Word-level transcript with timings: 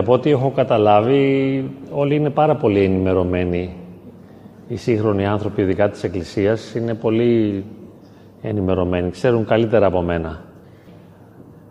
Από 0.00 0.12
ό,τι 0.12 0.30
έχω 0.30 0.50
καταλάβει, 0.50 1.70
όλοι 1.92 2.14
είναι 2.14 2.30
πάρα 2.30 2.56
πολύ 2.56 2.84
ενημερωμένοι. 2.84 3.76
Οι 4.68 4.76
σύγχρονοι 4.76 5.26
άνθρωποι, 5.26 5.62
ειδικά 5.62 5.88
της 5.88 6.04
Εκκλησίας, 6.04 6.74
είναι 6.74 6.94
πολύ 6.94 7.64
ενημερωμένοι. 8.42 9.10
Ξέρουν 9.10 9.44
καλύτερα 9.44 9.86
από 9.86 10.02
μένα. 10.02 10.40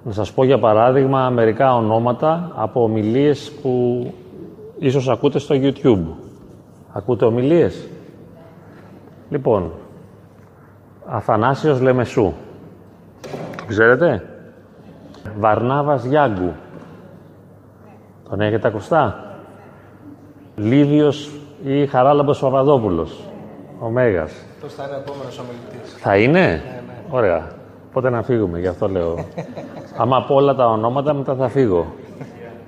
Να 0.03 0.11
σας 0.11 0.31
πω 0.31 0.43
για 0.43 0.59
παράδειγμα 0.59 1.29
μερικά 1.29 1.75
ονόματα 1.75 2.51
από 2.55 2.83
ομιλίες 2.83 3.51
που 3.61 4.05
ίσως 4.79 5.09
ακούτε 5.09 5.39
στο 5.39 5.55
YouTube. 5.61 6.05
Ακούτε 6.93 7.25
ομιλίες; 7.25 7.87
Λοιπόν, 9.29 9.71
Αθανάσιος 11.05 11.81
Λεμεσού. 11.81 12.33
Το 13.57 13.63
ξέρετε; 13.67 14.23
Βαρνάβας 15.39 16.05
Γιάγκου. 16.05 16.51
Τον 18.29 18.41
έχετε 18.41 18.67
ακουστά; 18.67 19.23
Λίβιος 20.55 21.29
ή 21.65 21.85
Χαράλαμπος 21.85 22.39
Παπαδόπουλος. 22.39 23.19
Ο 23.79 23.89
Μέγας. 23.89 24.31
Πώς 24.61 24.73
θα 24.73 24.83
είναι 24.83 24.95
ο 24.95 24.99
επόμενος 24.99 25.39
ομιλητής. 25.39 25.93
Θα 26.01 26.17
είναι; 26.17 26.39
Ναι, 26.39 26.47
ναι. 26.47 27.01
Ωραία. 27.09 27.47
Πότε 27.93 28.09
να 28.09 28.21
φύγουμε, 28.21 28.59
γι' 28.59 28.67
αυτό 28.67 28.87
λέω. 28.87 29.25
Άμα 29.97 30.23
πω 30.23 30.35
όλα 30.35 30.55
τα 30.55 30.67
ονόματα, 30.67 31.13
μετά 31.13 31.35
θα 31.35 31.49
φύγω. 31.49 31.85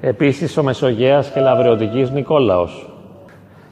Επίσης, 0.02 0.58
ο 0.58 0.64
Μεσογέας 0.64 1.30
και 1.30 1.40
Λαβριωτικής 1.40 2.12
Νικόλαος. 2.12 2.90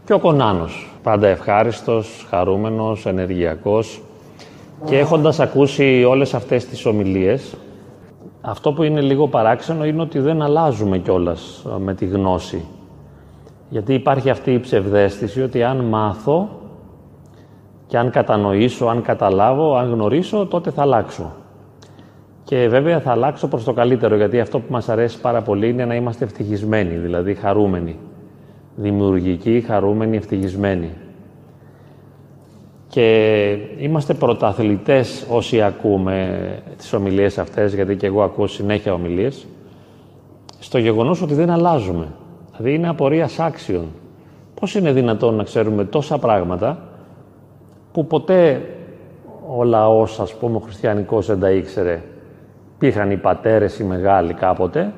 Και 0.05 0.13
ο 0.13 0.19
Κονάνος. 0.19 0.93
Πάντα 1.03 1.27
ευχάριστος, 1.27 2.27
χαρούμενος, 2.29 3.05
ενεργειακός. 3.05 4.01
Και 4.85 4.97
έχοντας 4.97 5.39
ακούσει 5.39 6.03
όλες 6.07 6.33
αυτές 6.33 6.65
τις 6.65 6.85
ομιλίες, 6.85 7.55
αυτό 8.49 8.73
που 8.73 8.83
είναι 8.83 9.01
λίγο 9.01 9.27
παράξενο 9.27 9.85
είναι 9.85 10.01
ότι 10.01 10.19
δεν 10.19 10.41
αλλάζουμε 10.41 10.97
κιόλας 10.97 11.65
ε, 11.75 11.79
με 11.79 11.93
τη 11.93 12.05
γνώση. 12.05 12.65
Γιατί 13.69 13.93
υπάρχει 13.93 14.29
αυτή 14.29 14.53
η 14.53 14.59
ψευδέστηση 14.59 15.41
ότι 15.41 15.63
αν 15.63 15.77
μάθω 15.77 16.49
και 17.87 17.97
αν 17.97 18.09
κατανοήσω, 18.09 18.85
αν 18.85 19.01
καταλάβω, 19.01 19.75
αν 19.75 19.91
γνωρίσω, 19.91 20.45
τότε 20.45 20.71
θα 20.71 20.81
αλλάξω. 20.81 21.31
Και 22.43 22.67
βέβαια 22.67 22.99
θα 22.99 23.11
αλλάξω 23.11 23.47
προς 23.47 23.63
το 23.63 23.73
καλύτερο, 23.73 24.15
γιατί 24.15 24.39
αυτό 24.39 24.59
που 24.59 24.71
μας 24.71 24.89
αρέσει 24.89 25.21
πάρα 25.21 25.41
πολύ 25.41 25.69
είναι 25.69 25.85
να 25.85 25.95
είμαστε 25.95 26.25
ευτυχισμένοι, 26.25 26.95
δηλαδή 26.95 27.33
χαρούμενοι. 27.33 27.99
Δημιουργικοί, 28.75 29.63
χαρούμενοι, 29.67 30.17
ευτυχισμένοι. 30.17 30.89
Και 32.89 33.57
είμαστε 33.77 34.13
πρωταθλητές 34.13 35.25
όσοι 35.29 35.61
ακούμε 35.61 36.39
τις 36.77 36.93
ομιλίες 36.93 37.37
αυτές, 37.37 37.73
γιατί 37.73 37.95
και 37.95 38.05
εγώ 38.05 38.23
ακούω 38.23 38.47
συνέχεια 38.47 38.93
ομιλίες, 38.93 39.47
στο 40.59 40.77
γεγονός 40.77 41.21
ότι 41.21 41.33
δεν 41.33 41.49
αλλάζουμε. 41.49 42.07
Δηλαδή 42.49 42.73
είναι 42.73 42.89
απορία 42.89 43.29
άξιων. 43.37 43.85
Πώς 44.59 44.75
είναι 44.75 44.91
δυνατόν 44.91 45.35
να 45.35 45.43
ξέρουμε 45.43 45.83
τόσα 45.83 46.17
πράγματα 46.17 46.79
που 47.91 48.05
ποτέ 48.05 48.61
ο 49.57 49.63
λαός, 49.63 50.19
ας 50.19 50.33
πούμε, 50.33 50.55
ο 50.55 50.59
χριστιανικός 50.59 51.25
δεν 51.25 51.39
τα 51.39 51.51
ήξερε. 51.51 52.01
Πήγαν 52.77 53.11
οι 53.11 53.17
πατέρες 53.17 53.79
οι 53.79 53.83
μεγάλοι 53.83 54.33
κάποτε, 54.33 54.93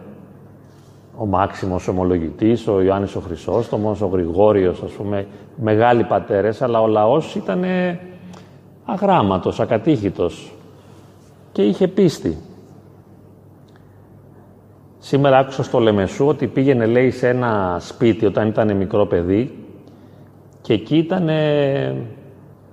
ο 1.16 1.26
Μάξιμος 1.26 1.88
Ομολογητής, 1.88 2.67
ο 2.67 2.81
Ιωάννης 2.81 3.16
ο 3.16 3.20
Χρυσόστομος, 3.20 4.02
ο 4.02 4.08
Γρηγόριος, 4.08 4.84
ας 4.84 4.92
πούμε, 4.92 5.28
μεγάλοι 5.56 6.03
πατέρες, 6.03 6.62
αλλά 6.62 6.81
ο 6.81 6.88
λαός 6.88 7.36
ήταν 7.36 7.64
αγράμματος, 8.86 9.59
ακατήχητος 9.59 10.53
και 11.52 11.62
είχε 11.62 11.88
πίστη. 11.88 12.38
Σήμερα 15.00 15.38
άκουσα 15.38 15.63
στο 15.63 15.80
Λεμεσού 15.80 16.28
ότι 16.28 16.47
πήγαινε, 16.47 16.86
λέει, 16.86 17.12
σε 17.12 17.28
ένα 17.28 17.78
σπίτι 17.80 18.25
όταν 18.25 18.47
ήταν 18.47 18.75
μικρό 18.78 19.06
παιδί 19.06 19.57
και 20.62 20.74
εκεί 20.74 20.97
ήταν, 20.97 21.30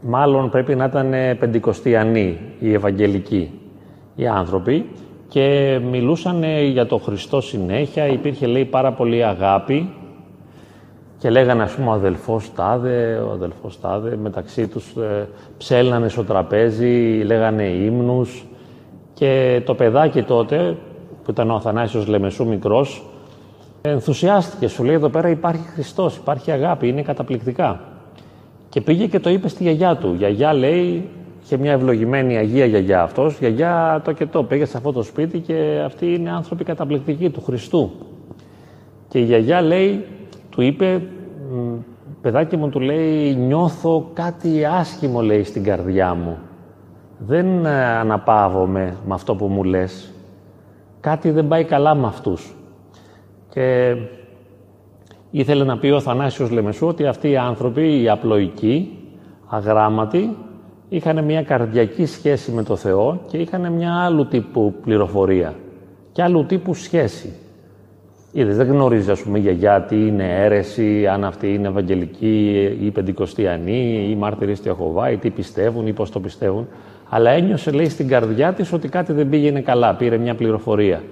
μάλλον 0.01 0.51
πρέπει 0.51 0.75
να 0.75 0.85
ήταν 0.85 1.11
πεντηκοστιανοί, 1.39 2.39
οι 2.59 2.73
Ευαγγελικοί, 2.73 3.61
οι 4.15 4.27
άνθρωποι 4.27 4.89
και 5.29 5.79
μιλούσαν 5.91 6.45
για 6.71 6.87
το 6.87 6.99
Χριστό 6.99 7.41
συνέχεια, 7.41 8.07
υπήρχε 8.07 8.47
λέει 8.47 8.65
πάρα 8.65 8.93
πολύ 8.93 9.25
αγάπη 9.25 9.91
και 11.19 11.31
λέγανε 11.31 11.63
ας 11.63 11.73
πούμε 11.73 11.89
ο 11.89 11.93
αδελφός 11.93 12.53
τάδε, 12.55 13.17
ο 13.17 13.31
αδελφός 13.31 13.81
τάδε, 13.81 14.17
μεταξύ 14.17 14.69
τους 14.69 14.97
ε, 14.97 15.29
ψέλνανε 15.59 16.09
στο 16.09 16.25
τραπέζι, 16.25 17.23
λέγανε 17.25 17.63
ύμνους 17.63 18.47
και 19.15 19.63
το 19.65 19.75
παιδάκι 19.75 20.23
τότε, 20.23 20.77
που 21.25 21.31
ήταν 21.31 21.51
ο 21.51 21.55
Αθανάσιος 21.55 22.07
Λεμεσού 22.07 22.47
μικρός, 22.47 23.03
ενθουσιάστηκε, 23.83 24.69
σου 24.69 24.85
λέει 24.85 24.95
εδώ 24.95 25.09
πέρα 25.09 25.29
υπάρχει 25.29 25.69
Χριστός, 25.69 26.17
υπάρχει 26.17 26.51
αγάπη, 26.51 26.89
είναι 26.89 27.03
καταπληκτικά. 27.03 27.81
Και 28.69 28.81
πήγε 28.81 29.07
και 29.07 29.21
το 29.21 29.31
είπε 29.31 29.49
στη 29.49 29.63
γιαγιά 29.63 29.97
του. 29.97 30.15
Γιαγιά 30.19 30.53
λέει, 30.53 31.09
Είχε 31.51 31.57
μια 31.57 31.73
ευλογημένη 31.73 32.37
Αγία 32.37 32.65
γιαγιά 32.65 33.03
αυτός, 33.03 33.39
γιαγιά 33.39 34.03
το 34.05 34.13
και 34.13 34.27
το, 34.27 34.45
πήγε 34.45 34.65
σε 34.65 34.77
αυτό 34.77 34.93
το 34.93 35.03
σπίτι 35.03 35.39
και 35.39 35.83
αυτοί 35.85 36.15
είναι 36.15 36.31
άνθρωποι 36.31 36.65
καταπληκτικοί 36.65 37.31
του 37.31 37.43
Χριστού. 37.43 37.91
Και 39.09 39.19
η 39.19 39.23
γιαγιά 39.23 39.61
λέει, 39.61 40.05
του 40.51 40.63
είπε, 40.63 41.03
παιδάκι 42.21 42.57
μου 42.57 42.69
του 42.69 42.81
λέει, 42.81 43.35
νιώθω 43.35 44.11
κάτι 44.13 44.65
άσχημο 44.65 45.21
λέει 45.21 45.45
στην 45.45 45.65
καρδιά 45.65 46.15
μου. 46.15 46.39
Δεν 47.19 47.67
ε, 47.67 47.85
αναπαύομαι 47.85 48.97
με 49.07 49.15
αυτό 49.15 49.35
που 49.35 49.47
μου 49.47 49.65
λες. 49.65 50.13
Κάτι 51.01 51.31
δεν 51.31 51.49
πάει 51.49 51.65
καλά 51.65 51.95
με 51.95 52.07
αυτούς. 52.07 52.55
Και 53.51 53.97
ήθελε 55.31 55.65
να 55.65 55.79
πει 55.79 55.89
ο 55.89 56.01
Θανάσιος 56.01 56.51
Λεμεσού 56.51 56.87
ότι 56.87 57.07
αυτοί 57.07 57.31
οι 57.31 57.37
άνθρωποι, 57.37 58.03
οι 58.03 58.09
απλοϊκοί, 58.09 58.99
αγράμματοι, 59.47 60.37
είχαν 60.89 61.25
μια 61.25 61.43
καρδιακή 61.43 62.07
σχέση 62.07 62.51
με 62.51 62.63
το 62.63 62.77
Θεό 62.77 63.21
και 63.27 63.37
είχαν 63.37 63.73
μια 63.73 63.95
άλλου 63.95 64.27
τύπου 64.27 64.75
πληροφορία 64.83 65.55
και 66.13 66.23
άλλου 66.23 66.45
τύπου 66.45 66.75
σχέση. 66.75 67.33
Είδες, 68.33 68.57
δεν 68.57 68.67
γνωρίζει, 68.67 69.11
ας 69.11 69.23
πούμε, 69.23 69.39
για 69.39 69.53
γιατί 69.53 70.07
είναι 70.07 70.25
αίρεση, 70.25 71.07
αν 71.07 71.25
αυτή 71.25 71.55
είναι 71.55 71.69
Ευαγγελική 71.69 72.53
ή 72.81 72.91
Πεντηκοστιανή 72.91 74.09
ή 74.11 74.17
μάρτυρες 74.17 74.61
του 74.61 74.71
Αχωβά 74.71 75.11
ή 75.11 75.17
τι 75.17 75.31
πιστεύουν 75.31 75.87
ή 75.87 75.93
πώς 75.93 76.11
το 76.11 76.21
πιστεύουν. 76.21 76.69
Αλλά 77.09 77.31
ένιωσε, 77.31 77.71
λέει, 77.71 77.89
στην 77.89 78.09
καρδιά 78.09 78.53
της 78.53 78.73
ότι 78.73 78.89
κάτι 78.89 79.13
δεν 79.13 79.29
πήγαινε 79.29 79.61
καλά, 79.61 79.95
πήρε 79.95 80.17
μια 80.17 80.35
πληροφορία. 80.35 81.03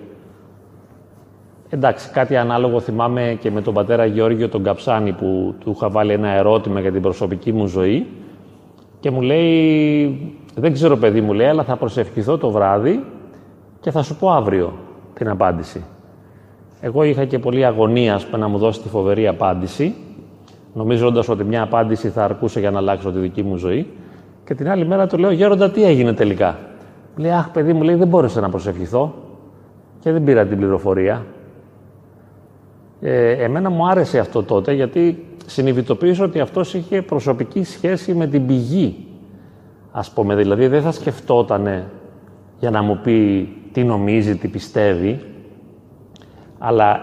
Εντάξει, 1.68 2.10
κάτι 2.10 2.36
ανάλογο 2.36 2.80
θυμάμαι 2.80 3.36
και 3.40 3.50
με 3.50 3.60
τον 3.60 3.74
πατέρα 3.74 4.04
Γεώργιο 4.04 4.48
τον 4.48 4.62
Καψάνη 4.62 5.12
που 5.12 5.54
του 5.60 5.70
είχα 5.70 5.90
βάλει 5.90 6.12
ένα 6.12 6.28
ερώτημα 6.28 6.80
για 6.80 6.92
την 6.92 7.02
προσωπική 7.02 7.52
μου 7.52 7.66
ζωή 7.66 8.06
και 9.00 9.10
μου 9.10 9.20
λέει, 9.20 10.18
δεν 10.54 10.72
ξέρω 10.72 10.96
παιδί 10.96 11.20
μου 11.20 11.32
λέει, 11.32 11.46
αλλά 11.46 11.64
θα 11.64 11.76
προσευχηθώ 11.76 12.38
το 12.38 12.50
βράδυ 12.50 13.04
και 13.80 13.90
θα 13.90 14.02
σου 14.02 14.16
πω 14.16 14.30
αύριο 14.30 14.72
την 15.14 15.28
απάντηση. 15.28 15.84
Εγώ 16.80 17.02
είχα 17.02 17.24
και 17.24 17.38
πολλή 17.38 17.64
αγωνία 17.64 18.14
ας 18.14 18.26
πούμε, 18.26 18.38
να 18.38 18.48
μου 18.48 18.58
δώσει 18.58 18.80
τη 18.80 18.88
φοβερή 18.88 19.26
απάντηση, 19.26 19.94
νομίζοντας 20.74 21.28
ότι 21.28 21.44
μια 21.44 21.62
απάντηση 21.62 22.08
θα 22.08 22.24
αρκούσε 22.24 22.60
για 22.60 22.70
να 22.70 22.78
αλλάξω 22.78 23.12
τη 23.12 23.18
δική 23.18 23.42
μου 23.42 23.56
ζωή. 23.56 23.86
Και 24.44 24.54
την 24.54 24.68
άλλη 24.70 24.86
μέρα 24.86 25.06
του 25.06 25.18
λέω: 25.18 25.30
Γέροντα, 25.30 25.70
τι 25.70 25.84
έγινε 25.84 26.12
τελικά; 26.12 26.58
Λέει: 27.16 27.30
Αχ, 27.30 27.48
παιδί 27.50 27.72
μου, 27.72 27.82
λέει, 27.82 27.94
δεν 27.94 28.08
μπόρεσα 28.08 28.40
να 28.40 28.48
προσευχηθώ 28.48 29.14
και 30.00 30.12
δεν 30.12 30.24
πήρα 30.24 30.46
την 30.46 30.56
πληροφορία. 30.56 31.26
Ε, 33.00 33.30
εμένα 33.30 33.70
μου 33.70 33.88
άρεσε 33.88 34.18
αυτό 34.18 34.42
τότε 34.42 34.72
γιατί 34.72 35.25
συνειδητοποίησα 35.46 36.24
ότι 36.24 36.40
αυτός 36.40 36.74
είχε 36.74 37.02
προσωπική 37.02 37.64
σχέση 37.64 38.14
με 38.14 38.26
την 38.26 38.46
πηγή. 38.46 39.06
Ας 39.92 40.10
πούμε, 40.10 40.34
δηλαδή 40.34 40.66
δεν 40.66 40.82
θα 40.82 40.92
σκεφτότανε 40.92 41.90
για 42.58 42.70
να 42.70 42.82
μου 42.82 43.00
πει 43.02 43.48
τι 43.72 43.84
νομίζει, 43.84 44.36
τι 44.36 44.48
πιστεύει, 44.48 45.20
αλλά 46.58 47.00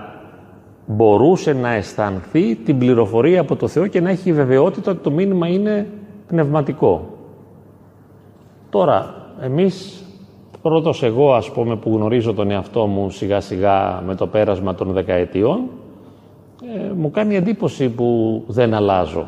μπορούσε 0.85 1.53
να 1.53 1.73
αισθανθεί 1.73 2.55
την 2.55 2.77
πληροφορία 2.77 3.41
από 3.41 3.55
το 3.55 3.67
Θεό 3.67 3.87
και 3.87 4.01
να 4.01 4.09
έχει 4.09 4.33
βεβαιότητα 4.33 4.91
ότι 4.91 5.03
το 5.03 5.11
μήνυμα 5.11 5.47
είναι 5.47 5.87
πνευματικό. 6.27 7.07
Τώρα, 8.69 9.15
εμείς, 9.41 10.03
πρώτος 10.61 11.03
εγώ 11.03 11.33
ας 11.33 11.51
πούμε 11.51 11.75
που 11.75 11.95
γνωρίζω 11.95 12.33
τον 12.33 12.51
εαυτό 12.51 12.85
μου 12.85 13.09
σιγά 13.09 13.39
σιγά 13.39 14.03
με 14.05 14.15
το 14.15 14.27
πέρασμα 14.27 14.75
των 14.75 14.91
δεκαετιών, 14.91 15.59
ε, 16.71 16.91
μου 16.93 17.11
κάνει 17.11 17.35
εντύπωση 17.35 17.89
που 17.89 18.43
δεν 18.47 18.73
αλλάζω 18.73 19.27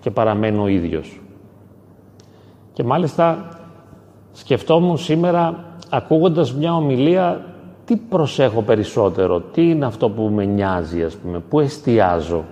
και 0.00 0.10
παραμένω 0.10 0.62
ο 0.62 0.66
ίδιος. 0.66 1.20
Και 2.72 2.84
μάλιστα 2.84 3.48
σκεφτόμουν 4.32 4.98
σήμερα, 4.98 5.64
ακούγοντας 5.90 6.54
μια 6.54 6.74
ομιλία, 6.74 7.44
τι 7.84 7.96
προσέχω 7.96 8.62
περισσότερο, 8.62 9.40
τι 9.40 9.70
είναι 9.70 9.86
αυτό 9.86 10.10
που 10.10 10.22
με 10.22 10.44
νοιάζει, 10.44 11.02
ας 11.02 11.14
πούμε, 11.14 11.38
πού 11.38 11.60
εστιάζω. 11.60 12.44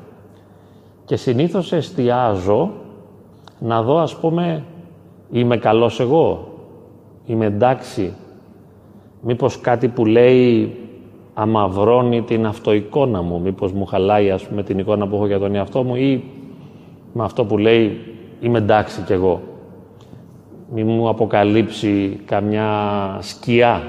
Και 1.05 1.17
συνήθως 1.17 1.73
εστιάζω 1.73 2.71
να 3.59 3.83
δω, 3.83 3.99
ας 3.99 4.17
πούμε, 4.17 4.65
είμαι 5.31 5.57
καλός 5.57 6.01
εγώ, 6.01 6.49
είμαι 7.27 7.47
εντάξει, 7.47 8.13
μήπως 9.21 9.61
κάτι 9.61 9.89
που 9.89 10.07
λέει 10.07 10.77
αμαυρώνει 11.35 12.23
την 12.23 12.47
αυτοεικόνα 12.47 13.23
μου. 13.23 13.41
Μήπως 13.41 13.73
μου 13.73 13.85
χαλάει 13.85 14.31
ας 14.31 14.43
πούμε 14.43 14.63
την 14.63 14.79
εικόνα 14.79 15.07
που 15.07 15.17
έχω 15.17 15.27
για 15.27 15.39
τον 15.39 15.55
εαυτό 15.55 15.83
μου 15.83 15.95
ή 15.95 16.25
με 17.13 17.25
αυτό 17.25 17.45
που 17.45 17.59
λέει 17.59 18.01
είμαι 18.41 18.59
εντάξει 18.59 19.01
κι 19.01 19.13
εγώ. 19.13 19.41
Μη 20.75 20.85
μου 20.85 21.09
αποκαλύψει 21.09 22.21
καμιά 22.25 22.69
σκιά, 23.21 23.83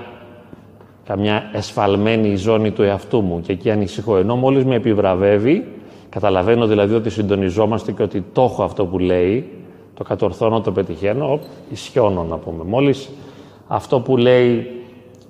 καμιά 1.06 1.50
εσφαλμένη 1.54 2.36
ζώνη 2.36 2.72
του 2.72 2.82
εαυτού 2.82 3.22
μου 3.22 3.42
και 3.42 3.52
εκεί 3.52 3.72
ανησυχώ. 3.72 4.18
Ενώ 4.18 4.36
μόλις 4.36 4.66
με 4.66 4.76
επιβραβεύει, 4.76 5.66
καταλαβαίνω 6.10 6.68
δηλαδή 6.68 6.94
ότι 6.94 7.10
συντονιζόμαστε 7.10 7.92
και 7.92 8.04
ότι 8.04 8.24
το 8.34 8.42
έχω 8.42 8.64
αυτό 8.64 8.86
που 8.86 9.00
λέει, 9.00 9.50
το 9.94 10.04
κατορθώνω, 10.04 10.62
το 10.62 10.72
πετυχαίνω, 10.72 11.40
ισιώνω 11.72 12.24
να 12.24 12.38
πούμε. 12.38 12.64
Μόλις 12.64 13.10
αυτό 13.68 14.00
που 14.00 14.18
λέει 14.18 14.68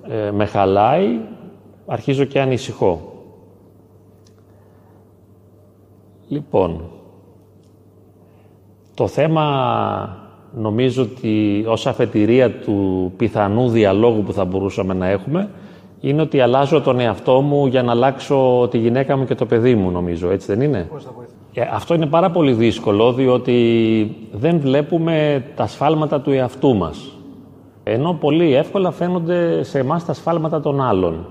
ε, 0.08 0.30
με 0.30 0.44
χαλάει, 0.44 1.18
αρχίζω 1.86 2.24
και 2.24 2.40
ανησυχώ. 2.40 3.12
Λοιπόν, 6.28 6.80
το 8.94 9.06
θέμα 9.06 9.46
νομίζω 10.54 11.02
ότι 11.02 11.64
ως 11.68 11.86
αφετηρία 11.86 12.50
του 12.50 13.12
πιθανού 13.16 13.68
διαλόγου 13.68 14.22
που 14.22 14.32
θα 14.32 14.44
μπορούσαμε 14.44 14.94
να 14.94 15.06
έχουμε 15.08 15.50
είναι 16.00 16.22
ότι 16.22 16.40
αλλάζω 16.40 16.80
τον 16.80 17.00
εαυτό 17.00 17.40
μου 17.40 17.66
για 17.66 17.82
να 17.82 17.90
αλλάξω 17.90 18.68
τη 18.70 18.78
γυναίκα 18.78 19.16
μου 19.16 19.24
και 19.24 19.34
το 19.34 19.46
παιδί 19.46 19.74
μου 19.74 19.90
νομίζω, 19.90 20.30
έτσι 20.30 20.46
δεν 20.46 20.60
είναι; 20.60 20.88
Πώς 20.90 21.04
θα 21.04 21.10
ε, 21.54 21.68
αυτό 21.72 21.94
είναι 21.94 22.06
πάρα 22.06 22.30
πολύ 22.30 22.52
δύσκολο 22.52 23.12
διότι 23.12 24.16
δεν 24.32 24.58
βλέπουμε 24.58 25.44
τα 25.56 25.66
σφάλματα 25.66 26.20
του 26.20 26.30
εαυτού 26.30 26.76
μας. 26.76 27.12
Ενώ 27.82 28.12
πολύ 28.12 28.54
εύκολα 28.54 28.90
φαίνονται 28.90 29.62
σε 29.62 29.78
εμάς 29.78 30.04
τα 30.04 30.12
σφάλματα 30.12 30.60
των 30.60 30.80
άλλων. 30.80 31.26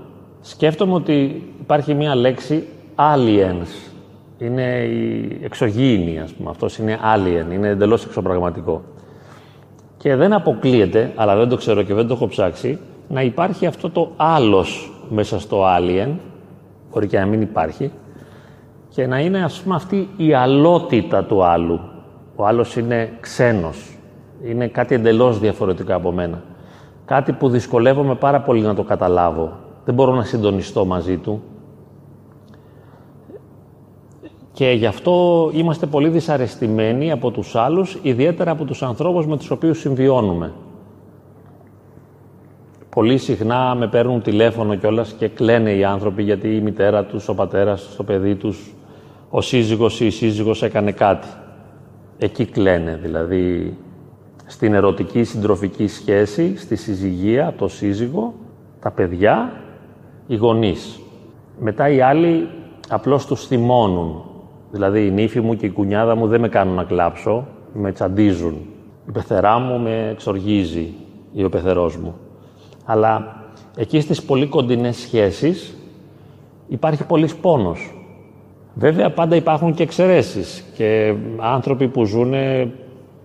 Σκέφτομαι 0.48 0.94
ότι 0.94 1.42
υπάρχει 1.60 1.94
μία 1.94 2.14
λέξη 2.14 2.68
aliens. 2.96 3.92
Είναι 4.38 4.62
η 4.84 5.40
εξωγήινη, 5.42 6.20
ας 6.20 6.32
πούμε. 6.32 6.50
Αυτός 6.50 6.78
είναι 6.78 6.98
alien, 7.14 7.52
είναι 7.52 7.68
εντελώς 7.68 8.04
εξωπραγματικό. 8.04 8.82
Και 9.96 10.16
δεν 10.16 10.32
αποκλείεται, 10.32 11.12
αλλά 11.16 11.36
δεν 11.36 11.48
το 11.48 11.56
ξέρω 11.56 11.82
και 11.82 11.94
δεν 11.94 12.06
το 12.06 12.14
έχω 12.14 12.26
ψάξει, 12.26 12.78
να 13.08 13.22
υπάρχει 13.22 13.66
αυτό 13.66 13.90
το 13.90 14.10
άλλος 14.16 14.92
μέσα 15.08 15.40
στο 15.40 15.64
alien, 15.78 16.08
μπορεί 16.92 17.06
και 17.06 17.18
να 17.18 17.26
μην 17.26 17.42
υπάρχει, 17.42 17.90
και 18.88 19.06
να 19.06 19.20
είναι 19.20 19.44
ας 19.44 19.60
πούμε 19.60 19.74
αυτή 19.74 20.08
η 20.16 20.34
αλότητα 20.34 21.24
του 21.24 21.44
άλλου. 21.44 21.80
Ο 22.36 22.46
άλλος 22.46 22.76
είναι 22.76 23.12
ξένος, 23.20 23.96
είναι 24.44 24.66
κάτι 24.66 24.94
εντελώς 24.94 25.38
διαφορετικό 25.38 25.94
από 25.94 26.12
μένα. 26.12 26.42
Κάτι 27.04 27.32
που 27.32 27.48
δυσκολεύομαι 27.48 28.14
πάρα 28.14 28.40
πολύ 28.40 28.60
να 28.60 28.74
το 28.74 28.82
καταλάβω. 28.82 29.64
Δεν 29.86 29.94
μπορώ 29.94 30.14
να 30.14 30.24
συντονιστώ 30.24 30.84
μαζί 30.84 31.16
του. 31.16 31.42
Και 34.52 34.70
γι' 34.70 34.86
αυτό 34.86 35.50
είμαστε 35.54 35.86
πολύ 35.86 36.08
δυσαρεστημένοι 36.08 37.12
από 37.12 37.30
τους 37.30 37.56
άλλους, 37.56 37.98
ιδιαίτερα 38.02 38.50
από 38.50 38.64
τους 38.64 38.82
ανθρώπους 38.82 39.26
με 39.26 39.36
τους 39.36 39.50
οποίους 39.50 39.78
συμβιώνουμε. 39.78 40.52
Πολύ 42.88 43.18
συχνά 43.18 43.74
με 43.74 43.88
παίρνουν 43.88 44.22
τηλέφωνο 44.22 44.74
κιόλας 44.74 45.12
και 45.12 45.28
κλαίνε 45.28 45.72
οι 45.72 45.84
άνθρωποι 45.84 46.22
γιατί 46.22 46.56
η 46.56 46.60
μητέρα 46.60 47.04
τους, 47.04 47.28
ο 47.28 47.34
πατέρας, 47.34 47.94
το 47.96 48.02
παιδί 48.02 48.34
τους, 48.34 48.74
ο 49.30 49.40
σύζυγος 49.40 50.00
ή 50.00 50.06
η 50.06 50.10
σύζυγος 50.10 50.62
έκανε 50.62 50.92
κάτι. 50.92 51.28
Εκεί 52.18 52.46
κλαίνε, 52.46 52.98
δηλαδή 53.02 53.76
στην 54.46 54.74
ερωτική 54.74 55.24
συντροφική 55.24 55.86
σχέση, 55.86 56.56
στη 56.56 56.76
συζυγία, 56.76 57.54
το 57.58 57.68
σύζυγο, 57.68 58.34
τα 58.80 58.90
παιδιά, 58.90 59.60
οι 60.26 60.36
γονείς. 60.36 61.00
Μετά 61.60 61.88
οι 61.88 62.00
άλλοι 62.00 62.48
απλώς 62.88 63.26
τους 63.26 63.46
θυμώνουν. 63.46 64.24
Δηλαδή 64.70 65.06
η 65.06 65.10
νύφη 65.10 65.40
μου 65.40 65.56
και 65.56 65.66
η 65.66 65.70
κουνιάδα 65.70 66.14
μου 66.14 66.26
δεν 66.26 66.40
με 66.40 66.48
κάνουν 66.48 66.74
να 66.74 66.84
κλάψω, 66.84 67.46
με 67.72 67.92
τσαντίζουν. 67.92 68.54
Η 69.08 69.10
πεθερά 69.12 69.58
μου 69.58 69.78
με 69.78 70.08
εξοργίζει 70.10 70.92
ή 71.32 71.44
ο 71.44 71.48
πεθερός 71.48 71.96
μου. 71.96 72.14
Αλλά 72.84 73.36
εκεί 73.76 74.00
στις 74.00 74.22
πολύ 74.22 74.46
κοντινές 74.46 74.96
σχέσεις 74.96 75.76
υπάρχει 76.68 77.06
πολύς 77.06 77.36
πόνος. 77.36 77.90
Βέβαια 78.74 79.10
πάντα 79.10 79.36
υπάρχουν 79.36 79.74
και 79.74 79.82
εξαιρέσεις 79.82 80.64
και 80.74 81.14
άνθρωποι 81.38 81.88
που 81.88 82.04
ζουν 82.04 82.34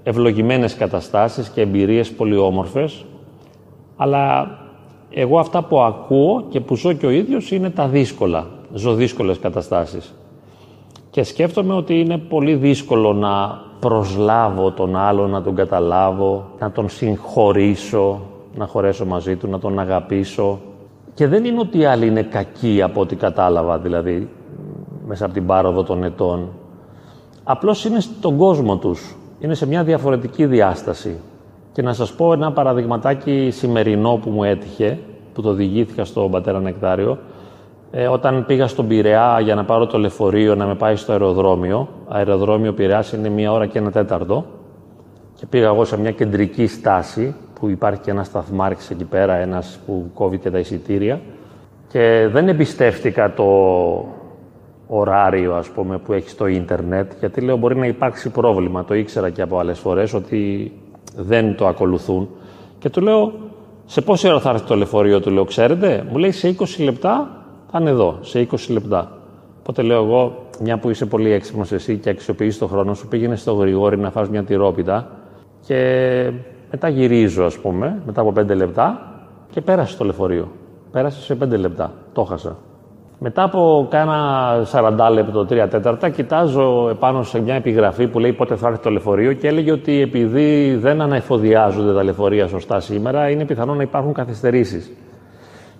ευλογημένες 0.03 0.75
καταστάσεις 0.75 1.49
και 1.49 1.61
εμπειρίες 1.61 2.11
πολύ 2.11 2.37
όμορφες, 2.37 3.05
αλλά 3.97 4.57
εγώ 5.13 5.39
αυτά 5.39 5.63
που 5.63 5.79
ακούω 5.79 6.45
και 6.49 6.59
που 6.59 6.75
ζω 6.75 6.93
και 6.93 7.05
ο 7.05 7.09
ίδιος 7.09 7.51
είναι 7.51 7.69
τα 7.69 7.87
δύσκολα. 7.87 8.47
Ζω 8.73 8.93
δύσκολες 8.93 9.39
καταστάσεις. 9.39 10.13
Και 11.09 11.23
σκέφτομαι 11.23 11.73
ότι 11.73 11.99
είναι 11.99 12.17
πολύ 12.17 12.55
δύσκολο 12.55 13.13
να 13.13 13.61
προσλάβω 13.79 14.71
τον 14.71 14.95
άλλο, 14.95 15.27
να 15.27 15.41
τον 15.41 15.55
καταλάβω, 15.55 16.45
να 16.59 16.71
τον 16.71 16.89
συγχωρήσω, 16.89 18.21
να 18.55 18.65
χωρέσω 18.65 19.05
μαζί 19.05 19.35
του, 19.35 19.47
να 19.47 19.59
τον 19.59 19.79
αγαπήσω. 19.79 20.59
Και 21.13 21.27
δεν 21.27 21.45
είναι 21.45 21.59
ότι 21.59 21.77
οι 21.77 21.85
άλλοι 21.85 22.07
είναι 22.07 22.23
κακοί 22.23 22.81
από 22.81 23.01
ό,τι 23.01 23.15
κατάλαβα, 23.15 23.77
δηλαδή, 23.77 24.29
μέσα 25.07 25.25
από 25.25 25.33
την 25.33 25.45
πάροδο 25.45 25.83
των 25.83 26.03
ετών. 26.03 26.49
Απλώς 27.43 27.85
είναι 27.85 27.99
στον 27.99 28.37
κόσμο 28.37 28.77
τους 28.77 29.15
είναι 29.39 29.53
σε 29.53 29.67
μια 29.67 29.83
διαφορετική 29.83 30.45
διάσταση. 30.45 31.19
Και 31.73 31.81
να 31.81 31.93
σας 31.93 32.13
πω 32.13 32.33
ένα 32.33 32.51
παραδειγματάκι 32.51 33.49
σημερινό 33.51 34.19
που 34.23 34.29
μου 34.29 34.43
έτυχε, 34.43 34.99
που 35.33 35.41
το 35.41 35.53
διηγήθηκα 35.53 36.05
στον 36.05 36.31
πατέρα 36.31 36.59
Νεκτάριο, 36.59 37.17
ε, 37.91 38.07
όταν 38.07 38.45
πήγα 38.45 38.67
στον 38.67 38.87
Πειραιά 38.87 39.39
για 39.39 39.55
να 39.55 39.63
πάρω 39.63 39.87
το 39.87 39.97
λεωφορείο 39.97 40.55
να 40.55 40.65
με 40.65 40.75
πάει 40.75 40.95
στο 40.95 41.11
αεροδρόμιο. 41.11 41.87
Αεροδρόμιο 42.07 42.73
Πειραιάς 42.73 43.11
είναι 43.11 43.29
μία 43.29 43.51
ώρα 43.51 43.65
και 43.65 43.77
ένα 43.77 43.91
τέταρτο. 43.91 44.45
Και 45.35 45.45
πήγα 45.45 45.65
εγώ 45.65 45.85
σε 45.85 45.99
μια 45.99 46.11
κεντρική 46.11 46.67
στάση, 46.67 47.35
που 47.59 47.69
υπάρχει 47.69 47.99
και 47.99 48.11
ένας 48.11 48.27
σταθμάρχης 48.27 48.89
εκεί 48.89 49.03
πέρα, 49.03 49.35
ένας 49.35 49.79
που 49.85 50.11
κόβει 50.13 50.37
και 50.37 50.51
τα 50.51 50.59
εισιτήρια. 50.59 51.19
Και 51.87 52.27
δεν 52.31 52.47
εμπιστεύτηκα 52.47 53.33
το, 53.33 53.45
ωράριο 54.93 55.53
ας 55.53 55.69
πούμε, 55.69 55.97
που 55.97 56.13
έχει 56.13 56.29
στο 56.29 56.47
ίντερνετ, 56.47 57.11
γιατί 57.19 57.41
λέω 57.41 57.57
μπορεί 57.57 57.75
να 57.75 57.85
υπάρξει 57.85 58.29
πρόβλημα. 58.29 58.83
Το 58.85 58.93
ήξερα 58.93 59.29
και 59.29 59.41
από 59.41 59.59
άλλες 59.59 59.79
φορές 59.79 60.13
ότι 60.13 60.71
δεν 61.15 61.55
το 61.55 61.67
ακολουθούν. 61.67 62.29
Και 62.79 62.89
του 62.89 63.01
λέω, 63.01 63.33
σε 63.85 64.01
πόση 64.01 64.27
ώρα 64.27 64.39
θα 64.39 64.49
έρθει 64.49 64.65
το 64.65 64.75
λεωφορείο, 64.75 65.19
του 65.19 65.29
λέω, 65.29 65.43
ξέρετε. 65.43 66.05
Μου 66.11 66.17
λέει, 66.17 66.31
σε 66.31 66.55
20 66.59 66.83
λεπτά 66.83 67.29
θα 67.71 67.79
είναι 67.79 67.89
εδώ, 67.89 68.17
σε 68.21 68.47
20 68.51 68.55
λεπτά. 68.69 69.11
Οπότε 69.59 69.81
λέω 69.81 70.03
εγώ, 70.03 70.45
μια 70.61 70.77
που 70.77 70.89
είσαι 70.89 71.05
πολύ 71.05 71.31
έξυπνος 71.31 71.71
εσύ 71.71 71.97
και 71.97 72.09
αξιοποιείς 72.09 72.57
τον 72.57 72.67
χρόνο 72.67 72.93
σου, 72.93 73.07
πήγαινε 73.07 73.35
στο 73.35 73.53
γρηγόρι 73.53 73.97
να 73.97 74.11
φας 74.11 74.29
μια 74.29 74.43
τυρόπιτα 74.43 75.07
και 75.65 76.31
μετά 76.71 76.89
γυρίζω, 76.89 77.43
ας 77.43 77.57
πούμε, 77.57 78.01
μετά 78.05 78.21
από 78.21 78.33
5 78.39 78.55
λεπτά 78.55 79.11
και 79.51 79.61
πέρασε 79.61 79.97
το 79.97 80.03
λεωφορείο. 80.03 80.51
Πέρασε 80.91 81.21
σε 81.21 81.35
5 81.35 81.57
λεπτά. 81.57 81.93
Το 82.13 82.23
χάσα. 82.23 82.57
Μετά 83.23 83.43
από 83.43 83.87
κάνα 83.89 84.51
40 84.71 85.11
λεπτό, 85.11 85.45
3 85.49 85.67
τέταρτα, 85.69 86.09
κοιτάζω 86.09 86.87
επάνω 86.89 87.23
σε 87.23 87.41
μια 87.41 87.55
επιγραφή 87.55 88.07
που 88.07 88.19
λέει 88.19 88.33
πότε 88.33 88.55
θα 88.55 88.67
έρθει 88.67 88.81
το 88.81 88.89
λεωφορείο 88.89 89.33
και 89.33 89.47
έλεγε 89.47 89.71
ότι 89.71 90.01
επειδή 90.01 90.75
δεν 90.75 91.01
αναεφοδιάζονται 91.01 91.93
τα 91.93 92.03
λεωφορεία 92.03 92.47
σωστά 92.47 92.79
σήμερα, 92.79 93.29
είναι 93.29 93.45
πιθανό 93.45 93.73
να 93.75 93.83
υπάρχουν 93.83 94.13
καθυστερήσεις. 94.13 94.91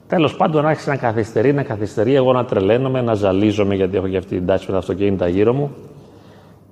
Τέλος 0.08 0.36
πάντων, 0.36 0.66
άρχισε 0.66 0.90
να 0.90 0.96
καθυστερεί, 0.96 1.54
να 1.54 1.64
καθυστερεί, 1.64 2.16
εγώ 2.16 2.34
να 2.34 2.46
τρελαίνομαι, 2.46 3.02
να 3.02 3.14
ζαλίζομαι, 3.14 3.76
γιατί 3.76 3.98
έχω 3.98 4.08
και 4.08 4.18
αυτή 4.18 4.36
την 4.36 4.46
τάση 4.46 4.66
με 4.68 4.72
τα 4.72 4.78
αυτοκίνητα 4.78 5.28
γύρω 5.28 5.54
μου. 5.54 5.72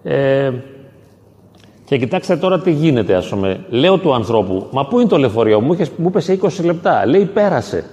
Ε, 0.03 0.51
και 1.85 1.97
κοιτάξτε 1.97 2.37
τώρα 2.37 2.59
τι 2.59 2.71
γίνεται, 2.71 3.15
ας 3.15 3.29
πούμε. 3.29 3.65
Λέω 3.69 3.97
του 3.97 4.13
ανθρώπου, 4.13 4.67
Μα 4.71 4.85
πού 4.85 4.99
είναι 4.99 5.09
το 5.09 5.17
λεωφορείο, 5.17 5.61
μου, 5.61 5.77
μου 5.97 6.07
είπε 6.07 6.19
σε 6.19 6.39
20 6.41 6.63
λεπτά. 6.63 7.05
Λέει, 7.05 7.25
πέρασε. 7.25 7.83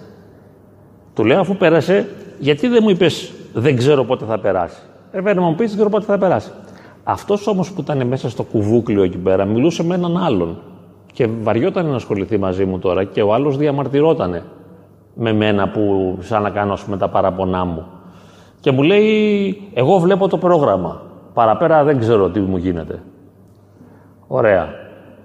Του 1.14 1.25
λέω, 1.25 1.40
αφού 1.40 1.56
πέρασε, 1.56 2.09
γιατί 2.38 2.69
δεν 2.69 2.81
μου 2.83 2.90
είπες, 2.90 3.33
Δεν 3.52 3.76
ξέρω 3.76 4.05
πότε 4.05 4.25
θα 4.25 4.38
περάσει. 4.38 4.78
Ε, 5.11 5.16
βέβαια, 5.16 5.35
να 5.35 5.40
μου 5.40 5.55
πεις, 5.55 5.66
Δεν 5.66 5.75
ξέρω 5.75 5.88
πότε 5.88 6.05
θα 6.05 6.19
περάσει. 6.19 6.50
Αυτός 7.05 7.47
όμως 7.47 7.73
που 7.73 7.81
ήταν 7.81 8.07
μέσα 8.07 8.31
στο 8.31 8.43
κουβούκλιο 8.43 9.02
εκεί 9.02 9.19
πέρα 9.19 9.45
μιλούσε 9.45 9.85
με 9.85 9.95
έναν 9.95 10.16
άλλον. 10.16 10.59
Και 11.12 11.26
βαριόταν 11.26 11.87
να 11.87 11.95
ασχοληθεί 11.95 12.38
μαζί 12.38 12.64
μου 12.64 12.78
τώρα 12.78 13.05
και 13.05 13.23
ο 13.23 13.35
άλλος 13.35 13.57
διαμαρτυρότανε 13.57 14.45
με 15.14 15.33
μένα 15.33 15.69
που 15.69 16.16
σαν 16.21 16.43
να 16.43 16.50
κάνω 16.50 16.76
με 16.87 16.97
τα 16.97 17.09
παραπονά 17.09 17.64
μου. 17.64 17.87
Και 18.61 18.73
μου 18.73 18.83
λέει, 18.83 19.62
εγώ 19.75 19.99
βλέπω 19.99 20.28
το 20.28 20.38
πρόγραμμα. 20.38 21.02
Παραπέρα 21.35 21.85
δεν 21.85 21.99
ξέρω 21.99 22.28
τι 22.28 22.40
μου 22.40 22.57
γίνεται. 22.57 23.02
Ωραία. 24.26 24.69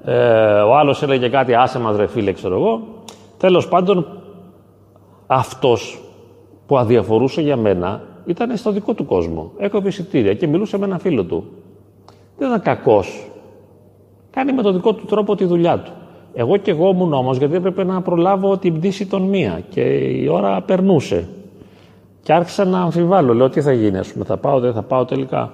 Ε, 0.03 0.61
ο 0.61 0.77
άλλος 0.77 1.03
έλεγε 1.03 1.29
κάτι, 1.29 1.55
άσε 1.55 1.79
μας 1.79 1.95
ρε 1.95 2.07
φίλε, 2.07 2.31
ξέρω 2.31 2.55
εγώ. 2.55 2.81
Τέλος 3.37 3.67
πάντων, 3.67 4.07
αυτός 5.27 6.01
που 6.71 6.77
αδιαφορούσε 6.77 7.41
για 7.41 7.57
μένα 7.57 8.01
ήταν 8.25 8.57
στο 8.57 8.71
δικό 8.71 8.93
του 8.93 9.05
κόσμο. 9.05 9.51
Έκοβε 9.57 9.87
εισιτήρια 9.87 10.33
και 10.33 10.47
μιλούσε 10.47 10.77
με 10.77 10.85
ένα 10.85 10.99
φίλο 10.99 11.23
του. 11.23 11.43
Δεν 12.37 12.47
ήταν 12.47 12.61
κακός. 12.61 13.29
Κάνει 14.31 14.53
με 14.53 14.61
τον 14.61 14.73
δικό 14.73 14.93
του 14.93 15.05
τρόπο 15.05 15.35
τη 15.35 15.45
δουλειά 15.45 15.79
του. 15.79 15.91
Εγώ 16.33 16.57
και 16.57 16.71
εγώ 16.71 16.89
ήμουν 16.89 17.13
όμως 17.13 17.37
γιατί 17.37 17.55
έπρεπε 17.55 17.83
να 17.83 18.01
προλάβω 18.01 18.57
την 18.57 18.77
πτήση 18.77 19.07
των 19.07 19.21
μία 19.21 19.61
και 19.69 19.81
η 19.81 20.27
ώρα 20.27 20.61
περνούσε. 20.61 21.27
Και 22.23 22.33
άρχισα 22.33 22.65
να 22.65 22.81
αμφιβάλλω. 22.81 23.33
Λέω 23.33 23.49
τι 23.49 23.61
θα 23.61 23.71
γίνει, 23.71 23.97
ας 23.97 24.11
πούμε, 24.11 24.25
θα 24.25 24.37
πάω, 24.37 24.59
δεν 24.59 24.73
θα 24.73 24.81
πάω 24.81 25.05
τελικά. 25.05 25.51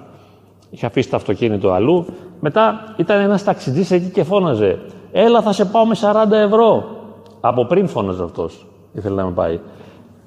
Είχα 0.70 0.88
αφήσει 0.88 1.10
το 1.10 1.16
αυτοκίνητο 1.16 1.72
αλλού. 1.72 2.06
Μετά 2.40 2.94
ήταν 2.98 3.20
ένας 3.20 3.44
ταξιτζής 3.44 3.92
εκεί 3.92 4.10
και 4.10 4.24
φώναζε. 4.24 4.80
Έλα, 5.12 5.42
θα 5.42 5.52
σε 5.52 5.66
πάω 5.66 5.86
με 5.86 5.96
40 6.02 6.32
ευρώ. 6.32 6.86
Από 7.40 7.66
πριν 7.66 7.88
φώναζε 7.88 8.24
αυτός. 8.24 8.66
Ήθελε 8.94 9.16
να 9.16 9.26
με 9.26 9.32
πάει. 9.32 9.60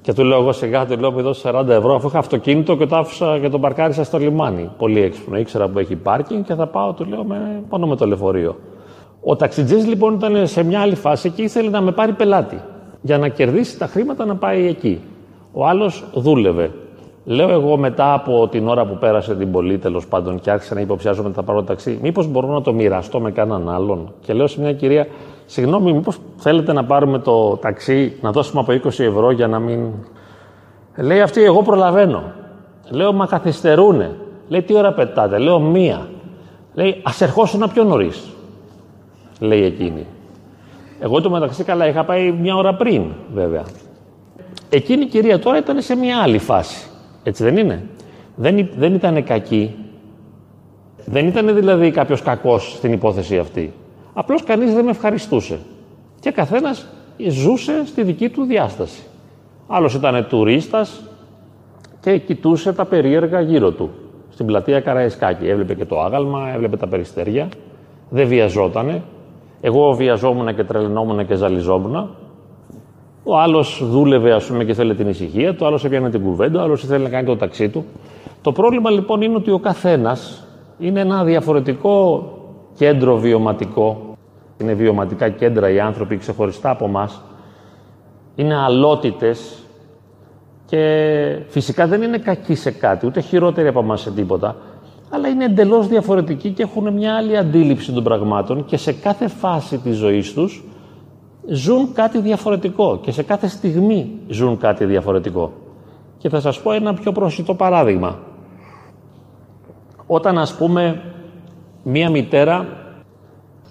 Και 0.01 0.13
του 0.13 0.23
λέω 0.23 0.39
εγώ 0.39 0.51
σιγά, 0.51 0.85
του 0.85 0.99
λέω 0.99 1.13
εδώ 1.17 1.33
40 1.43 1.67
ευρώ, 1.67 1.95
αφού 1.95 2.07
είχα 2.07 2.19
αυτοκίνητο 2.19 2.75
και 2.75 2.85
το 2.85 2.95
άφησα 2.95 3.39
και 3.39 3.49
τον 3.49 3.61
παρκάρισα 3.61 4.03
στο 4.03 4.17
λιμάνι. 4.17 4.69
Πολύ 4.77 5.01
έξυπνο. 5.01 5.37
Ήξερα 5.37 5.67
που 5.67 5.79
έχει 5.79 5.95
πάρκινγκ 5.95 6.43
και 6.43 6.53
θα 6.53 6.67
πάω, 6.67 6.93
του 6.93 7.05
λέω, 7.05 7.23
με, 7.23 7.63
πάνω 7.69 7.87
με 7.87 7.95
το 7.95 8.05
λεωφορείο. 8.05 8.55
Ο 9.23 9.35
ταξιτζής 9.35 9.87
λοιπόν 9.87 10.13
ήταν 10.13 10.47
σε 10.47 10.63
μια 10.63 10.79
άλλη 10.81 10.95
φάση 10.95 11.29
και 11.29 11.41
ήθελε 11.41 11.69
να 11.69 11.81
με 11.81 11.91
πάρει 11.91 12.11
πελάτη. 12.11 12.61
Για 13.01 13.17
να 13.17 13.27
κερδίσει 13.27 13.77
τα 13.77 13.87
χρήματα 13.87 14.25
να 14.25 14.35
πάει 14.35 14.67
εκεί. 14.67 15.01
Ο 15.53 15.67
άλλος 15.67 16.03
δούλευε. 16.13 16.71
Λέω 17.25 17.49
εγώ 17.49 17.77
μετά 17.77 18.13
από 18.13 18.47
την 18.47 18.67
ώρα 18.67 18.85
που 18.85 18.97
πέρασε 18.97 19.35
την 19.35 19.51
πολύ 19.51 19.77
τέλος 19.77 20.07
πάντων 20.07 20.39
και 20.39 20.51
άρχισα 20.51 20.73
να 20.73 20.81
υποψιάζομαι 20.81 21.27
ότι 21.27 21.35
θα 21.35 21.43
πάρω 21.43 21.63
ταξί, 21.63 21.99
μήπως 22.01 22.27
μπορώ 22.27 22.47
να 22.47 22.61
το 22.61 22.73
μοιραστώ 22.73 23.19
με 23.19 23.31
κανέναν 23.31 23.69
άλλον. 23.69 24.13
Και 24.21 24.33
λέω 24.33 24.47
σε 24.47 24.61
μια 24.61 24.73
κυρία, 24.73 25.07
Συγγνώμη, 25.51 25.93
μήπως 25.93 26.17
θέλετε 26.37 26.73
να 26.73 26.85
πάρουμε 26.85 27.19
το 27.19 27.57
ταξί, 27.57 28.17
να 28.21 28.31
δώσουμε 28.31 28.61
από 28.61 28.71
20 28.71 28.99
ευρώ 28.99 29.31
για 29.31 29.47
να 29.47 29.59
μην. 29.59 29.91
Λέει 30.95 31.21
αυτή, 31.21 31.43
εγώ 31.43 31.61
προλαβαίνω. 31.61 32.23
Λέω, 32.89 33.13
μα 33.13 33.25
καθυστερούνε. 33.25 34.15
Λέει, 34.47 34.61
τι 34.61 34.75
ώρα 34.75 34.93
πετάτε. 34.93 35.37
Λέω, 35.37 35.59
μία. 35.59 36.07
Λέει, 36.73 37.01
ας 37.03 37.21
ερχόσουν 37.21 37.69
πιο 37.73 37.83
νωρίς. 37.83 38.31
Λέει 39.39 39.63
εκείνη. 39.63 40.05
Εγώ 40.99 41.21
το 41.21 41.29
μεταξύ 41.29 41.63
καλά 41.63 41.87
είχα 41.87 42.03
πάει 42.03 42.31
μια 42.31 42.55
ώρα 42.55 42.75
πριν, 42.75 43.03
βέβαια. 43.33 43.63
Εκείνη 44.69 45.03
η 45.03 45.07
κυρία 45.07 45.39
τώρα 45.39 45.57
ήταν 45.57 45.81
σε 45.81 45.95
μια 45.95 46.21
άλλη 46.21 46.37
φάση. 46.37 46.87
Έτσι 47.23 47.43
δεν 47.43 47.57
είναι; 47.57 47.83
Δεν, 48.35 48.69
δεν 48.77 48.93
ήταν 48.93 49.23
κακή; 49.23 49.75
Δεν 51.05 51.27
ήταν 51.27 51.55
δηλαδή 51.55 51.91
κάποιος 51.91 52.21
κακός 52.21 52.73
στην 52.75 52.93
υπόθεση 52.93 53.37
αυτή; 53.37 53.73
Απλώς 54.13 54.43
κανείς 54.43 54.73
δεν 54.73 54.83
με 54.83 54.89
ευχαριστούσε. 54.91 55.59
Και 56.19 56.31
καθένας 56.31 56.87
ζούσε 57.27 57.85
στη 57.85 58.03
δική 58.03 58.29
του 58.29 58.43
διάσταση. 58.43 59.01
Άλλος 59.67 59.93
ήταν 59.93 60.25
τουρίστας 60.29 61.01
και 62.01 62.17
κοιτούσε 62.17 62.73
τα 62.73 62.85
περίεργα 62.85 63.41
γύρω 63.41 63.71
του. 63.71 63.89
Στην 64.29 64.45
πλατεία 64.45 64.79
Καραϊσκάκη. 64.79 65.47
Έβλεπε 65.47 65.73
και 65.73 65.85
το 65.85 66.01
άγαλμα, 66.01 66.51
έβλεπε 66.53 66.77
τα 66.77 66.87
περιστέρια. 66.87 67.49
Δεν 68.09 68.27
βιαζότανε. 68.27 69.01
Εγώ 69.61 69.93
βιαζόμουν 69.93 70.55
και 70.55 70.63
τρελνόμουν 70.63 71.27
και 71.27 71.35
ζαλιζόμουν. 71.35 72.09
Ο 73.23 73.37
άλλος 73.37 73.83
δούλευε, 73.83 74.33
ας 74.33 74.45
πούμε, 74.45 74.63
και 74.63 74.73
θέλει 74.73 74.95
την 74.95 75.07
ησυχία 75.07 75.55
του, 75.55 75.65
άλλος 75.65 75.85
έπιανε 75.85 76.09
την 76.09 76.21
κουβέντα, 76.21 76.59
ο 76.59 76.63
άλλος 76.63 76.83
ήθελε 76.83 77.03
να 77.03 77.09
κάνει 77.09 77.25
το 77.25 77.35
ταξί 77.35 77.69
του. 77.69 77.85
Το 78.41 78.51
πρόβλημα 78.51 78.89
λοιπόν 78.89 79.21
είναι 79.21 79.35
ότι 79.35 79.51
ο 79.51 79.59
καθένας 79.59 80.47
είναι 80.79 80.99
ένα 80.99 81.23
διαφορετικό 81.23 82.23
κέντρο 82.81 83.17
βιωματικό. 83.17 84.17
Είναι 84.57 84.73
βιωματικά 84.73 85.29
κέντρα 85.29 85.69
οι 85.69 85.79
άνθρωποι 85.79 86.17
ξεχωριστά 86.17 86.69
από 86.69 86.85
εμά. 86.85 87.09
Είναι 88.35 88.55
αλότητες 88.55 89.63
και 90.65 90.81
φυσικά 91.47 91.87
δεν 91.87 92.01
είναι 92.01 92.17
κακοί 92.17 92.55
σε 92.55 92.71
κάτι, 92.71 93.05
ούτε 93.05 93.21
χειρότεροι 93.21 93.67
από 93.67 93.79
εμά 93.79 93.97
σε 93.97 94.11
τίποτα, 94.11 94.55
αλλά 95.09 95.27
είναι 95.27 95.45
εντελώς 95.45 95.87
διαφορετικοί 95.87 96.49
και 96.51 96.63
έχουν 96.63 96.93
μια 96.93 97.15
άλλη 97.15 97.37
αντίληψη 97.37 97.91
των 97.91 98.03
πραγμάτων 98.03 98.65
και 98.65 98.77
σε 98.77 98.93
κάθε 98.93 99.27
φάση 99.27 99.77
της 99.77 99.95
ζωής 99.97 100.33
τους 100.33 100.63
ζουν 101.47 101.93
κάτι 101.93 102.19
διαφορετικό 102.19 102.99
και 103.01 103.11
σε 103.11 103.23
κάθε 103.23 103.47
στιγμή 103.47 104.11
ζουν 104.27 104.57
κάτι 104.57 104.85
διαφορετικό. 104.85 105.51
Και 106.17 106.29
θα 106.29 106.39
σας 106.39 106.61
πω 106.61 106.71
ένα 106.71 106.93
πιο 106.93 107.11
προσιτό 107.11 107.53
παράδειγμα. 107.53 108.19
Όταν 110.07 110.37
ας 110.37 110.55
πούμε 110.55 111.01
μία 111.83 112.09
μητέρα 112.09 112.67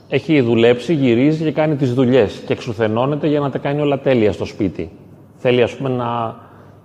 έχει 0.09 0.41
δουλέψει, 0.41 0.95
γυρίζει 0.95 1.45
και 1.45 1.53
κάνει 1.53 1.77
τις 1.77 1.95
δουλειές 1.95 2.43
και 2.47 2.53
εξουθενώνεται 2.53 3.27
για 3.27 3.41
να 3.41 3.51
τα 3.51 3.59
κάνει 3.59 3.81
όλα 3.81 3.99
τέλεια 3.99 4.33
στο 4.33 4.45
σπίτι. 4.45 4.91
Θέλει 5.37 5.63
ας 5.63 5.77
πούμε 5.77 5.89
να 5.89 6.37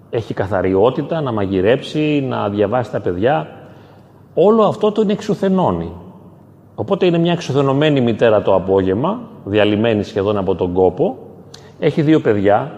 έχει 0.10 0.34
καθαριότητα, 0.34 1.22
να 1.22 1.32
μαγειρέψει, 1.32 2.26
να 2.28 2.50
διαβάσει 2.50 2.92
τα 2.92 3.00
παιδιά. 3.00 3.48
Όλο 4.34 4.64
αυτό 4.64 4.92
το 4.92 5.02
είναι 5.02 5.12
εξουθενώνει. 5.12 5.92
Οπότε 6.76 7.06
είναι 7.06 7.18
μια 7.18 7.32
εξουθενωμένη 7.32 8.02
μητέρα 8.02 8.42
το 8.42 8.56
απόγευμα, 8.56 9.20
διαλυμένη 9.46 10.04
σχεδόν 10.04 10.38
από 10.38 10.56
τον 10.56 10.74
κόπο. 10.74 11.18
Έχει 11.80 12.02
δύο 12.02 12.20
παιδιά, 12.20 12.72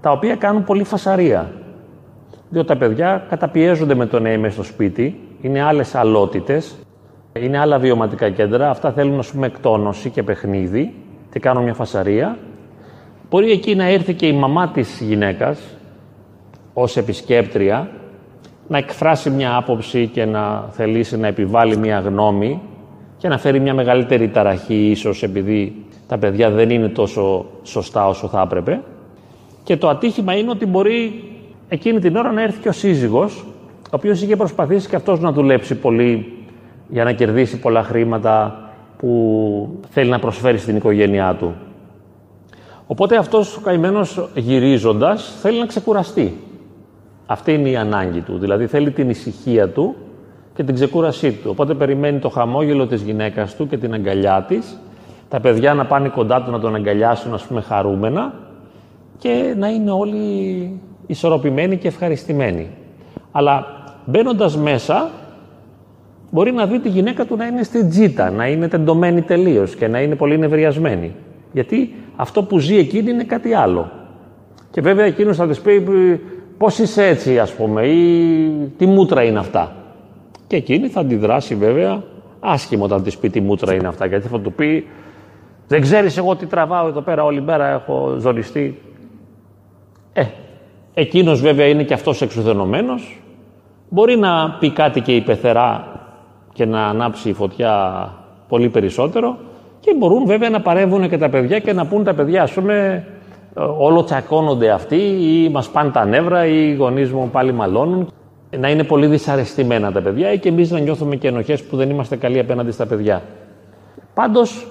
τα 0.00 0.10
οποία 0.10 0.36
κάνουν 0.36 0.64
πολύ 0.64 0.84
φασαρία. 0.84 1.52
Διότι 2.48 2.66
τα 2.68 2.76
παιδιά 2.76 3.26
καταπιέζονται 3.28 3.94
με 3.94 4.06
το 4.06 4.20
να 4.20 4.32
είμαι 4.32 4.48
στο 4.48 4.62
σπίτι, 4.62 5.20
είναι 5.40 5.62
άλλες 5.62 5.94
αλότητες, 5.94 6.76
είναι 7.42 7.58
άλλα 7.58 7.78
βιωματικά 7.78 8.30
κέντρα. 8.30 8.70
Αυτά 8.70 8.92
θέλουν, 8.92 9.18
ας 9.18 9.30
πούμε, 9.30 9.46
εκτόνωση 9.46 10.10
και 10.10 10.22
παιχνίδι 10.22 10.94
και 11.32 11.38
κάνουν 11.38 11.62
μια 11.62 11.74
φασαρία. 11.74 12.38
Μπορεί 13.30 13.50
εκεί 13.50 13.74
να 13.74 13.84
έρθει 13.84 14.14
και 14.14 14.26
η 14.26 14.32
μαμά 14.32 14.68
της 14.68 15.00
γυναίκας 15.00 15.60
ως 16.72 16.96
επισκέπτρια 16.96 17.90
να 18.68 18.78
εκφράσει 18.78 19.30
μια 19.30 19.56
άποψη 19.56 20.06
και 20.06 20.24
να 20.24 20.68
θελήσει 20.70 21.16
να 21.16 21.26
επιβάλλει 21.26 21.76
μια 21.76 21.98
γνώμη 21.98 22.60
και 23.16 23.28
να 23.28 23.38
φέρει 23.38 23.60
μια 23.60 23.74
μεγαλύτερη 23.74 24.28
ταραχή 24.28 24.90
ίσως 24.90 25.22
επειδή 25.22 25.84
τα 26.08 26.18
παιδιά 26.18 26.50
δεν 26.50 26.70
είναι 26.70 26.88
τόσο 26.88 27.46
σωστά 27.62 28.08
όσο 28.08 28.28
θα 28.28 28.40
έπρεπε. 28.40 28.80
Και 29.64 29.76
το 29.76 29.88
ατύχημα 29.88 30.36
είναι 30.36 30.50
ότι 30.50 30.66
μπορεί 30.66 31.24
εκείνη 31.68 32.00
την 32.00 32.16
ώρα 32.16 32.32
να 32.32 32.42
έρθει 32.42 32.60
και 32.60 32.68
ο 32.68 32.72
σύζυγος, 32.72 33.44
ο 33.82 33.88
οποίος 33.90 34.22
είχε 34.22 34.36
προσπαθήσει 34.36 34.88
και 34.88 34.96
αυτός 34.96 35.20
να 35.20 35.32
δουλέψει 35.32 35.74
πολύ 35.74 36.35
για 36.88 37.04
να 37.04 37.12
κερδίσει 37.12 37.58
πολλά 37.58 37.82
χρήματα 37.82 38.60
που 38.98 39.78
θέλει 39.90 40.10
να 40.10 40.18
προσφέρει 40.18 40.58
στην 40.58 40.76
οικογένειά 40.76 41.34
του. 41.34 41.54
Οπότε 42.86 43.16
αυτός 43.16 43.56
ο 43.56 43.60
καημένος 43.60 44.28
γυρίζοντας 44.34 45.38
θέλει 45.40 45.58
να 45.58 45.66
ξεκουραστεί. 45.66 46.40
Αυτή 47.26 47.52
είναι 47.52 47.68
η 47.68 47.76
ανάγκη 47.76 48.20
του, 48.20 48.38
δηλαδή 48.38 48.66
θέλει 48.66 48.90
την 48.90 49.10
ησυχία 49.10 49.68
του 49.68 49.94
και 50.54 50.62
την 50.62 50.74
ξεκούρασή 50.74 51.32
του. 51.32 51.48
Οπότε 51.50 51.74
περιμένει 51.74 52.18
το 52.18 52.28
χαμόγελο 52.28 52.86
της 52.86 53.02
γυναίκας 53.02 53.56
του 53.56 53.66
και 53.66 53.76
την 53.76 53.94
αγκαλιά 53.94 54.44
της, 54.48 54.78
τα 55.28 55.40
παιδιά 55.40 55.74
να 55.74 55.86
πάνε 55.86 56.08
κοντά 56.08 56.42
του 56.42 56.50
να 56.50 56.60
τον 56.60 56.74
αγκαλιάσουν, 56.74 57.34
ας 57.34 57.42
πούμε, 57.42 57.60
χαρούμενα 57.60 58.34
και 59.18 59.54
να 59.58 59.68
είναι 59.68 59.90
όλοι 59.90 60.80
ισορροπημένοι 61.06 61.76
και 61.76 61.88
ευχαριστημένοι. 61.88 62.70
Αλλά 63.32 63.66
μπαίνοντας 64.04 64.56
μέσα, 64.56 65.10
μπορεί 66.36 66.52
να 66.52 66.66
δει 66.66 66.78
τη 66.78 66.88
γυναίκα 66.88 67.24
του 67.24 67.36
να 67.36 67.46
είναι 67.46 67.62
στη 67.62 67.84
τζίτα, 67.84 68.30
να 68.30 68.46
είναι 68.46 68.68
τεντωμένη 68.68 69.22
τελείως 69.22 69.76
και 69.76 69.88
να 69.88 70.00
είναι 70.00 70.14
πολύ 70.14 70.38
νευριασμένη. 70.38 71.14
Γιατί 71.52 71.94
αυτό 72.16 72.42
που 72.42 72.58
ζει 72.58 72.76
εκείνη 72.76 73.10
είναι 73.10 73.24
κάτι 73.24 73.54
άλλο. 73.54 73.90
Και 74.70 74.80
βέβαια 74.80 75.04
εκείνος 75.04 75.36
θα 75.36 75.46
της 75.46 75.60
πει 75.60 75.80
πώς 76.58 76.78
είσαι 76.78 77.06
έτσι, 77.06 77.38
ας 77.38 77.52
πούμε, 77.52 77.86
ή 77.86 78.50
τι 78.76 78.86
μούτρα 78.86 79.22
είναι 79.22 79.38
αυτά. 79.38 79.72
Και 80.46 80.56
εκείνη 80.56 80.88
θα 80.88 81.00
αντιδράσει 81.00 81.54
βέβαια 81.54 82.02
άσχημο 82.40 82.84
όταν 82.84 83.02
της 83.02 83.16
πει 83.18 83.30
τι 83.30 83.40
μούτρα 83.40 83.74
είναι 83.74 83.88
αυτά. 83.88 84.06
Γιατί 84.06 84.28
θα 84.28 84.40
του 84.40 84.52
πει, 84.52 84.86
Δεν 85.68 85.80
ξέρεις 85.80 86.16
εγώ 86.16 86.36
τι 86.36 86.46
τραβάω 86.46 86.88
εδώ 86.88 87.00
πέρα, 87.00 87.24
όλη 87.24 87.40
μέρα 87.42 87.66
έχω 87.66 88.16
ζοριστεί. 88.18 88.78
Ε, 90.12 90.24
εκείνος 90.94 91.40
βέβαια 91.40 91.66
είναι 91.66 91.82
και 91.82 91.94
αυτός 91.94 92.22
εξουθενωμένος. 92.22 93.20
Μπορεί 93.88 94.16
να 94.16 94.56
πει 94.60 94.70
κάτι 94.70 95.00
και 95.00 95.14
η 95.14 95.20
πεθερά 95.20 95.95
και 96.56 96.64
να 96.64 96.86
ανάψει 96.86 97.28
η 97.28 97.32
φωτιά 97.32 97.72
πολύ 98.48 98.68
περισσότερο 98.68 99.36
και 99.80 99.94
μπορούν 99.98 100.26
βέβαια 100.26 100.50
να 100.50 100.60
παρεύουν 100.60 101.08
και 101.08 101.18
τα 101.18 101.28
παιδιά 101.28 101.58
και 101.58 101.72
να 101.72 101.86
πούν 101.86 102.04
τα 102.04 102.14
παιδιά, 102.14 102.42
ας 102.42 102.52
πούμε, 102.52 103.06
ε, 103.56 103.60
όλο 103.78 104.04
τσακώνονται 104.04 104.70
αυτοί 104.70 104.96
ή 104.96 105.48
μας 105.48 105.68
πάνε 105.68 105.90
τα 105.90 106.04
νεύρα 106.04 106.46
ή 106.46 106.68
οι 106.68 106.74
γονείς 106.74 107.12
μου 107.12 107.28
πάλι 107.32 107.52
μαλώνουν. 107.52 108.08
Να 108.58 108.70
είναι 108.70 108.84
πολύ 108.84 109.06
δυσαρεστημένα 109.06 109.92
τα 109.92 110.02
παιδιά 110.02 110.32
ή 110.32 110.38
και 110.38 110.48
εμείς 110.48 110.70
να 110.70 110.78
νιώθουμε 110.78 111.16
και 111.16 111.28
ενοχές 111.28 111.62
που 111.62 111.76
δεν 111.76 111.90
είμαστε 111.90 112.16
καλοί 112.16 112.38
απέναντι 112.38 112.70
στα 112.70 112.86
παιδιά. 112.86 113.22
Πάντως, 114.14 114.66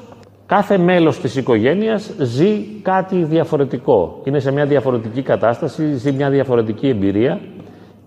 κάθε 0.46 0.78
μέλος 0.78 1.20
της 1.20 1.36
οικογένειας 1.36 2.14
ζει 2.18 2.66
κάτι 2.82 3.16
διαφορετικό. 3.16 4.22
Είναι 4.24 4.40
σε 4.40 4.52
μια 4.52 4.66
διαφορετική 4.66 5.22
κατάσταση, 5.22 5.94
ζει 5.94 6.12
μια 6.12 6.30
διαφορετική 6.30 6.88
εμπειρία 6.88 7.40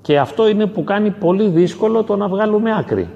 και 0.00 0.18
αυτό 0.18 0.48
είναι 0.48 0.66
που 0.66 0.84
κάνει 0.84 1.10
πολύ 1.10 1.48
δύσκολο 1.48 2.02
το 2.02 2.16
να 2.16 2.28
βγάλουμε 2.28 2.70
άκρη. 2.78 3.08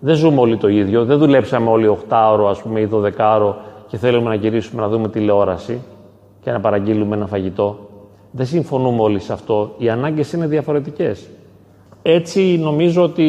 Δεν 0.00 0.14
ζούμε 0.14 0.40
όλοι 0.40 0.56
το 0.56 0.68
ίδιο, 0.68 1.04
δεν 1.04 1.18
δουλέψαμε 1.18 1.70
όλοι 1.70 1.98
8ωρο 2.08 2.46
ας 2.48 2.62
πούμε 2.62 2.80
ή 2.80 2.88
12ωρο 2.92 3.54
και 3.86 3.96
θέλουμε 3.96 4.28
να 4.28 4.34
γυρίσουμε 4.34 4.82
να 4.82 4.88
δούμε 4.88 5.08
τηλεόραση 5.08 5.80
και 6.42 6.50
να 6.50 6.60
παραγγείλουμε 6.60 7.16
ένα 7.16 7.26
φαγητό. 7.26 7.78
Δεν 8.30 8.46
συμφωνούμε 8.46 9.02
όλοι 9.02 9.18
σε 9.18 9.32
αυτό. 9.32 9.74
Οι 9.78 9.88
ανάγκες 9.88 10.32
είναι 10.32 10.46
διαφορετικές. 10.46 11.28
Έτσι 12.02 12.58
νομίζω 12.62 13.02
ότι 13.02 13.28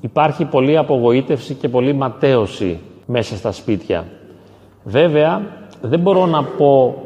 υπάρχει 0.00 0.44
πολλή 0.44 0.76
απογοήτευση 0.76 1.54
και 1.54 1.68
πολλή 1.68 1.92
ματέωση 1.92 2.78
μέσα 3.06 3.36
στα 3.36 3.52
σπίτια. 3.52 4.04
Βέβαια, 4.84 5.42
δεν 5.80 6.00
μπορώ 6.00 6.26
να 6.26 6.44
πω 6.44 7.02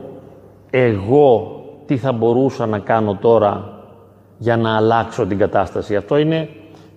εγώ 0.71 1.63
τι 1.87 1.97
θα 1.97 2.13
μπορούσα 2.13 2.67
να 2.67 2.79
κάνω 2.79 3.19
τώρα 3.21 3.83
για 4.39 4.57
να 4.57 4.77
αλλάξω 4.77 5.27
την 5.27 5.39
κατάσταση. 5.39 5.97
Αυτό 5.97 6.17
είναι 6.17 6.49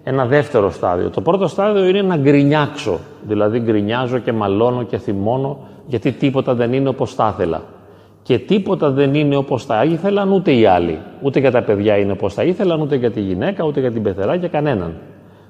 ένα 0.03 0.25
δεύτερο 0.25 0.71
στάδιο. 0.71 1.09
Το 1.09 1.21
πρώτο 1.21 1.47
στάδιο 1.47 1.85
είναι 1.85 2.01
να 2.01 2.17
γκρινιάξω. 2.17 2.99
Δηλαδή 3.27 3.59
γκρινιάζω 3.59 4.17
και 4.17 4.31
μαλώνω 4.31 4.83
και 4.83 4.97
θυμώνω 4.97 5.57
γιατί 5.87 6.11
τίποτα 6.11 6.53
δεν 6.53 6.73
είναι 6.73 6.89
όπως 6.89 7.13
θα 7.13 7.33
ήθελα. 7.33 7.61
Και 8.23 8.39
τίποτα 8.39 8.91
δεν 8.91 9.13
είναι 9.13 9.35
όπως 9.35 9.65
θα 9.65 9.83
ήθελαν 9.83 10.31
ούτε 10.31 10.53
οι 10.53 10.65
άλλοι. 10.65 10.99
Ούτε 11.21 11.39
για 11.39 11.51
τα 11.51 11.61
παιδιά 11.61 11.97
είναι 11.97 12.11
όπως 12.11 12.33
θα 12.33 12.43
ήθελαν, 12.43 12.81
ούτε 12.81 12.95
για 12.95 13.11
τη 13.11 13.21
γυναίκα, 13.21 13.63
ούτε 13.63 13.79
για 13.79 13.91
την 13.91 14.03
πεθερά 14.03 14.37
και 14.37 14.47
κανέναν. 14.47 14.95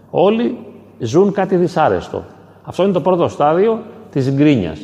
Όλοι 0.10 0.58
ζουν 1.00 1.31
κάτι 1.31 1.55
δυσάρεστο. 1.55 2.24
Αυτό 2.63 2.84
είναι 2.84 2.91
το 2.91 3.01
πρώτο 3.01 3.27
στάδιο 3.27 3.79
της 4.12 4.31
γκρίνιας. 4.31 4.79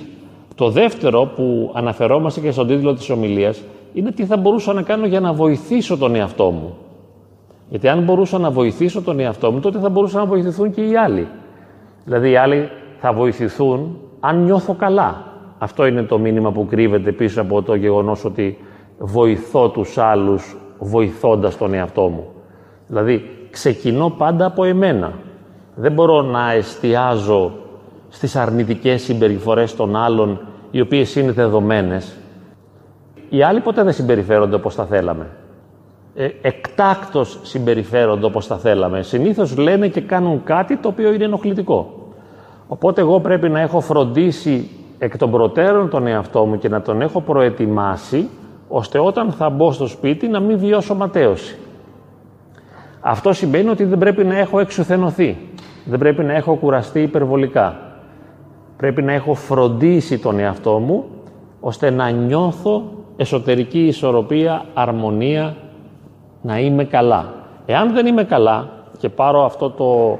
Το 0.55 0.69
δεύτερο 0.69 1.31
που 1.35 1.71
αναφερόμαστε 1.73 2.39
και 2.39 2.51
στον 2.51 2.67
τίτλο 2.67 2.93
της 2.93 3.09
ομιλίας 3.09 3.61
είναι 3.93 4.11
τι 4.11 4.25
θα 4.25 4.37
μπορούσα 4.37 4.73
να 4.73 4.81
κάνω 4.81 5.05
για 5.05 5.19
να 5.19 5.33
βοηθήσω 5.33 5.97
τον 5.97 6.15
εαυτό 6.15 6.51
μου. 6.51 6.77
Γιατί 7.69 7.87
αν 7.87 8.03
μπορούσα 8.03 8.37
να 8.37 8.51
βοηθήσω 8.51 9.01
τον 9.01 9.19
εαυτό 9.19 9.51
μου, 9.51 9.59
τότε 9.59 9.79
θα 9.79 9.89
μπορούσαν 9.89 10.19
να 10.19 10.25
βοηθηθούν 10.25 10.71
και 10.71 10.81
οι 10.81 10.97
άλλοι. 10.97 11.27
Δηλαδή 12.03 12.29
οι 12.29 12.35
άλλοι 12.35 12.69
θα 12.99 13.13
βοηθηθούν 13.13 13.99
αν 14.19 14.43
νιώθω 14.43 14.73
καλά. 14.73 15.23
Αυτό 15.57 15.85
είναι 15.85 16.03
το 16.03 16.19
μήνυμα 16.19 16.51
που 16.51 16.65
κρύβεται 16.65 17.11
πίσω 17.11 17.41
από 17.41 17.61
το 17.61 17.75
γεγονός 17.75 18.25
ότι 18.25 18.57
βοηθώ 18.97 19.69
τους 19.69 19.97
άλλους 19.97 20.57
βοηθώντας 20.79 21.57
τον 21.57 21.73
εαυτό 21.73 22.01
μου. 22.01 22.27
Δηλαδή 22.87 23.29
ξεκινώ 23.49 24.09
πάντα 24.09 24.45
από 24.45 24.63
εμένα. 24.63 25.13
Δεν 25.75 25.91
μπορώ 25.91 26.21
να 26.21 26.51
εστιάζω 26.51 27.51
στις 28.09 28.35
αρνητικές 28.35 29.01
συμπεριφορές 29.01 29.75
των 29.75 29.95
άλλων 29.95 30.39
οι 30.71 30.81
οποίες 30.81 31.15
είναι 31.15 31.31
δεδομένες. 31.31 32.17
Οι 33.29 33.43
άλλοι 33.43 33.59
ποτέ 33.59 33.83
δεν 33.83 33.93
συμπεριφέρονται 33.93 34.55
όπως 34.55 34.75
θα 34.75 34.85
θέλαμε. 34.85 35.27
Ε, 36.19 36.29
εκτάκτος 36.41 37.39
συμπεριφέρονται 37.41 38.25
όπως 38.25 38.45
θα 38.45 38.57
θέλαμε. 38.57 39.01
Συνήθως 39.01 39.57
λένε 39.57 39.87
και 39.87 40.01
κάνουν 40.01 40.43
κάτι 40.43 40.77
το 40.77 40.87
οποίο 40.87 41.13
είναι 41.13 41.23
ενοχλητικό. 41.23 41.93
Οπότε 42.67 43.01
εγώ 43.01 43.19
πρέπει 43.19 43.49
να 43.49 43.59
έχω 43.59 43.79
φροντίσει 43.79 44.69
εκ 44.97 45.17
των 45.17 45.31
προτέρων 45.31 45.89
τον 45.89 46.07
εαυτό 46.07 46.45
μου 46.45 46.57
και 46.57 46.69
να 46.69 46.81
τον 46.81 47.01
έχω 47.01 47.21
προετοιμάσει 47.21 48.29
ώστε 48.67 48.99
όταν 48.99 49.31
θα 49.31 49.49
μπω 49.49 49.71
στο 49.71 49.87
σπίτι 49.87 50.27
να 50.27 50.39
μην 50.39 50.57
βιώσω 50.57 50.95
ματέωση. 50.95 51.57
Αυτό 52.99 53.33
σημαίνει 53.33 53.69
ότι 53.69 53.83
δεν 53.83 53.97
πρέπει 53.97 54.23
να 54.23 54.37
έχω 54.37 54.59
εξουθενωθεί. 54.59 55.37
Δεν 55.85 55.99
πρέπει 55.99 56.23
να 56.23 56.33
έχω 56.33 56.55
κουραστεί 56.55 57.01
υπερβολικά. 57.01 57.79
Πρέπει 58.77 59.01
να 59.01 59.11
έχω 59.11 59.33
φροντίσει 59.33 60.19
τον 60.19 60.39
εαυτό 60.39 60.79
μου 60.79 61.05
ώστε 61.59 61.89
να 61.89 62.09
νιώθω 62.09 62.83
εσωτερική 63.17 63.85
ισορροπία, 63.85 64.65
αρμονία, 64.73 65.55
να 66.41 66.59
είμαι 66.59 66.83
καλά. 66.85 67.33
Εάν 67.65 67.93
δεν 67.93 68.05
είμαι 68.05 68.23
καλά 68.23 68.69
και 68.97 69.09
πάρω 69.09 69.45
αυτό 69.45 69.69
το 69.69 70.19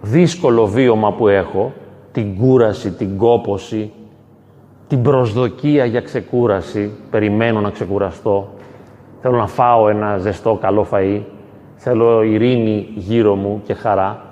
δύσκολο 0.00 0.66
βίωμα 0.66 1.12
που 1.12 1.28
έχω, 1.28 1.72
την 2.12 2.36
κούραση, 2.36 2.92
την 2.92 3.16
κόποση, 3.16 3.92
την 4.86 5.02
προσδοκία 5.02 5.84
για 5.84 6.00
ξεκούραση, 6.00 6.92
περιμένω 7.10 7.60
να 7.60 7.70
ξεκουραστώ, 7.70 8.48
θέλω 9.20 9.36
να 9.36 9.46
φάω 9.46 9.88
ένα 9.88 10.18
ζεστό 10.18 10.58
καλό 10.60 10.86
φαΐ, 10.90 11.20
θέλω 11.74 12.22
ειρήνη 12.22 12.88
γύρω 12.94 13.34
μου 13.34 13.62
και 13.64 13.74
χαρά. 13.74 14.22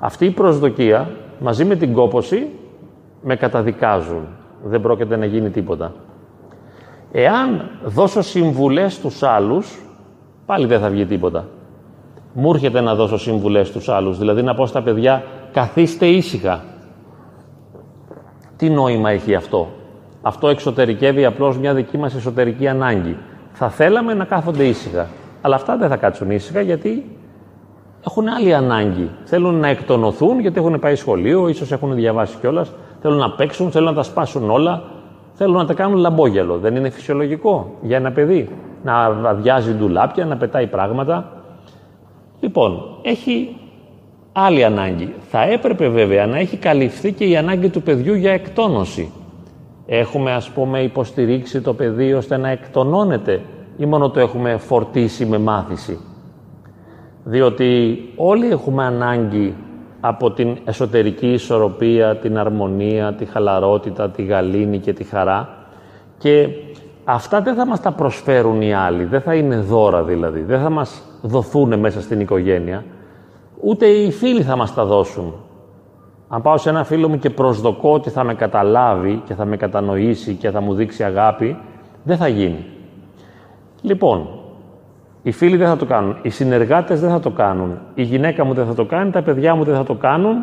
Αυτή 0.00 0.24
η 0.24 0.30
προσδοκία 0.30 1.10
μαζί 1.40 1.64
με 1.64 1.76
την 1.76 1.92
κόποση 1.92 2.46
με 3.22 3.36
καταδικάζουν. 3.36 4.26
Δεν 4.64 4.80
πρόκειται 4.80 5.16
να 5.16 5.24
γίνει 5.24 5.50
τίποτα. 5.50 5.92
Εάν 7.12 7.70
δώσω 7.84 8.22
συμβουλές 8.22 8.92
στους 8.94 9.22
άλλους, 9.22 9.78
πάλι 10.50 10.66
δεν 10.66 10.80
θα 10.80 10.88
βγει 10.88 11.06
τίποτα. 11.06 11.44
Μου 12.32 12.50
έρχεται 12.50 12.80
να 12.80 12.94
δώσω 12.94 13.18
συμβουλές 13.18 13.68
στους 13.68 13.88
άλλους, 13.88 14.18
δηλαδή 14.18 14.42
να 14.42 14.54
πω 14.54 14.66
στα 14.66 14.82
παιδιά 14.82 15.22
καθίστε 15.52 16.06
ήσυχα. 16.06 16.64
Τι 18.56 18.70
νόημα 18.70 19.10
έχει 19.10 19.34
αυτό; 19.34 19.68
Αυτό 20.22 20.48
εξωτερικεύει 20.48 21.24
απλώς 21.24 21.58
μια 21.58 21.74
δική 21.74 21.98
μας 21.98 22.14
εσωτερική 22.14 22.68
ανάγκη. 22.68 23.16
Θα 23.52 23.68
θέλαμε 23.68 24.14
να 24.14 24.24
κάθονται 24.24 24.64
ήσυχα. 24.64 25.06
Αλλά 25.40 25.54
αυτά 25.54 25.76
δεν 25.76 25.88
θα 25.88 25.96
κάτσουν 25.96 26.30
ήσυχα 26.30 26.60
γιατί 26.60 27.16
έχουν 28.06 28.28
άλλη 28.28 28.54
ανάγκη. 28.54 29.10
Θέλουν 29.24 29.54
να 29.54 29.68
εκτονωθούν 29.68 30.40
γιατί 30.40 30.58
έχουν 30.58 30.78
πάει 30.78 30.94
σχολείο, 30.94 31.48
ίσως 31.48 31.72
έχουν 31.72 31.94
διαβάσει 31.94 32.36
κιόλας. 32.40 32.72
Θέλουν 33.00 33.18
να 33.18 33.30
παίξουν, 33.30 33.70
θέλουν 33.70 33.88
να 33.88 33.94
τα 33.94 34.02
σπάσουν 34.02 34.50
όλα. 34.50 34.82
Θέλουν 35.32 35.56
να 35.56 35.66
τα 35.66 35.74
κάνουν 35.74 35.98
λαμπόγελο. 35.98 36.58
Δεν 36.58 36.76
είναι 36.76 36.90
φυσιολογικό 36.90 37.74
για 37.82 37.96
ένα 37.96 38.12
παιδί 38.12 38.48
να 38.82 39.04
αδειάζει 39.04 39.72
ντουλάπια, 39.72 40.24
να 40.24 40.36
πετάει 40.36 40.66
πράγματα. 40.66 41.32
Λοιπόν, 42.40 42.98
έχει 43.02 43.56
άλλη 44.32 44.64
ανάγκη. 44.64 45.14
Θα 45.30 45.42
έπρεπε 45.42 45.88
βέβαια 45.88 46.26
να 46.26 46.38
έχει 46.38 46.56
καλυφθεί 46.56 47.12
και 47.12 47.24
η 47.24 47.36
ανάγκη 47.36 47.68
του 47.68 47.82
παιδιού 47.82 48.14
για 48.14 48.32
εκτόνωση. 48.32 49.12
Έχουμε 49.86 50.32
ας 50.32 50.50
πούμε 50.50 50.82
υποστηρίξει 50.82 51.60
το 51.60 51.74
παιδί 51.74 52.12
ώστε 52.12 52.36
να 52.36 52.48
εκτονώνεται 52.48 53.40
ή 53.76 53.86
μόνο 53.86 54.10
το 54.10 54.20
έχουμε 54.20 54.56
φορτίσει 54.56 55.26
με 55.26 55.38
μάθηση. 55.38 55.98
Διότι 57.24 57.98
όλοι 58.16 58.50
έχουμε 58.50 58.84
ανάγκη 58.84 59.54
από 60.00 60.30
την 60.30 60.56
εσωτερική 60.64 61.32
ισορροπία, 61.32 62.16
την 62.16 62.38
αρμονία, 62.38 63.14
τη 63.14 63.24
χαλαρότητα, 63.24 64.10
τη 64.10 64.22
γαλήνη 64.22 64.78
και 64.78 64.92
τη 64.92 65.04
χαρά 65.04 65.48
και 66.18 66.48
αυτά 67.12 67.40
δεν 67.40 67.54
θα 67.54 67.66
μας 67.66 67.80
τα 67.80 67.92
προσφέρουν 67.92 68.62
οι 68.62 68.74
άλλοι, 68.74 69.04
δεν 69.04 69.20
θα 69.20 69.34
είναι 69.34 69.56
δώρα 69.56 70.02
δηλαδή, 70.02 70.42
δεν 70.42 70.60
θα 70.60 70.70
μας 70.70 71.02
δοθούν 71.22 71.78
μέσα 71.78 72.00
στην 72.00 72.20
οικογένεια, 72.20 72.84
ούτε 73.60 73.86
οι 73.86 74.10
φίλοι 74.10 74.42
θα 74.42 74.56
μας 74.56 74.74
τα 74.74 74.84
δώσουν. 74.84 75.34
Αν 76.28 76.42
πάω 76.42 76.56
σε 76.56 76.68
ένα 76.68 76.84
φίλο 76.84 77.08
μου 77.08 77.18
και 77.18 77.30
προσδοκώ 77.30 77.92
ότι 77.92 78.10
θα 78.10 78.24
με 78.24 78.34
καταλάβει 78.34 79.22
και 79.24 79.34
θα 79.34 79.44
με 79.44 79.56
κατανοήσει 79.56 80.34
και 80.34 80.50
θα 80.50 80.60
μου 80.60 80.74
δείξει 80.74 81.04
αγάπη, 81.04 81.58
δεν 82.02 82.16
θα 82.16 82.28
γίνει. 82.28 82.66
Λοιπόν, 83.82 84.28
οι 85.22 85.30
φίλοι 85.32 85.56
δεν 85.56 85.68
θα 85.68 85.76
το 85.76 85.84
κάνουν, 85.84 86.16
οι 86.22 86.30
συνεργάτες 86.30 87.00
δεν 87.00 87.10
θα 87.10 87.20
το 87.20 87.30
κάνουν, 87.30 87.78
η 87.94 88.02
γυναίκα 88.02 88.44
μου 88.44 88.54
δεν 88.54 88.66
θα 88.66 88.74
το 88.74 88.84
κάνει, 88.84 89.10
τα 89.10 89.22
παιδιά 89.22 89.54
μου 89.54 89.64
δεν 89.64 89.74
θα 89.74 89.84
το 89.84 89.94
κάνουν, 89.94 90.36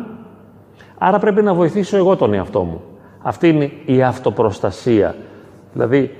άρα 0.98 1.18
πρέπει 1.18 1.42
να 1.42 1.54
βοηθήσω 1.54 1.96
εγώ 1.96 2.16
τον 2.16 2.34
εαυτό 2.34 2.62
μου. 2.62 2.80
Αυτή 3.22 3.48
είναι 3.48 3.70
η 3.84 4.02
αυτοπροστασία. 4.02 5.14
Δηλαδή, 5.72 6.14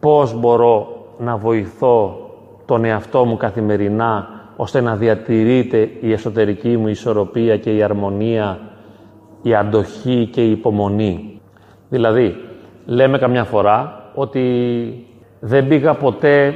πώς 0.00 0.40
μπορώ 0.40 1.06
να 1.18 1.36
βοηθώ 1.36 2.16
τον 2.66 2.84
εαυτό 2.84 3.24
μου 3.24 3.36
καθημερινά 3.36 4.28
ώστε 4.56 4.80
να 4.80 4.96
διατηρείται 4.96 5.90
η 6.00 6.12
εσωτερική 6.12 6.76
μου 6.76 6.88
ισορροπία 6.88 7.56
και 7.56 7.76
η 7.76 7.82
αρμονία, 7.82 8.58
η 9.42 9.54
αντοχή 9.54 10.28
και 10.32 10.44
η 10.44 10.50
υπομονή. 10.50 11.40
Δηλαδή, 11.88 12.36
λέμε 12.86 13.18
καμιά 13.18 13.44
φορά 13.44 14.10
ότι 14.14 15.06
δεν 15.40 15.68
πήγα 15.68 15.94
ποτέ 15.94 16.54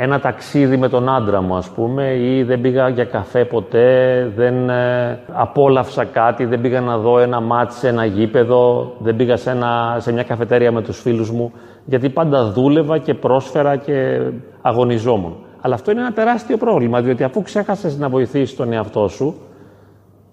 ένα 0.00 0.20
ταξίδι 0.20 0.76
με 0.76 0.88
τον 0.88 1.08
άντρα 1.08 1.40
μου, 1.42 1.56
ας 1.56 1.68
πούμε, 1.68 2.14
ή 2.14 2.42
δεν 2.42 2.60
πήγα 2.60 2.88
για 2.88 3.04
καφέ 3.04 3.44
ποτέ, 3.44 4.32
δεν 4.36 4.68
ε, 4.68 5.18
απόλαυσα 5.32 6.04
κάτι, 6.04 6.44
δεν 6.44 6.60
πήγα 6.60 6.80
να 6.80 6.98
δω 6.98 7.18
ένα 7.18 7.40
μάτς 7.40 7.78
σε 7.78 7.88
ένα 7.88 8.04
γήπεδο, 8.04 8.92
δεν 8.98 9.16
πήγα 9.16 9.36
σε, 9.36 9.50
ένα, 9.50 9.96
σε 9.98 10.12
μια 10.12 10.22
καφετέρια 10.22 10.72
με 10.72 10.82
τους 10.82 11.00
φίλους 11.00 11.30
μου, 11.30 11.52
γιατί 11.88 12.08
πάντα 12.08 12.50
δούλευα 12.50 12.98
και 12.98 13.14
πρόσφερα 13.14 13.76
και 13.76 14.20
αγωνιζόμουν. 14.62 15.36
Αλλά 15.60 15.74
αυτό 15.74 15.90
είναι 15.90 16.00
ένα 16.00 16.12
τεράστιο 16.12 16.56
πρόβλημα, 16.56 17.00
διότι 17.00 17.22
αφού 17.22 17.42
ξέχασες 17.42 17.98
να 17.98 18.08
βοηθήσεις 18.08 18.56
τον 18.56 18.72
εαυτό 18.72 19.08
σου, 19.08 19.34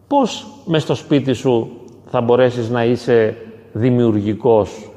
πώς 0.07 0.47
μες 0.65 0.81
στο 0.81 0.95
σπίτι 0.95 1.33
σου 1.33 1.69
θα 2.05 2.21
μπορέσεις 2.21 2.69
να 2.69 2.85
είσαι 2.85 3.37
δημιουργικός; 3.71 4.89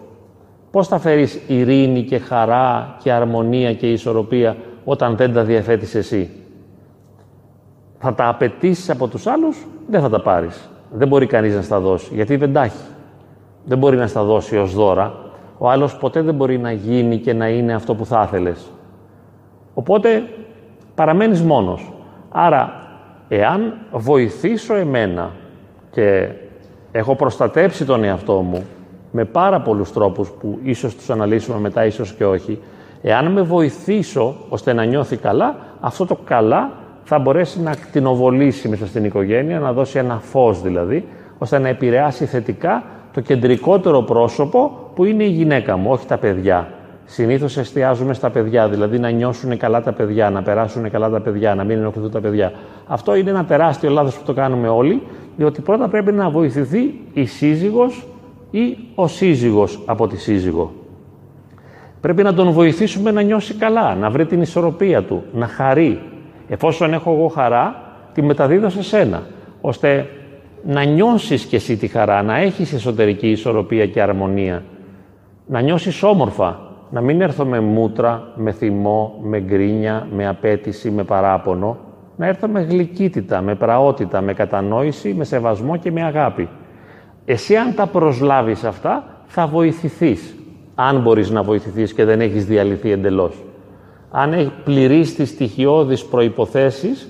Πώς 0.71 0.89
θα 0.89 0.99
φέρεις 0.99 1.41
ειρήνη 1.47 2.03
και 2.03 2.19
χαρά 2.19 2.97
και 3.03 3.13
αρμονία 3.13 3.75
και 3.75 3.93
ισορροπία 3.93 4.57
όταν 4.85 5.17
δεν 5.17 5.33
τα 5.33 5.45
διαθέτεις 5.45 5.95
εσύ; 5.95 6.31
Θα 7.99 8.15
τα 8.15 8.29
απαιτήσεις 8.29 8.91
από 8.91 9.07
τους 9.07 9.27
άλλους, 9.27 9.67
δεν 9.89 10.01
θα 10.01 10.09
τα 10.09 10.21
πάρεις. 10.21 10.71
Δεν 10.91 11.09
μπορεί 11.09 11.27
κανείς 11.27 11.55
να 11.55 11.63
στα 11.63 11.81
δώσει, 11.81 12.15
γιατί 12.15 12.37
δεν 12.37 12.53
τα 12.53 12.63
έχει. 12.63 12.87
Δεν 13.65 13.79
μπορεί 13.79 13.97
να 13.97 14.07
στα 14.07 14.23
δώσει 14.23 14.57
ως 14.57 14.75
δώρα. 14.75 15.27
Ο 15.59 15.71
άλλος 15.71 15.97
ποτέ 15.97 16.23
δεν 16.23 16.35
μπορεί 16.35 16.59
να 16.59 16.73
γίνει 16.73 17.19
και 17.19 17.33
να 17.33 17.49
είναι 17.49 17.75
αυτό 17.75 17.95
που 17.95 18.07
θα 18.07 18.23
ήθελες. 18.27 18.71
Οπότε 19.75 20.23
παραμένεις 20.95 21.43
μόνος. 21.43 21.93
Άρα, 22.31 22.73
εάν 23.29 23.75
βοηθήσω 23.93 24.75
εμένα 24.75 25.31
και 25.91 26.29
έχω 26.93 27.15
προστατέψει 27.15 27.85
τον 27.85 28.05
εαυτό 28.05 28.41
μου 28.41 28.65
με 29.11 29.25
πάρα 29.25 29.61
πολλούς 29.61 29.93
τρόπους 29.93 30.31
που 30.31 30.59
ίσως 30.63 30.97
τους 30.97 31.11
αναλύσουμε 31.11 31.59
μετά, 31.59 31.85
ίσως 31.85 32.13
και 32.13 32.25
όχι. 32.25 32.59
Εάν 33.03 33.33
με 33.33 33.43
βοηθήσω 33.43 34.35
ώστε 34.49 34.73
να 34.73 34.85
νιώθει 34.85 35.17
καλά, 35.17 35.57
αυτό 35.81 36.07
το 36.07 36.19
καλά 36.25 36.71
θα 37.03 37.19
μπορέσει 37.19 37.61
να 37.61 37.75
κτηνοβολήσει 37.75 38.69
μέσα 38.69 38.87
στην 38.87 39.05
οικογένεια, 39.05 39.59
να 39.61 39.73
δώσει 39.73 39.99
ένα 39.99 40.19
φως 40.19 40.63
δηλαδή, 40.63 41.09
ώστε 41.39 41.59
να 41.59 41.69
επηρεάσει 41.69 42.25
θετικά 42.25 42.83
το 43.19 43.25
κεντρικότερο 43.25 44.03
πρόσωπο 44.03 44.91
που 44.95 45.05
είναι 45.05 45.25
η 45.25 45.29
γυναίκα 45.29 45.77
μου, 45.77 45.91
όχι 45.91 46.07
τα 46.07 46.19
παιδιά. 46.19 46.69
Συνήθως 47.05 47.57
εστιάζουμε 47.57 48.15
στα 48.15 48.31
παιδιά, 48.31 48.69
δηλαδή 48.69 48.99
να 48.99 49.11
νιώσουν 49.11 49.57
καλά 49.57 49.83
τα 49.83 49.93
παιδιά, 49.93 50.31
να 50.31 50.43
περάσουν 50.43 50.91
καλά 50.91 51.11
τα 51.11 51.21
παιδιά, 51.21 51.55
να 51.55 51.65
μην 51.65 51.79
ενοχληθούν 51.79 52.11
τα 52.11 52.21
παιδιά. 52.21 52.53
Αυτό 52.87 53.15
είναι 53.15 53.31
ένα 53.31 53.45
τεράστιο 53.45 53.91
λάθος 53.91 54.19
που 54.19 54.25
το 54.25 54.33
κάνουμε 54.33 54.69
όλοι, 54.69 55.03
διότι 55.37 55.61
πρώτα 55.61 55.89
πρέπει 55.89 56.13
να 56.13 56.31
βοηθηθεί 56.31 57.01
η 57.13 57.25
σύζυγος 57.25 58.07
ή 58.51 58.77
ο 58.95 59.07
σύζυγος 59.07 59.83
από 59.87 60.07
τη 60.07 60.17
σύζυγο. 60.17 60.73
Πρέπει 62.01 62.23
να 62.23 62.35
τον 62.35 62.51
βοηθήσουμε 62.51 63.11
να 63.11 63.23
νιώσει 63.23 63.55
καλά, 63.55 63.95
να 63.95 64.11
βρει 64.11 64.27
την 64.27 64.41
ισορροπία 64.41 65.03
του, 65.03 65.23
να 65.33 65.47
χαρεί. 65.47 66.01
Εφόσον 66.49 66.93
έχω 66.93 67.13
εγώ 67.13 67.29
χαρά, 67.29 67.83
τη 68.13 68.23
μεταδίδω 68.23 68.69
σε 68.69 68.83
σένα, 68.83 69.23
ώστε 69.61 70.07
να 70.65 70.85
νιώσεις 70.85 71.45
κι 71.45 71.55
εσύ 71.55 71.77
τη 71.77 71.87
χαρά, 71.87 72.23
να 72.23 72.37
έχεις 72.37 72.73
εσωτερική 72.73 73.31
ισορροπία 73.31 73.87
και 73.87 74.03
αρμονία, 74.03 74.63
να 75.47 75.61
νιώσεις 75.61 76.03
όμορφα, 76.03 76.61
να 76.91 77.01
μην 77.01 77.21
έρθω 77.21 77.45
με 77.45 77.61
μούτρα, 77.61 78.33
με 78.35 78.53
θυμό, 78.53 79.19
με 79.23 79.41
γκρίνια, 79.41 80.07
με 80.13 80.29
απέτηση, 80.29 80.91
με 80.91 81.05
παράπονο, 81.05 81.79
να 82.17 82.27
έρθω 82.27 82.49
με 82.49 82.61
γλυκύτητα, 82.61 83.41
με 83.41 83.55
πραότητα, 83.55 84.21
με 84.21 84.33
κατανόηση, 84.33 85.15
με 85.15 85.25
σεβασμό 85.25 85.77
και 85.77 85.93
με 85.93 86.03
αγάπη. 86.03 86.49
Εσύ 87.25 87.57
αν 87.57 87.75
τα 87.75 87.87
προσλάβεις 87.87 88.65
αυτά, 88.65 89.05
θα 89.27 89.47
βοηθηθείς, 89.47 90.35
αν 90.75 91.01
μπορείς 91.01 91.31
να 91.31 91.43
βοηθηθείς 91.43 91.95
και 91.95 92.05
δεν 92.05 92.21
έχεις 92.21 92.47
διαλυθεί 92.47 92.91
εντελώς. 92.91 93.45
Αν 94.11 94.33
έχεις 94.33 94.51
πληρείς 94.65 95.15
τις 95.15 95.29
στοιχειώδεις 95.29 96.05
προϋποθέσεις, 96.05 97.09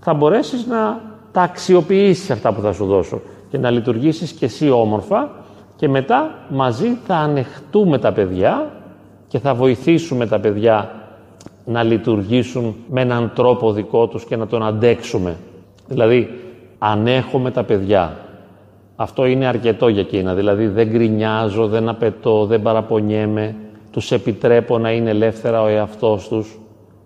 θα 0.00 0.14
μπορέσεις 0.14 0.66
να 0.66 1.00
τα 1.38 1.44
αξιοποιήσεις 1.44 2.30
αυτά 2.30 2.52
που 2.52 2.60
θα 2.60 2.72
σου 2.72 2.86
δώσω 2.86 3.20
και 3.50 3.58
να 3.58 3.70
λειτουργήσεις 3.70 4.32
και 4.32 4.44
εσύ 4.44 4.70
όμορφα 4.70 5.30
και 5.76 5.88
μετά 5.88 6.34
μαζί 6.48 6.96
θα 7.06 7.16
ανεχτούμε 7.16 7.98
τα 7.98 8.12
παιδιά 8.12 8.70
και 9.28 9.38
θα 9.38 9.54
βοηθήσουμε 9.54 10.26
τα 10.26 10.40
παιδιά 10.40 10.90
να 11.64 11.82
λειτουργήσουν 11.82 12.74
με 12.90 13.00
έναν 13.00 13.32
τρόπο 13.34 13.72
δικό 13.72 14.06
τους 14.06 14.24
και 14.24 14.36
να 14.36 14.46
τον 14.46 14.62
αντέξουμε. 14.62 15.36
Δηλαδή, 15.88 16.40
ανέχομαι 16.78 17.50
τα 17.50 17.62
παιδιά. 17.64 18.16
Αυτό 18.96 19.26
είναι 19.26 19.46
αρκετό 19.46 19.88
για 19.88 20.00
εκείνα. 20.00 20.34
Δηλαδή, 20.34 20.66
δεν 20.66 20.88
γκρινιάζω, 20.88 21.66
δεν 21.66 21.88
απαιτώ, 21.88 22.46
δεν 22.46 22.62
παραπονιέμαι. 22.62 23.54
Τους 23.90 24.12
επιτρέπω 24.12 24.78
να 24.78 24.92
είναι 24.92 25.10
ελεύθερα 25.10 25.62
ο 25.62 25.66
εαυτός 25.66 26.28
τους. 26.28 26.58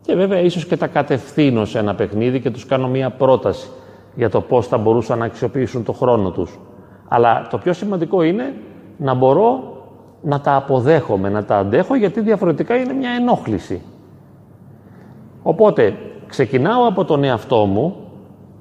Και 0.03 0.15
βέβαια, 0.15 0.41
ίσως 0.41 0.67
και 0.67 0.77
τα 0.77 0.87
κατευθύνω 0.87 1.65
σε 1.65 1.79
ένα 1.79 1.95
παιχνίδι 1.95 2.41
και 2.41 2.51
τους 2.51 2.67
κάνω 2.67 2.89
μία 2.89 3.11
πρόταση 3.11 3.69
για 4.15 4.31
το 4.31 4.41
πώς 4.41 4.67
θα 4.67 4.79
μπορούσαν 4.79 5.19
να 5.19 5.25
αξιοποιήσουν 5.25 5.85
το 5.85 5.93
χρόνο 5.93 6.31
τους. 6.31 6.59
Αλλά 7.09 7.47
το 7.51 7.59
πιο 7.59 7.73
σημαντικό 7.73 8.23
είναι 8.23 8.55
να 8.97 9.15
μπορώ 9.15 9.77
να 10.23 10.41
τα 10.41 10.57
αποδέχομαι, 10.57 11.29
να 11.29 11.45
τα 11.45 11.57
αντέχω, 11.57 11.95
γιατί 11.95 12.21
διαφορετικά 12.21 12.77
είναι 12.77 12.93
μια 12.93 13.11
ενόχληση. 13.11 13.83
Οπότε, 15.43 15.97
ξεκινάω 16.27 16.87
από 16.87 17.05
τον 17.05 17.25
εαυτό 17.25 17.65
μου 17.65 17.97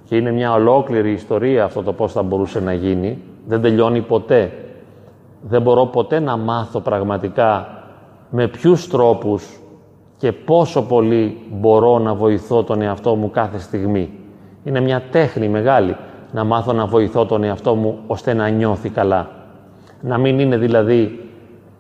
και 0.04 0.16
είναι 0.16 0.32
μια 0.32 0.54
ολόκληρη 0.54 1.12
ιστορία 1.12 1.64
αυτό 1.64 1.84
το 1.84 1.94
πώς 1.94 2.12
θα 2.12 2.24
μπορούσε 2.24 2.60
να 2.60 2.74
γίνει. 2.74 3.22
Δεν 3.48 3.62
τελειώνει 3.62 4.02
ποτέ. 4.02 4.52
Δεν 5.42 5.62
μπορώ 5.62 5.86
ποτέ 5.86 6.20
να 6.20 6.38
μάθω 6.38 6.80
πραγματικά 6.80 7.68
με 8.30 8.48
ποιους 8.48 8.88
τρόπους 8.88 9.60
και 10.18 10.32
πόσο 10.32 10.82
πολύ 10.82 11.38
μπορώ 11.52 12.00
να 12.00 12.14
βοηθώ 12.14 12.64
τον 12.64 12.82
εαυτό 12.82 13.16
μου 13.16 13.30
κάθε 13.30 13.60
στιγμή. 13.60 14.21
Είναι 14.64 14.80
μια 14.80 15.02
τέχνη 15.12 15.50
μεγάλη 15.50 15.96
να 16.32 16.44
μάθω 16.44 16.74
να 16.74 16.86
βοηθώ 16.86 17.26
τον 17.26 17.44
εαυτό 17.44 17.76
μου 17.76 18.00
ώστε 18.08 18.34
να 18.34 18.50
νιώθει 18.50 18.90
καλά. 18.90 19.30
Να 20.02 20.18
μην 20.18 20.40
είναι 20.40 20.58
δηλαδή 20.58 21.20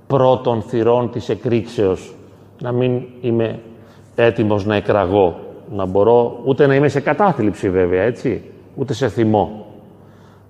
πρώτων 0.07 0.61
θυρών 0.61 1.11
της 1.11 1.29
εκρήξεως. 1.29 2.13
Να 2.61 2.71
μην 2.71 3.01
είμαι 3.21 3.59
έτοιμος 4.15 4.65
να 4.65 4.75
εκραγώ. 4.75 5.39
Να 5.75 5.85
μπορώ 5.85 6.39
ούτε 6.45 6.67
να 6.67 6.75
είμαι 6.75 6.87
σε 6.87 6.99
κατάθλιψη 6.99 7.69
βέβαια, 7.69 8.03
έτσι, 8.03 8.43
ούτε 8.75 8.93
σε 8.93 9.07
θυμό. 9.07 9.65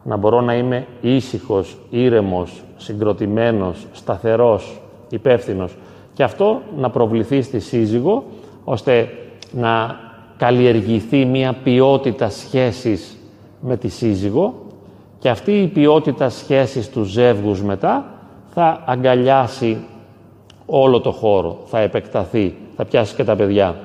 Να 0.03 0.17
μπορώ 0.17 0.41
να 0.41 0.55
είμαι 0.55 0.85
ήσυχος, 1.01 1.77
ήρεμος, 1.89 2.63
συγκροτημένος, 2.77 3.87
σταθερός, 3.91 4.81
υπεύθυνος. 5.09 5.77
Και 6.13 6.23
αυτό 6.23 6.61
να 6.77 6.89
προβληθεί 6.89 7.41
στη 7.41 7.59
σύζυγο, 7.59 8.23
ώστε 8.63 9.09
να 9.51 9.99
καλλιεργηθεί 10.41 11.25
μια 11.25 11.55
ποιότητα 11.63 12.29
σχέσης 12.29 13.17
με 13.59 13.77
τη 13.77 13.87
σύζυγο 13.87 14.53
και 15.19 15.29
αυτή 15.29 15.51
η 15.51 15.67
ποιότητα 15.67 16.29
σχέσης 16.29 16.89
του 16.89 17.03
ζεύγους 17.03 17.63
μετά 17.63 18.05
θα 18.53 18.83
αγκαλιάσει 18.85 19.77
όλο 20.65 20.99
το 20.99 21.11
χώρο, 21.11 21.59
θα 21.65 21.79
επεκταθεί, 21.79 22.55
θα 22.75 22.85
πιάσει 22.85 23.15
και 23.15 23.23
τα 23.23 23.35
παιδιά. 23.35 23.75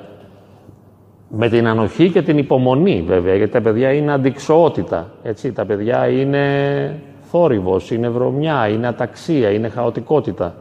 Με 1.29 1.49
την 1.49 1.67
ανοχή 1.67 2.11
και 2.11 2.23
την 2.23 2.39
υπομονή 2.39 3.05
βέβαια, 3.07 3.35
γιατί 3.35 3.53
τα 3.53 3.61
παιδιά 3.61 3.93
είναι 3.93 4.13
αντικσοότητα, 4.13 5.11
έτσι, 5.23 5.53
τα 5.53 5.65
παιδιά 5.65 6.09
είναι 6.09 7.01
θόρυβος, 7.31 7.91
είναι 7.91 8.09
βρωμιά, 8.09 8.69
είναι 8.69 8.87
αταξία, 8.87 9.51
είναι 9.51 9.69
χαοτικότητα. 9.69 10.55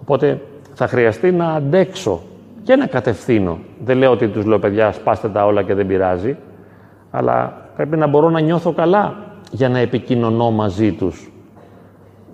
Οπότε 0.00 0.40
θα 0.74 0.86
χρειαστεί 0.86 1.32
να 1.32 1.52
αντέξω 1.52 2.20
και 2.62 2.76
να 2.76 2.86
κατευθύνω. 2.86 3.58
Δεν 3.84 3.96
λέω 3.96 4.10
ότι 4.10 4.28
τους 4.28 4.44
λέω 4.44 4.58
παιδιά 4.58 4.92
σπάστε 4.92 5.28
τα 5.28 5.46
όλα 5.46 5.62
και 5.62 5.74
δεν 5.74 5.86
πειράζει, 5.86 6.36
αλλά 7.10 7.66
πρέπει 7.76 7.96
να 7.96 8.06
μπορώ 8.06 8.30
να 8.30 8.40
νιώθω 8.40 8.72
καλά 8.72 9.16
για 9.50 9.68
να 9.68 9.78
επικοινωνώ 9.78 10.50
μαζί 10.50 10.92
τους 10.92 11.32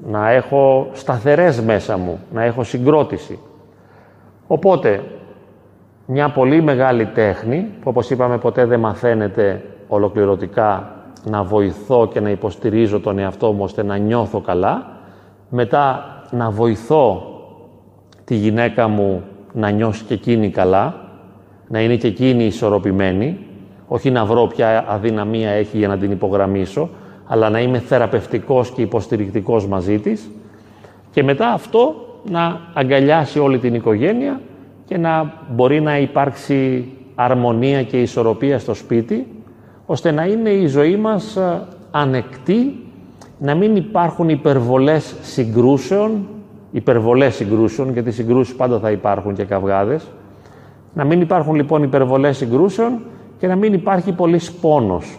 να 0.06 0.30
έχω 0.30 0.88
σταθερές 0.92 1.60
μέσα 1.60 1.96
μου, 1.96 2.18
να 2.32 2.42
έχω 2.42 2.62
συγκρότηση. 2.62 3.38
Οπότε, 4.46 5.02
μια 6.06 6.30
πολύ 6.30 6.62
μεγάλη 6.62 7.06
τέχνη, 7.06 7.72
που 7.80 7.88
όπως 7.88 8.10
είπαμε 8.10 8.38
ποτέ 8.38 8.64
δεν 8.64 8.80
μαθαίνεται 8.80 9.64
ολοκληρωτικά 9.88 10.92
να 11.24 11.42
βοηθώ 11.42 12.08
και 12.12 12.20
να 12.20 12.30
υποστηρίζω 12.30 13.00
τον 13.00 13.18
εαυτό 13.18 13.52
μου 13.52 13.62
ώστε 13.62 13.82
να 13.82 13.96
νιώθω 13.96 14.40
καλά, 14.40 14.86
μετά 15.48 16.04
να 16.30 16.50
βοηθώ 16.50 17.22
τη 18.24 18.34
γυναίκα 18.34 18.88
μου 18.88 19.22
να 19.52 19.70
νιώσει 19.70 20.04
και 20.04 20.14
εκείνη 20.14 20.50
καλά, 20.50 20.94
να 21.68 21.80
είναι 21.80 21.96
και 21.96 22.06
εκείνη 22.06 22.44
ισορροπημένη, 22.44 23.38
όχι 23.88 24.10
να 24.10 24.24
βρω 24.24 24.46
ποια 24.46 24.84
αδυναμία 24.88 25.50
έχει 25.50 25.78
για 25.78 25.88
να 25.88 25.98
την 25.98 26.10
υπογραμμίσω, 26.10 26.88
αλλά 27.26 27.50
να 27.50 27.60
είμαι 27.60 27.78
θεραπευτικός 27.78 28.70
και 28.70 28.82
υποστηρικτικός 28.82 29.66
μαζί 29.66 29.98
της 29.98 30.30
και 31.10 31.22
μετά 31.22 31.48
αυτό 31.48 31.94
να 32.30 32.60
αγκαλιάσει 32.74 33.38
όλη 33.38 33.58
την 33.58 33.74
οικογένεια 33.74 34.40
και 34.84 34.98
να 34.98 35.32
μπορεί 35.50 35.80
να 35.80 35.98
υπάρξει 35.98 36.88
αρμονία 37.14 37.82
και 37.82 38.00
ισορροπία 38.00 38.58
στο 38.58 38.74
σπίτι, 38.74 39.26
ώστε 39.86 40.10
να 40.10 40.24
είναι 40.24 40.50
η 40.50 40.66
ζωή 40.66 40.96
μας 40.96 41.36
ε, 41.36 41.62
ανεκτή, 41.90 42.76
να 43.38 43.54
μην 43.54 43.76
υπάρχουν 43.76 44.28
υπερβολές 44.28 45.14
συγκρούσεων, 45.22 46.26
υπερβολές 46.70 47.34
συγκρούσεων, 47.34 47.92
γιατί 47.92 48.10
συγκρούσεις 48.10 48.54
πάντα 48.54 48.78
θα 48.78 48.90
υπάρχουν 48.90 49.34
και 49.34 49.44
καυγάδες, 49.44 50.06
να 50.94 51.04
μην 51.04 51.20
υπάρχουν 51.20 51.54
λοιπόν 51.54 51.82
υπερβολές 51.82 52.36
συγκρούσεων 52.36 52.98
και 53.38 53.46
να 53.46 53.56
μην 53.56 53.72
υπάρχει 53.72 54.12
πολύ 54.12 54.40
πόνος 54.60 55.18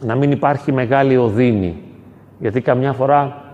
να 0.00 0.14
μην 0.14 0.30
υπάρχει 0.30 0.72
μεγάλη 0.72 1.16
οδύνη. 1.16 1.76
Γιατί 2.38 2.60
καμιά 2.60 2.92
φορά 2.92 3.44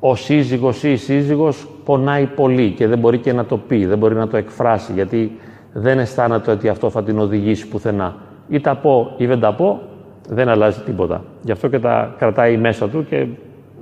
ο 0.00 0.14
σύζυγος 0.14 0.82
ή 0.82 0.92
η 0.92 0.96
σύζυγος 0.96 1.68
πονάει 1.84 2.26
πολύ 2.26 2.70
και 2.70 2.86
δεν 2.86 2.98
μπορεί 2.98 3.18
και 3.18 3.32
να 3.32 3.44
το 3.44 3.56
πει, 3.56 3.86
δεν 3.86 3.98
μπορεί 3.98 4.14
να 4.14 4.28
το 4.28 4.36
εκφράσει, 4.36 4.92
γιατί 4.92 5.38
δεν 5.72 5.98
αισθάνεται 5.98 6.50
ότι 6.50 6.68
αυτό 6.68 6.90
θα 6.90 7.02
την 7.02 7.18
οδηγήσει 7.18 7.68
πουθενά. 7.68 8.16
Ή 8.48 8.60
τα 8.60 8.76
πω 8.76 9.14
ή 9.16 9.26
δεν 9.26 9.40
τα 9.40 9.54
πω, 9.54 9.80
δεν 10.28 10.48
αλλάζει 10.48 10.80
τίποτα. 10.80 11.24
Γι' 11.42 11.52
αυτό 11.52 11.68
και 11.68 11.78
τα 11.78 12.14
κρατάει 12.18 12.56
μέσα 12.56 12.88
του 12.88 13.06
και 13.08 13.26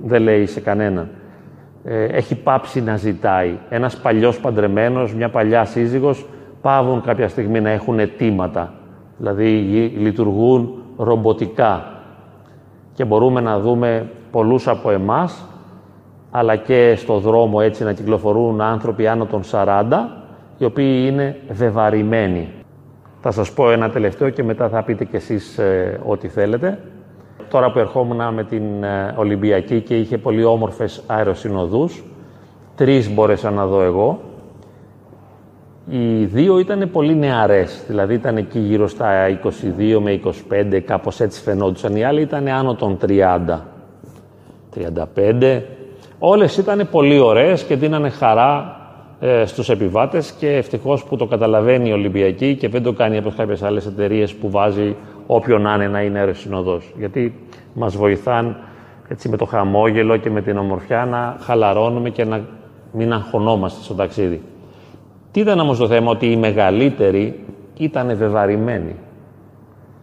δεν 0.04 0.22
λέει 0.22 0.46
σε 0.46 0.60
κανένα. 0.60 1.08
Ε, 1.90 2.04
έχει 2.04 2.34
πάψει 2.34 2.82
να 2.82 2.96
ζητάει. 2.96 3.58
Ένας 3.68 3.96
παλιός 3.96 4.40
παντρεμένος, 4.40 5.14
μια 5.14 5.28
παλιά 5.28 5.64
σύζυγος, 5.64 6.26
πάβουν 6.60 7.02
κάποια 7.02 7.28
στιγμή 7.28 7.60
να 7.60 7.70
έχουν 7.70 7.98
αιτήματα. 7.98 8.72
Δηλαδή 9.16 9.44
λειτουργούν 9.96 10.82
ρομποτικά 10.96 12.00
και 12.92 13.04
μπορούμε 13.04 13.40
να 13.40 13.60
δούμε 13.60 14.10
πολλούς 14.30 14.68
από 14.68 14.90
εμάς 14.90 15.44
αλλά 16.30 16.56
και 16.56 16.94
στο 16.96 17.18
δρόμο 17.18 17.58
έτσι 17.62 17.84
να 17.84 17.92
κυκλοφορούν 17.92 18.60
άνθρωποι 18.60 19.06
άνω 19.06 19.26
των 19.26 19.42
40 19.50 19.84
οι 20.58 20.64
οποίοι 20.64 21.04
είναι 21.08 21.36
βεβαρημένοι. 21.48 22.48
Θα 23.20 23.30
σας 23.30 23.52
πω 23.52 23.70
ένα 23.70 23.90
τελευταίο 23.90 24.30
και 24.30 24.42
μετά 24.42 24.68
θα 24.68 24.82
πείτε 24.82 25.04
κι 25.04 25.16
εσείς 25.16 25.58
ε, 25.58 26.00
ό,τι 26.06 26.28
θέλετε. 26.28 26.78
Τώρα 27.50 27.72
που 27.72 27.78
ερχόμουν 27.78 28.34
με 28.34 28.44
την 28.44 28.84
ε, 28.84 29.14
Ολυμπιακή 29.16 29.80
και 29.80 29.96
είχε 29.96 30.18
πολύ 30.18 30.44
όμορφες 30.44 31.02
αεροσυνοδούς, 31.06 32.04
τρεις 32.76 33.14
μπόρεσα 33.14 33.50
να 33.50 33.66
δω 33.66 33.82
εγώ, 33.82 34.20
οι 35.90 36.24
δύο 36.24 36.58
ήταν 36.58 36.90
πολύ 36.92 37.16
νεαρές, 37.16 37.84
δηλαδή 37.86 38.14
ήταν 38.14 38.36
εκεί 38.36 38.58
γύρω 38.58 38.88
στα 38.88 39.40
22 39.44 39.98
με 40.02 40.20
25, 40.74 40.80
κάπως 40.84 41.20
έτσι 41.20 41.40
φαινόντουσαν. 41.40 41.96
Οι 41.96 42.04
άλλοι 42.04 42.20
ήταν 42.20 42.48
άνω 42.48 42.74
των 42.74 42.98
30, 43.06 43.58
35. 44.74 45.62
Όλες 46.18 46.56
ήταν 46.56 46.88
πολύ 46.90 47.18
ωραίες 47.18 47.62
και 47.62 47.76
δίνανε 47.76 48.08
χαρά 48.08 48.76
ε, 49.20 49.44
στους 49.44 49.68
επιβάτες 49.68 50.30
και 50.30 50.48
ευτυχώς 50.48 51.04
που 51.04 51.16
το 51.16 51.26
καταλαβαίνει 51.26 51.88
η 51.88 51.92
Ολυμπιακή 51.92 52.56
και 52.56 52.68
δεν 52.68 52.82
το 52.82 52.92
κάνει 52.92 53.16
από 53.16 53.32
κάποιες 53.36 53.62
άλλες 53.62 53.86
εταιρείες 53.86 54.34
που 54.34 54.50
βάζει 54.50 54.96
όποιον 55.30 55.62
να 55.62 55.74
είναι 55.74 55.88
να 55.88 56.02
είναι 56.02 56.18
αεροσυνοδός. 56.18 56.92
Γιατί 56.98 57.34
μας 57.74 57.96
βοηθάν 57.96 58.56
έτσι, 59.08 59.28
με 59.28 59.36
το 59.36 59.44
χαμόγελο 59.44 60.16
και 60.16 60.30
με 60.30 60.42
την 60.42 60.58
ομορφιά 60.58 61.04
να 61.04 61.36
χαλαρώνουμε 61.40 62.10
και 62.10 62.24
να 62.24 62.40
μην 62.92 63.12
αγχωνόμαστε 63.12 63.82
στο 63.82 63.94
ταξίδι. 63.94 64.42
Τι 65.30 65.40
ήταν 65.40 65.60
όμως 65.60 65.78
το 65.78 65.86
θέμα, 65.86 66.10
ότι 66.10 66.26
οι 66.26 66.36
μεγαλύτεροι 66.36 67.44
ήταν 67.76 68.16
βεβαρημένοι. 68.16 68.94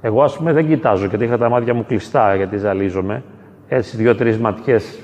Εγώ, 0.02 0.24
ας 0.24 0.38
πούμε, 0.38 0.54
δεν 0.54 0.68
κοιτάζω 0.68 1.06
γιατί 1.06 1.24
είχα 1.24 1.38
τα 1.38 1.50
μάτια 1.50 1.74
μου 1.74 1.86
κλειστά 1.88 2.36
γιατί 2.36 2.58
ζαλίζομαι. 2.58 3.24
Έτσι, 3.68 3.98
δύο-τρει 3.98 4.40
ματιές, 4.40 5.00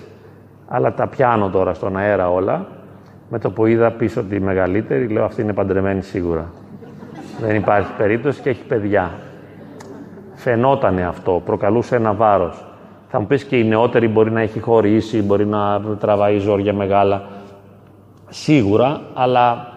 αλλά 0.67 0.93
τα 0.93 1.07
πιάνω 1.07 1.49
τώρα 1.49 1.73
στον 1.73 1.97
αέρα 1.97 2.31
όλα. 2.31 2.67
Με 3.29 3.39
το 3.39 3.51
που 3.51 3.65
είδα 3.65 3.91
πίσω 3.91 4.23
τη 4.23 4.39
μεγαλύτερη, 4.39 5.07
λέω 5.07 5.23
αυτή 5.23 5.41
είναι 5.41 5.53
παντρεμένη 5.53 6.01
σίγουρα. 6.01 6.51
δεν 7.39 7.55
υπάρχει 7.55 7.91
περίπτωση 7.97 8.41
και 8.41 8.49
έχει 8.49 8.63
παιδιά. 8.63 9.11
Φαινότανε 10.41 11.05
αυτό, 11.05 11.41
προκαλούσε 11.45 11.95
ένα 11.95 12.13
βάρος. 12.13 12.65
Θα 13.07 13.19
μου 13.19 13.27
πεις 13.27 13.43
και 13.43 13.57
η 13.57 13.63
νεότερη 13.63 14.07
μπορεί 14.07 14.31
να 14.31 14.41
έχει 14.41 14.59
χωρίσει, 14.59 15.21
μπορεί 15.21 15.45
να 15.45 15.81
τραβάει 15.99 16.37
ζόρια 16.37 16.73
μεγάλα. 16.73 17.23
Σίγουρα, 18.29 19.01
αλλά 19.13 19.67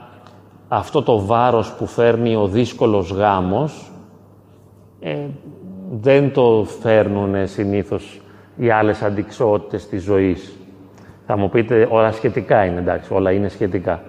αυτό 0.68 1.02
το 1.02 1.26
βάρος 1.26 1.72
που 1.72 1.86
φέρνει 1.86 2.36
ο 2.36 2.46
δύσκολος 2.46 3.10
γάμος 3.10 3.92
ε, 5.00 5.16
δεν 6.00 6.32
το 6.32 6.66
φέρνουν 6.80 7.46
συνήθως 7.46 8.20
οι 8.56 8.70
άλλες 8.70 9.02
αντικσότητες 9.02 9.88
της 9.88 10.02
ζωής. 10.02 10.56
Θα 11.26 11.36
μου 11.36 11.48
πείτε, 11.48 11.88
όλα 11.90 12.12
σχετικά 12.12 12.64
είναι, 12.64 12.78
εντάξει, 12.78 13.14
όλα 13.14 13.32
είναι 13.32 13.48
σχετικά. 13.48 14.02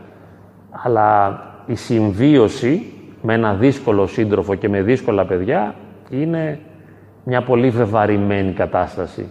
Αλλά 0.84 1.39
η 1.65 1.76
συμβίωση 1.76 2.94
με 3.22 3.34
ένα 3.34 3.54
δύσκολο 3.54 4.08
σύντροφο 4.08 4.56
και 4.56 4.70
με 4.70 4.82
δύσκολα 4.82 5.26
παιδιά 5.26 5.76
είναι 6.10 6.60
μια 7.24 7.41
πολύ 7.41 7.70
βεβαρημένη 7.70 8.52
κατάσταση, 8.52 9.30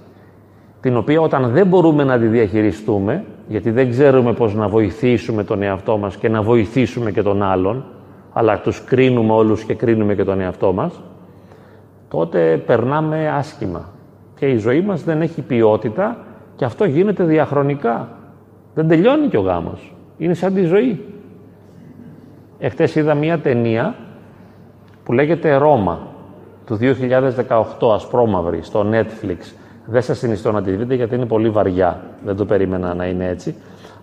την 0.81 0.97
οποία 0.97 1.21
όταν 1.21 1.51
δεν 1.51 1.67
μπορούμε 1.67 2.05
να 2.05 2.19
τη 2.19 2.27
διαχειριστούμε, 2.27 3.25
γιατί 3.49 3.71
δεν 3.71 3.91
ξέρουμε 3.91 4.33
πώς 4.33 4.55
να 4.55 4.69
βοηθήσουμε 4.69 5.45
τον 5.45 5.63
εαυτό 5.63 5.99
μας 5.99 6.17
και 6.17 6.29
να 6.29 6.43
βοηθήσουμε 6.43 7.11
και 7.11 7.23
τον 7.23 7.43
άλλον, 7.43 7.85
αλλά 8.33 8.61
τους 8.61 8.85
κρίνουμε 8.85 9.33
όλους 9.33 9.65
και 9.65 9.75
κρίνουμε 9.75 10.15
και 10.15 10.25
τον 10.25 10.41
εαυτό 10.41 10.73
μας, 10.73 11.03
τότε 12.09 12.63
περνάμε 12.67 13.29
άσχημα. 13.29 13.89
Και 14.39 14.47
η 14.47 14.57
ζωή 14.57 14.81
μας 14.81 15.05
δεν 15.05 15.23
έχει 15.23 15.43
ποιότητα 15.43 16.19
και 16.57 16.65
αυτό 16.65 16.85
γίνεται 16.85 17.25
διαχρονικά. 17.25 18.09
Δεν 18.75 18.89
τελειώνει 18.89 19.27
και 19.27 19.37
ο 19.37 19.41
γάμος. 19.41 19.95
Είναι 20.19 20.35
σαν 20.35 20.55
τη 20.55 20.63
ζωή. 20.63 21.01
Εχθές 22.59 22.95
είδα 22.95 23.15
μία 23.15 23.39
ταινία 23.39 23.95
που 25.05 25.13
λέγεται 25.13 25.55
«Ρώμα» 25.55 26.14
του 26.67 26.79
2018, 27.89 27.95
ασπρόμαυρη, 27.95 28.63
στο 28.63 28.87
Netflix. 28.93 29.55
Δεν 29.87 30.03
σας 30.03 30.19
συνιστώ 30.19 30.53
να 30.53 30.63
τη 30.63 30.71
δείτε 30.71 30.95
γιατί 30.95 31.15
είναι 31.15 31.27
πολύ 31.27 31.51
βαριά. 31.51 32.01
Δεν 32.25 32.37
το 32.37 32.45
περίμενα 32.45 32.95
να 32.95 33.07
είναι 33.07 33.29
έτσι. 33.29 33.55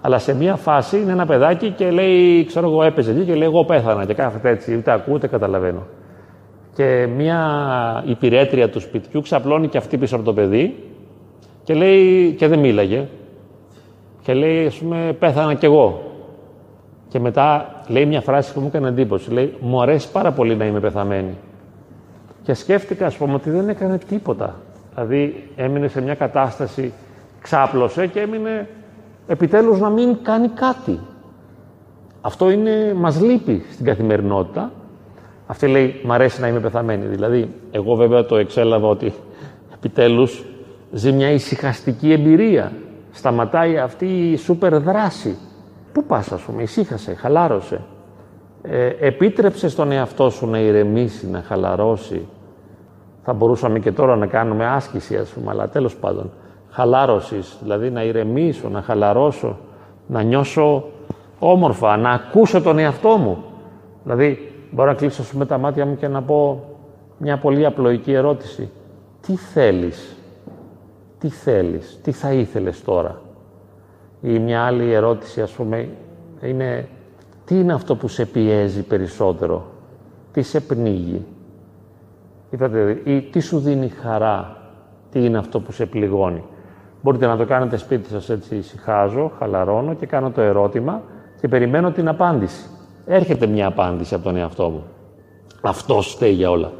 Αλλά 0.02 0.18
σε 0.18 0.36
μία 0.36 0.56
φάση 0.56 1.00
είναι 1.00 1.12
ένα 1.12 1.26
παιδάκι 1.26 1.70
και 1.70 1.92
λέει, 1.92 2.46
ξέρω 2.46 2.68
εγώ, 2.68 2.84
έπαιζε 2.84 3.12
εκεί 3.12 3.24
και 3.24 3.34
λέει: 3.34 3.48
Εγώ 3.48 3.66
πέθανα. 3.66 4.06
Και 4.06 4.14
κάθεται 4.14 4.50
έτσι, 4.50 4.76
ούτε 4.76 4.92
ακούω, 4.92 5.14
ούτε 5.14 5.28
καταλαβαίνω. 5.28 5.84
Και 6.76 7.08
μία 7.16 7.40
υπηρέτρια 8.06 8.70
του 8.70 8.80
σπιτιού 8.80 9.22
ξαπλώνει 9.22 9.68
και 9.68 9.78
αυτή 9.78 9.98
πίσω 9.98 10.16
από 10.16 10.26
το 10.26 10.34
παιδί 10.34 10.76
και 11.64 11.74
λέει, 11.74 12.32
και 12.32 12.48
δεν 12.48 12.60
μίλαγε. 12.60 13.08
Και 14.24 14.34
λέει, 14.34 14.66
ας 14.66 14.76
πούμε, 14.76 15.16
πέθανα 15.20 15.54
κι 15.54 15.66
εγώ. 15.66 16.02
Και 17.08 17.20
μετά 17.20 17.76
λέει 17.88 18.06
μια 18.06 18.22
φράση 18.22 18.54
που 18.54 18.60
μου 18.60 18.68
έκανε 18.68 18.88
εντύπωση. 18.88 19.32
Λέει, 19.32 19.54
μου 19.60 19.82
αρέσει 19.82 20.12
πάρα 20.12 20.32
πολύ 20.32 20.56
να 20.56 20.66
είμαι 20.66 20.80
πεθαμένη. 20.80 21.38
Και 22.44 22.54
σκέφτηκα, 22.54 23.06
ας 23.06 23.18
πούμε, 23.18 23.34
ότι 23.34 23.50
δεν 23.50 23.70
έκανε 23.70 23.98
τίποτα. 23.98 24.56
Δηλαδή, 24.94 25.50
έμεινε 25.56 25.88
σε 25.88 26.02
μια 26.02 26.16
κατάσταση, 26.16 26.94
ξάπλωσε 27.42 28.08
και 28.08 28.20
έμεινε 28.20 28.68
επιτέλους 29.28 29.80
να 29.80 29.90
μην 29.90 30.18
κάνει 30.24 30.48
κάτι. 30.48 31.00
Αυτό 32.22 32.50
είναι, 32.50 32.94
μας 32.94 33.22
λείπει 33.22 33.66
στην 33.72 33.86
καθημερινότητα. 33.86 34.72
Αυτή 35.48 35.68
λέει, 35.68 36.02
μ' 36.04 36.12
αρέσει 36.12 36.42
να 36.42 36.48
είμαι 36.48 36.60
πεθαμένη. 36.60 37.06
Δηλαδή, 37.06 37.54
εγώ 37.72 37.96
βέβαια 37.96 38.26
το 38.26 38.36
εξέλαβα 38.36 38.88
ότι 38.88 39.14
επιτέλους 39.74 40.46
ζει 40.92 41.12
μια 41.12 41.32
ησυχαστική 41.32 42.12
εμπειρία. 42.12 42.72
Σταματάει 43.12 43.78
αυτή 43.78 44.32
η 44.32 44.38
σούπερ 44.38 44.80
δράση. 44.80 45.38
Πού 45.94 46.04
πας, 46.04 46.32
ας 46.32 46.42
πούμε, 46.42 46.62
ησύχασε, 46.62 47.14
χαλάρωσε. 47.14 47.82
Ε, 48.64 48.88
επίτρεψε 49.00 49.70
στον 49.70 49.92
εαυτό 49.92 50.30
σου 50.30 50.48
να 50.48 50.60
ηρεμήσει, 50.60 51.28
να 51.28 51.42
χαλαρώσει. 51.42 52.28
Θα 53.24 53.34
μπορούσαμε 53.34 53.80
και 53.80 53.92
τώρα 53.92 54.16
να 54.16 54.26
κάνουμε 54.26 54.66
άσκηση, 54.66 55.18
ας 55.18 55.30
πούμε, 55.30 55.52
αλλά 55.52 55.70
τέλος 55.70 55.96
πάντων. 55.96 56.32
Χαλάρωσης, 56.70 57.58
δηλαδή 57.62 57.90
να 57.90 58.04
ηρεμήσω, 58.04 58.70
να 58.70 58.82
χαλαρώσω, 58.82 59.58
να 60.08 60.22
νιώσω 60.22 60.84
όμορφα, 61.40 61.98
να 61.98 62.10
ακούσω 62.10 62.62
τον 62.62 62.78
εαυτό 62.80 63.10
μου. 63.10 63.44
Δηλαδή, 64.04 64.52
μπορώ 64.72 64.90
να 64.90 64.98
κλείσω 64.98 65.24
με 65.34 65.46
τα 65.46 65.58
μάτια 65.58 65.86
μου 65.86 65.96
και 65.96 66.08
να 66.08 66.22
πω 66.22 66.64
μια 67.18 67.38
πολύ 67.38 67.66
απλοϊκή 67.66 68.14
ερώτηση. 68.14 68.70
Τι 69.22 69.36
θέλεις, 69.36 70.16
τι 71.20 71.30
θέλεις, 71.30 72.00
τι 72.04 72.12
θα 72.12 72.32
ήθελες 72.32 72.84
τώρα; 72.84 73.22
Ή 74.22 74.40
μια 74.40 74.64
άλλη 74.64 74.94
ερώτηση, 74.94 75.42
ας 75.42 75.52
πούμε, 75.52 75.90
είναι 76.42 76.88
τι 77.52 77.60
είναι 77.60 77.74
αυτό 77.74 77.96
που 77.96 78.08
σε 78.08 78.26
πιέζει 78.26 78.82
περισσότερο, 78.82 79.66
τι 80.32 80.42
σε 80.42 80.60
πνίγει; 80.60 81.26
Είπατε, 82.50 83.02
ή 83.04 83.22
τι 83.22 83.40
σου 83.40 83.60
δίνει 83.60 83.88
χαρά, 83.88 84.58
τι 85.12 85.26
είναι 85.26 85.38
αυτό 85.38 85.60
που 85.60 85.72
σε 85.72 85.86
πληγώνει; 85.86 86.44
Μπορείτε 87.02 87.26
να 87.26 87.38
το 87.38 87.46
κάνετε 87.46 87.78
σπίτι 87.78 88.10
σας 88.10 88.30
έτσι 88.30 88.56
ησυχάζω, 88.56 89.32
χαλαρώνω 89.40 89.94
και 89.94 90.06
κάνω 90.06 90.32
το 90.32 90.42
ερώτημα 90.42 91.02
και 91.42 91.48
περιμένω 91.48 91.92
την 91.92 92.08
απάντηση. 92.08 92.66
Έρχεται 93.06 93.48
μια 93.48 93.68
απάντηση 93.68 94.14
από 94.14 94.24
τον 94.24 94.36
εαυτό 94.36 94.70
μου. 94.70 94.84
Αυτό 95.62 96.02
φταίει 96.02 96.34
για 96.34 96.50
όλα. 96.50 96.72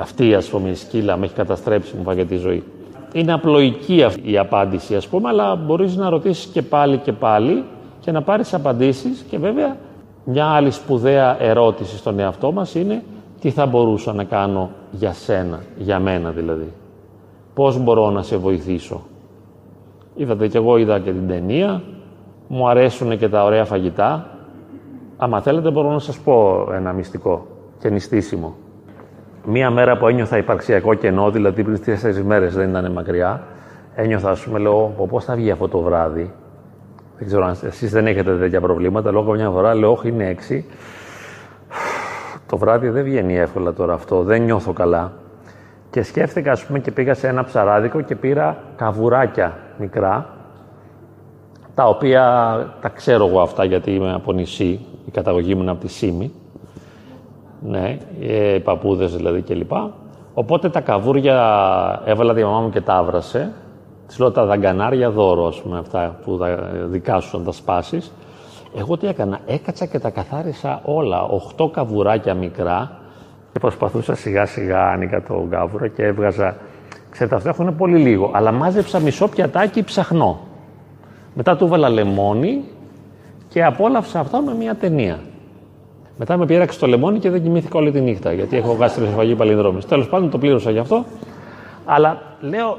Αυτή, 0.00 0.34
ας 0.34 0.48
πούμε, 0.48 0.68
η 0.68 0.74
σκύλα 0.74 1.16
με 1.16 1.24
έχει 1.24 1.34
καταστρέψει, 1.34 1.96
μου 1.96 2.02
φάγε 2.02 2.24
τη 2.24 2.36
ζωή. 2.36 2.64
Είναι 3.12 3.32
απλοϊκή 3.32 4.02
αυτή 4.02 4.32
η 4.32 4.38
απάντηση, 4.38 4.96
ας 4.96 5.08
πούμε, 5.08 5.28
αλλά 5.28 5.56
μπορείς 5.56 5.96
να 5.96 6.08
ρωτήσεις 6.08 6.46
και 6.46 6.62
πάλι 6.62 6.96
και 6.96 7.12
πάλι 7.12 7.64
και 8.02 8.12
να 8.12 8.22
πάρεις 8.22 8.54
απαντήσεις 8.54 9.24
και 9.30 9.38
βέβαια 9.38 9.76
μια 10.24 10.46
άλλη 10.46 10.70
σπουδαία 10.70 11.42
ερώτηση 11.42 11.96
στον 11.96 12.18
εαυτό 12.18 12.52
μας 12.52 12.74
είναι 12.74 13.02
τι 13.40 13.50
θα 13.50 13.66
μπορούσα 13.66 14.12
να 14.12 14.24
κάνω 14.24 14.70
για 14.90 15.12
σένα, 15.12 15.60
για 15.76 15.98
μένα 15.98 16.30
δηλαδή. 16.30 16.72
Πώς 17.54 17.78
μπορώ 17.78 18.10
να 18.10 18.22
σε 18.22 18.36
βοηθήσω. 18.36 19.00
Είδατε 20.14 20.48
κι 20.48 20.56
εγώ 20.56 20.76
είδα 20.76 20.98
και 20.98 21.10
την 21.12 21.28
ταινία, 21.28 21.82
μου 22.48 22.68
αρέσουν 22.68 23.18
και 23.18 23.28
τα 23.28 23.44
ωραία 23.44 23.64
φαγητά. 23.64 24.26
Άμα 25.16 25.40
θέλετε 25.40 25.70
μπορώ 25.70 25.90
να 25.90 25.98
σας 25.98 26.18
πω 26.18 26.66
ένα 26.72 26.92
μυστικό 26.92 27.46
και 27.80 27.90
νηστίσιμο. 27.90 28.54
Μία 29.46 29.70
μέρα 29.70 29.98
που 29.98 30.06
ένιωθα 30.06 30.36
υπαρξιακό 30.36 30.94
κενό, 30.94 31.30
δηλαδή 31.30 31.62
πριν 31.62 31.84
τέσσερις 31.84 32.22
μέρες 32.22 32.54
δεν 32.54 32.68
ήταν 32.68 32.92
μακριά, 32.92 33.42
ένιωθα, 33.94 34.30
ας 34.30 34.44
πούμε, 34.44 34.58
λέω, 34.58 35.06
πώς 35.08 35.24
θα 35.24 35.34
βγει 35.34 35.50
αυτό 35.50 35.68
το 35.68 35.78
βράδυ. 35.78 36.32
Δεν 37.22 37.30
ξέρω 37.30 37.46
αν 37.46 37.56
εσείς 37.62 37.90
δεν 37.90 38.06
έχετε 38.06 38.36
τέτοια 38.36 38.60
προβλήματα. 38.60 39.10
Λόγω 39.10 39.32
μια 39.32 39.50
φορά 39.50 39.74
λέω, 39.74 39.92
Όχι, 39.92 40.08
είναι 40.08 40.28
έξι. 40.28 40.64
Το 42.48 42.56
βράδυ 42.56 42.88
δεν 42.88 43.04
βγαίνει 43.04 43.36
εύκολα 43.36 43.72
τώρα 43.72 43.94
αυτό, 43.94 44.22
δεν 44.22 44.42
νιώθω 44.42 44.72
καλά. 44.72 45.12
Και 45.90 46.02
σκέφτηκα, 46.02 46.52
ας 46.52 46.64
πούμε, 46.64 46.78
και 46.78 46.90
πήγα 46.90 47.14
σε 47.14 47.28
ένα 47.28 47.44
ψαράδικο 47.44 48.00
και 48.00 48.16
πήρα 48.16 48.56
καβουράκια 48.76 49.58
μικρά, 49.78 50.26
τα 51.74 51.88
οποία 51.88 52.22
τα 52.80 52.88
ξέρω 52.88 53.26
εγώ 53.26 53.40
αυτά 53.40 53.64
γιατί 53.64 53.94
είμαι 53.94 54.12
από 54.12 54.32
νησί, 54.32 54.80
η 55.06 55.10
καταγωγή 55.12 55.54
μου 55.54 55.62
είναι 55.62 55.70
από 55.70 55.80
τη 55.80 55.88
Σύμη, 55.88 56.32
ναι, 57.60 57.98
ε, 58.20 58.54
οι 58.54 58.60
παππούδες 58.60 59.16
δηλαδή 59.16 59.40
κλπ. 59.40 59.72
Οπότε 60.34 60.68
τα 60.68 60.80
καβούρια 60.80 62.02
έβαλα 62.04 62.34
τη 62.34 62.42
μαμά 62.44 62.60
μου 62.60 62.70
και 62.70 62.80
τα 62.80 62.94
άβρασε. 62.94 63.52
Της 64.12 64.20
λέω 64.20 64.30
τα 64.30 64.44
δαγκανάρια 64.44 65.10
δώρο, 65.10 65.46
ας 65.46 65.60
πούμε, 65.60 65.78
αυτά 65.78 66.16
που 66.24 66.38
τα 66.38 66.70
δικά 66.86 67.20
σου 67.20 67.38
να 67.38 67.44
τα 67.44 67.52
σπάσεις. 67.52 68.12
Εγώ 68.76 68.96
τι 68.96 69.06
έκανα, 69.06 69.38
έκατσα 69.46 69.86
και 69.86 69.98
τα 69.98 70.10
καθάρισα 70.10 70.80
όλα, 70.84 71.22
οχτώ 71.22 71.68
καβουράκια 71.68 72.34
μικρά 72.34 72.98
και 73.52 73.58
προσπαθούσα 73.58 74.14
σιγά 74.14 74.46
σιγά 74.46 74.88
άνοιγα 74.88 75.22
το 75.22 75.46
καβούρα 75.50 75.88
και 75.88 76.02
έβγαζα, 76.04 76.56
ξέρετε 77.10 77.34
αυτά 77.34 77.48
έχουν 77.48 77.76
πολύ 77.76 77.98
λίγο, 77.98 78.30
αλλά 78.34 78.52
μάζεψα 78.52 79.00
μισό 79.00 79.28
πιατάκι 79.28 79.82
ψαχνό. 79.82 80.40
Μετά 81.34 81.56
του 81.56 81.64
έβαλα 81.64 81.88
λεμόνι 81.88 82.64
και 83.48 83.64
απόλαυσα 83.64 84.20
αυτό 84.20 84.40
με 84.40 84.54
μια 84.54 84.74
ταινία. 84.74 85.18
Μετά 86.16 86.36
με 86.36 86.46
πήραξε 86.46 86.78
το 86.78 86.86
λεμόνι 86.86 87.18
και 87.18 87.30
δεν 87.30 87.42
κοιμήθηκα 87.42 87.78
όλη 87.78 87.90
τη 87.90 88.00
νύχτα, 88.00 88.32
γιατί 88.32 88.56
έχω 88.56 88.72
γαστροσοφαγή 88.72 89.34
παλινδρόμηση. 89.34 89.86
Τέλος 89.86 90.08
πάντων 90.08 90.30
το 90.30 90.38
πλήρωσα 90.38 90.70
γι' 90.70 90.78
αυτό. 90.78 91.04
Αλλά 91.84 92.22
λέω, 92.40 92.78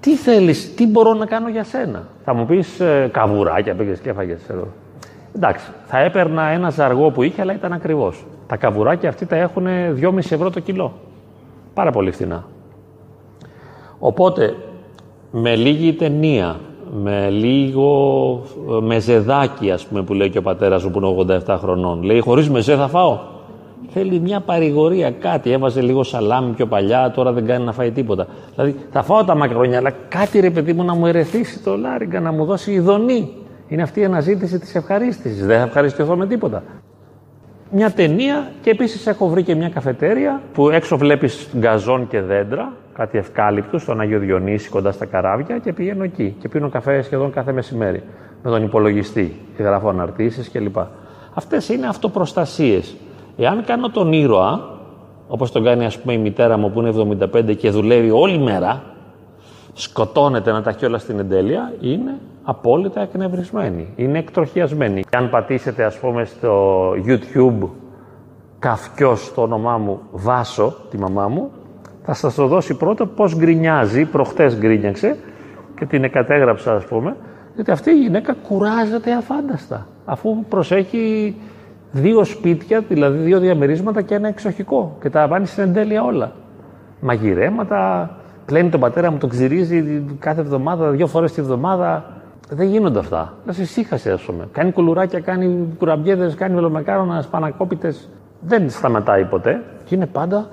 τι 0.00 0.16
θέλεις, 0.16 0.74
τι 0.74 0.86
μπορώ 0.86 1.14
να 1.14 1.26
κάνω 1.26 1.48
για 1.48 1.64
σένα; 1.64 2.06
Θα 2.24 2.34
μου 2.34 2.46
πεις 2.46 2.80
ε, 2.80 3.08
καβουράκια, 3.12 3.74
πήγε 3.74 3.92
και 4.02 4.10
έφαγες 4.10 4.48
εδώ. 4.48 4.66
Εντάξει, 5.36 5.70
θα 5.86 5.98
έπαιρνα 5.98 6.42
ένα 6.42 6.70
ζαργό 6.70 7.10
που 7.10 7.22
είχε, 7.22 7.40
αλλά 7.40 7.54
ήταν 7.54 7.72
ακριβώς. 7.72 8.24
Τα 8.46 8.56
καβουράκια 8.56 9.08
αυτοί 9.08 9.26
τα 9.26 9.36
έχουν 9.36 9.66
2,5 10.00 10.16
ευρώ 10.16 10.50
το 10.50 10.60
κιλό. 10.60 10.92
Πάρα 11.74 11.90
πολύ 11.90 12.10
φθηνά. 12.10 12.44
Οπότε, 13.98 14.56
με 15.30 15.56
λίγη 15.56 15.92
ταινία, 15.92 16.56
με 16.92 17.30
λίγο 17.30 18.42
μεζεδάκι, 18.82 19.70
ας 19.70 19.86
πούμε, 19.86 20.02
που 20.02 20.14
λέει 20.14 20.30
και 20.30 20.38
ο 20.38 20.42
πατέρας 20.42 20.84
μου 20.84 20.90
που 20.90 20.98
είναι 20.98 21.40
87 21.46 21.56
χρονών. 21.58 22.02
Λέει, 22.02 22.20
χωρίς 22.20 22.50
μεζέ 22.50 22.76
θα 22.76 22.88
φάω. 22.88 23.18
Θέλει 23.98 24.20
μια 24.20 24.40
παρηγορία, 24.40 25.10
κάτι. 25.10 25.52
Έβαζε 25.52 25.80
λίγο 25.80 26.02
σαλάμι 26.02 26.52
πιο 26.52 26.66
παλιά, 26.66 27.10
τώρα 27.10 27.32
δεν 27.32 27.46
κάνει 27.46 27.64
να 27.64 27.72
φάει 27.72 27.90
τίποτα. 27.90 28.26
Δηλαδή, 28.54 28.76
θα 28.90 29.02
φάω 29.02 29.24
τα 29.24 29.34
μακρονιά, 29.34 29.78
αλλά 29.78 29.92
κάτι 30.08 30.40
ρε 30.40 30.50
παιδί 30.50 30.72
μου 30.72 30.84
να 30.84 30.94
μου 30.94 31.06
ερεθίσει 31.06 31.62
το 31.62 31.76
λάριγκα, 31.76 32.20
να 32.20 32.32
μου 32.32 32.44
δώσει 32.44 32.72
ειδονή. 32.72 33.32
Είναι 33.68 33.82
αυτή 33.82 34.00
η 34.00 34.04
αναζήτηση 34.04 34.58
της 34.58 34.74
ευχαρίστησης. 34.74 35.46
Δεν 35.46 35.58
θα 35.58 35.64
ευχαριστηθώ 35.64 36.16
με 36.16 36.26
τίποτα. 36.26 36.62
Μια 37.70 37.90
ταινία 37.90 38.50
και 38.62 38.70
επίσης 38.70 39.06
έχω 39.06 39.28
βρει 39.28 39.42
και 39.42 39.54
μια 39.54 39.68
καφετέρια 39.68 40.42
που 40.52 40.70
έξω 40.70 40.96
βλέπεις 40.96 41.48
γκαζόν 41.56 42.08
και 42.08 42.20
δέντρα, 42.20 42.72
κάτι 42.94 43.18
ευκάλυπτου, 43.18 43.78
στον 43.78 44.00
Άγιο 44.00 44.18
Διονύση 44.18 44.68
κοντά 44.68 44.92
στα 44.92 45.04
καράβια 45.04 45.58
και 45.58 45.72
πηγαίνω 45.72 46.04
εκεί 46.04 46.36
και 46.40 46.48
πίνω 46.48 46.68
καφέ 46.68 47.02
σχεδόν 47.02 47.32
κάθε 47.32 47.52
μεσημέρι 47.52 48.02
με 48.42 48.50
τον 48.50 48.62
υπολογιστή 48.62 49.40
και 49.56 49.62
γράφω 49.62 49.88
αναρτήσεις 49.88 50.50
κλπ. 50.50 50.76
Αυτές 51.34 51.68
είναι 51.68 51.86
αυτοπροστασίες. 51.86 52.96
Εάν 53.36 53.64
κάνω 53.64 53.90
τον 53.90 54.12
ήρωα, 54.12 54.78
όπως 55.28 55.52
τον 55.52 55.64
κάνει 55.64 55.84
ας 55.84 55.98
πούμε 55.98 56.12
η 56.12 56.18
μητέρα 56.18 56.56
μου 56.56 56.70
που 56.70 56.80
είναι 56.80 57.18
75 57.34 57.56
και 57.56 57.70
δουλεύει 57.70 58.10
όλη 58.10 58.38
μέρα, 58.38 58.82
σκοτώνεται 59.72 60.52
να 60.52 60.62
τα 60.62 60.70
έχει 60.70 60.84
όλα 60.84 60.98
στην 60.98 61.18
εντέλεια, 61.18 61.72
είναι 61.80 62.18
απόλυτα 62.44 63.00
εκνευρισμένη, 63.00 63.92
είναι 63.96 64.18
εκτροχιασμένη. 64.18 65.02
Και 65.10 65.16
αν 65.16 65.30
πατήσετε 65.30 65.84
ας 65.84 65.98
πούμε 65.98 66.24
στο 66.24 66.90
YouTube 66.90 67.68
καφκιός 68.58 69.34
το 69.34 69.42
όνομά 69.42 69.78
μου 69.78 70.00
Βάσο, 70.10 70.74
τη 70.90 70.98
μαμά 70.98 71.28
μου, 71.28 71.50
θα 72.02 72.14
σας 72.14 72.34
το 72.34 72.46
δώσει 72.46 72.74
πρώτα 72.74 73.06
πώς 73.06 73.36
γκρινιάζει, 73.36 74.04
προχτές 74.04 74.56
γκρίνιαξε 74.58 75.16
και 75.78 75.86
την 75.86 76.04
εκατέγραψα 76.04 76.74
ας 76.74 76.84
πούμε, 76.84 77.16
γιατί 77.54 77.70
αυτή 77.70 77.90
η 77.90 78.00
γυναίκα 78.02 78.34
κουράζεται 78.48 79.12
αφάνταστα, 79.12 79.86
αφού 80.04 80.44
προσέχει 80.48 81.34
δύο 81.96 82.24
σπίτια, 82.24 82.80
δηλαδή 82.88 83.18
δύο 83.18 83.38
διαμερίσματα 83.38 84.02
και 84.02 84.14
ένα 84.14 84.28
εξοχικό 84.28 84.96
και 85.00 85.10
τα 85.10 85.28
βάνεις 85.28 85.50
στην 85.50 85.62
εντέλεια 85.62 86.04
όλα. 86.04 86.32
Μαγειρέματα, 87.00 88.10
πλένει 88.46 88.68
τον 88.68 88.80
πατέρα 88.80 89.10
μου, 89.10 89.18
τον 89.18 89.28
ξυρίζει 89.28 90.04
κάθε 90.18 90.40
εβδομάδα, 90.40 90.90
δύο 90.90 91.06
φορές 91.06 91.32
τη 91.32 91.40
εβδομάδα. 91.40 92.04
Δεν 92.50 92.68
γίνονται 92.68 92.98
αυτά. 92.98 93.34
Να 93.46 93.52
σε 93.52 93.62
ησύχασε, 93.62 94.10
ας 94.12 94.22
πούμε. 94.22 94.48
Κάνει 94.52 94.72
κουλουράκια, 94.72 95.20
κάνει 95.20 95.66
κουραμπιέδες, 95.78 96.34
κάνει 96.34 96.54
μελομεκάρονα, 96.54 97.22
σπανακόπιτες. 97.22 98.08
Δεν 98.40 98.70
σταματάει 98.70 99.24
ποτέ 99.24 99.62
και 99.84 99.94
είναι 99.94 100.06
πάντα 100.06 100.48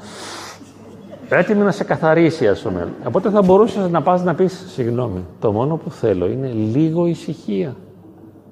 έτοιμη 1.30 1.64
να 1.64 1.72
σε 1.72 1.84
καθαρίσει, 1.84 2.48
ας 2.48 2.62
πούμε. 2.62 2.88
Οπότε 3.08 3.30
θα 3.30 3.42
μπορούσες 3.42 3.90
να 3.90 4.02
πας 4.02 4.24
να 4.24 4.34
πεις: 4.34 4.66
Συγγνώμη, 4.68 5.26
το 5.40 5.52
μόνο 5.52 5.76
που 5.76 5.92
θέλω 5.92 6.26
είναι 6.26 6.48
λίγο 6.48 7.06
ησυχία. 7.06 7.76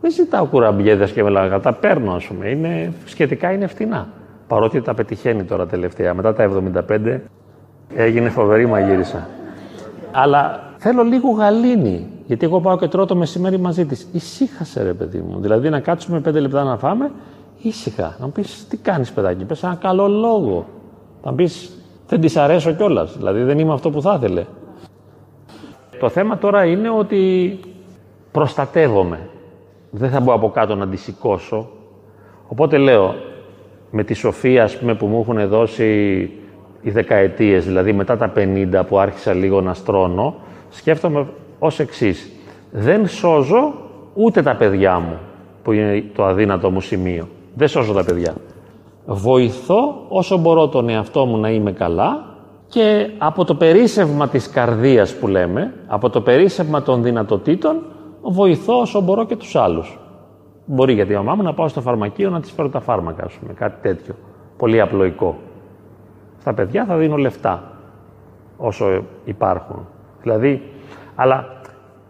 Δεν 0.02 0.12
ζητάω 0.12 0.46
κουραμπιέδες 0.46 1.12
και 1.12 1.24
μελαγά, 1.24 1.60
τα 1.60 1.74
παίρνω, 1.74 2.14
ας 2.14 2.26
πούμε. 2.26 2.50
Είναι, 2.50 2.94
σχετικά 3.06 3.52
είναι 3.52 3.68
φτηνά. 3.68 4.08
Παρότι 4.48 4.82
τα 4.82 4.94
πετυχαίνει 4.94 5.44
τώρα 5.44 5.68
τελευταία. 5.68 6.14
Μετά 6.14 6.34
τα 6.34 6.50
75 6.90 7.20
έγινε 7.96 8.30
φοβερή 8.30 8.66
μαγείρισα. 8.66 9.28
Αλλά 10.12 10.64
θέλω 10.78 11.04
λίγο 11.04 11.30
γαλήνη. 11.30 12.08
Γιατί 12.26 12.46
εγώ 12.46 12.60
πάω 12.62 12.78
και 12.78 12.88
τρώω 12.88 13.06
το 13.06 13.16
μεσημέρι 13.16 13.58
μαζί 13.58 13.86
της. 13.86 14.08
Ησύχασε, 14.12 14.84
ρε 14.84 14.94
παιδί 14.94 15.20
μου. 15.20 15.40
Δηλαδή 15.40 15.70
να 15.70 15.80
κάτσουμε 15.80 16.20
πέντε 16.20 16.40
λεπτά 16.40 16.64
να 16.64 16.78
φάμε, 16.78 17.12
ήσυχα. 17.62 18.16
Να 18.20 18.26
μου 18.26 18.32
πεις 18.32 18.68
τι 18.68 18.78
κάνεις, 18.78 19.12
παιδάκι, 19.12 19.44
πες 19.44 19.64
ένα 19.64 19.76
καλό 19.76 20.08
λόγο. 20.08 20.66
Να 21.24 21.34
πεις 21.34 21.72
δεν 22.08 22.22
της 22.22 22.38
αρέσω 22.38 22.72
κιόλας. 22.72 23.18
Δηλαδή 23.18 23.44
δεν 23.44 23.60
είμαι 23.60 23.74
αυτό 23.74 23.90
που 23.90 24.02
θα 24.02 24.14
ήθελε. 24.18 24.46
Το 26.00 26.10
θέμα 26.10 26.38
τώρα 26.38 26.66
είναι 26.66 26.90
ότι 26.90 27.60
προστατεύομαι. 28.32 29.20
Δεν 29.92 30.10
θα 30.10 30.20
μπω 30.20 30.34
από 30.34 30.50
κάτω 30.50 30.76
να 30.76 30.88
τη 30.88 30.98
σηκώσω. 30.98 31.70
Οπότε 32.48 32.78
λέω, 32.78 33.16
με 33.92 34.04
τη 34.04 34.14
σοφία 34.14 34.64
ας 34.64 34.78
πούμε, 34.78 34.96
που 34.96 35.06
μου 35.06 35.20
έχουν 35.20 35.48
δώσει 35.48 35.86
οι 36.82 36.92
δεκαετίες, 36.92 37.66
δηλαδή 37.66 37.94
μετά 37.94 38.18
τα 38.18 38.32
50 38.36 38.84
που 38.88 39.00
άρχισα 39.00 39.34
λίγο 39.34 39.62
να 39.62 39.74
στρώνω, 39.74 40.36
σκέφτομαι 40.70 41.28
ως 41.60 41.80
εξής. 41.80 42.32
Δεν 42.72 43.08
σώζω 43.08 43.74
ούτε 44.14 44.42
τα 44.42 44.56
παιδιά 44.56 45.00
μου, 45.00 45.18
που 45.64 45.72
είναι 45.72 46.04
το 46.16 46.26
αδύνατο 46.26 46.72
μου 46.72 46.82
σημείο. 46.82 47.28
Δεν 47.56 47.68
σώζω 47.68 47.94
τα 47.94 48.04
παιδιά. 48.04 48.34
Βοηθώ 49.06 50.06
όσο 50.08 50.38
μπορώ 50.38 50.68
τον 50.68 50.90
εαυτό 50.90 51.26
μου 51.26 51.38
να 51.38 51.50
είμαι 51.50 51.72
καλά 51.72 52.26
και 52.68 53.10
από 53.18 53.46
το 53.46 53.56
περίσευμα 53.56 54.28
της 54.28 54.50
καρδίας 54.50 55.14
που 55.16 55.28
λέμε, 55.28 55.74
από 55.88 56.10
το 56.10 56.22
περίσευμα 56.22 56.82
των 56.82 57.04
δυνατοτήτων, 57.04 57.76
βοηθώ 58.22 58.80
όσο 58.80 59.02
μπορώ 59.02 59.26
και 59.26 59.36
τους 59.36 59.56
άλλους. 59.56 60.00
Μπορεί 60.66 60.94
για 60.94 61.06
τη 61.06 61.14
μαμά 61.14 61.36
μου 61.36 61.44
να 61.44 61.54
πάω 61.54 61.68
στο 61.68 61.82
φαρμακείο 61.82 62.30
να 62.30 62.42
της 62.42 62.52
φέρω 62.52 62.70
τα 62.70 62.80
φάρμακα, 62.80 63.24
ας 63.26 63.34
πούμε, 63.34 63.54
κάτι 63.54 63.82
τέτοιο. 63.82 64.16
Πολύ 64.58 64.82
απλοϊκό. 64.82 65.36
Στα 66.40 66.54
παιδιά 66.54 66.86
θα 66.86 66.98
δίνω 66.98 67.16
λεφτά 67.16 67.64
όσο 68.58 69.04
υπάρχουν. 69.26 69.88
Δηλαδή, 70.22 70.72
αλλά 71.16 71.48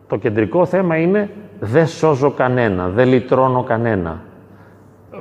το 0.07 0.15
κεντρικό 0.15 0.65
θέμα 0.65 0.97
είναι 0.97 1.29
δεν 1.59 1.87
σώζω 1.87 2.31
κανένα, 2.31 2.87
δεν 2.87 3.07
λυτρώνω 3.07 3.63
κανένα. 3.63 4.21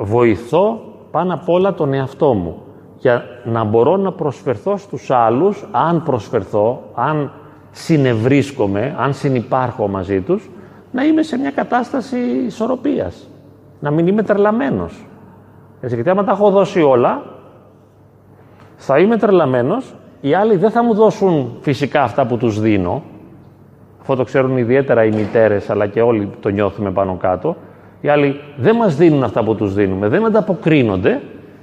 Βοηθώ 0.00 0.80
πάνω 1.10 1.34
απ' 1.34 1.48
όλα 1.48 1.74
τον 1.74 1.92
εαυτό 1.92 2.34
μου 2.34 2.62
για 2.98 3.24
να 3.44 3.64
μπορώ 3.64 3.96
να 3.96 4.12
προσφερθώ 4.12 4.76
στους 4.76 5.10
άλλους, 5.10 5.64
αν 5.70 6.02
προσφερθώ, 6.02 6.82
αν 6.94 7.32
συνευρίσκομαι, 7.70 8.94
αν 8.98 9.14
συνυπάρχω 9.14 9.88
μαζί 9.88 10.20
τους, 10.20 10.50
να 10.92 11.04
είμαι 11.04 11.22
σε 11.22 11.38
μια 11.38 11.50
κατάσταση 11.50 12.18
ισορροπίας. 12.46 13.28
Να 13.80 13.90
μην 13.90 14.06
είμαι 14.06 14.22
τρελαμένος. 14.22 15.06
Έτσι, 15.80 15.94
γιατί 15.94 16.10
άμα 16.10 16.24
τα 16.24 16.32
έχω 16.32 16.50
δώσει 16.50 16.82
όλα, 16.82 17.22
θα 18.76 18.98
είμαι 18.98 19.16
τρελαμένος, 19.16 19.94
οι 20.20 20.34
άλλοι 20.34 20.56
δεν 20.56 20.70
θα 20.70 20.84
μου 20.84 20.94
δώσουν 20.94 21.56
φυσικά 21.60 22.02
αυτά 22.02 22.26
που 22.26 22.36
τους 22.36 22.60
δίνω, 22.60 23.02
αυτό 24.00 24.16
το 24.16 24.24
ξέρουν 24.24 24.56
ιδιαίτερα 24.56 25.04
οι 25.04 25.10
μητέρες, 25.10 25.70
αλλά 25.70 25.86
και 25.86 26.02
όλοι 26.02 26.30
το 26.40 26.48
νιώθουμε 26.48 26.90
πάνω 26.90 27.14
κάτω, 27.14 27.56
οι 28.00 28.08
άλλοι 28.08 28.40
δεν 28.56 28.76
μας 28.76 28.96
δίνουν 28.96 29.22
αυτά 29.22 29.44
που 29.44 29.54
τους 29.54 29.74
δίνουμε, 29.74 30.08
δεν 30.08 30.24
ανταποκρίνονται 30.24 31.20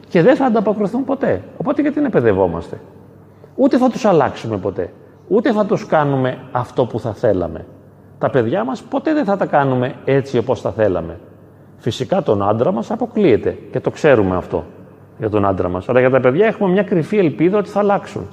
και 0.10 0.22
δεν 0.22 0.36
θα 0.36 0.46
ανταποκριθούν 0.46 1.06
ποτέ. 1.06 1.42
Οπότε 1.58 1.82
γιατί 1.82 2.00
να 2.00 2.10
παιδευόμαστε; 2.10 2.80
Ούτε 3.56 3.78
θα 3.78 3.90
τους 3.90 4.06
αλλάξουμε 4.06 4.58
ποτέ. 4.58 4.94
Ούτε 5.28 5.52
θα 5.52 5.66
τους 5.66 5.86
κάνουμε 5.86 6.38
αυτό 6.52 6.86
που 6.86 7.00
θα 7.00 7.14
θέλαμε. 7.14 7.66
Τα 8.20 8.30
παιδιά 8.30 8.64
μας 8.64 8.82
ποτέ 8.82 9.14
δεν 9.14 9.26
θα 9.26 9.38
τα 9.38 9.46
κάνουμε 9.46 9.96
έτσι 10.06 10.38
όπως 10.38 10.62
θα 10.62 10.72
θέλαμε. 10.72 11.20
Φυσικά 11.78 12.24
τον 12.24 12.50
άντρα 12.50 12.72
μας 12.72 12.92
αποκλείεται 12.92 13.58
και 13.72 13.80
το 13.80 13.90
ξέρουμε 13.90 14.36
αυτό 14.36 14.66
για 15.18 15.30
τον 15.30 15.46
άντρα 15.46 15.70
μας. 15.70 15.90
Αλλά 15.90 16.00
για 16.00 16.10
τα 16.10 16.20
παιδιά 16.20 16.46
έχουμε 16.48 16.70
μια 16.70 16.84
κρυφή 16.84 17.18
ελπίδα 17.18 17.58
ότι 17.58 17.70
θα 17.70 17.80
αλλάξουν. 17.80 18.28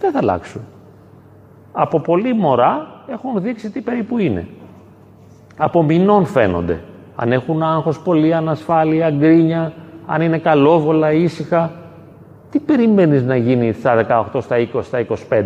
Δεν 0.00 0.12
θα 0.12 0.18
αλλάξουν. 0.18 0.60
Από 1.72 2.00
πολύ 2.00 2.34
μωρά 2.34 2.86
έχουν 3.06 3.42
δείξει 3.42 3.70
τι 3.70 3.80
περίπου 3.80 4.18
είναι. 4.18 4.46
Από 5.56 5.82
μηνών 5.82 6.26
φαίνονται. 6.26 6.80
Αν 7.16 7.32
έχουν 7.32 7.62
άγχος, 7.62 8.00
πολύ 8.00 8.34
ανασφάλεια, 8.34 9.10
γκρίνια, 9.10 9.72
αν 10.06 10.20
είναι 10.20 10.38
καλόβολα, 10.38 11.12
ήσυχα. 11.12 11.70
Τι 12.50 12.58
περιμένεις 12.58 13.22
να 13.22 13.36
γίνει 13.36 13.72
στα 13.72 13.94
18, 14.32 14.40
στα 14.40 14.56
20, 14.58 14.82
στα 14.82 14.98
25 14.98 15.42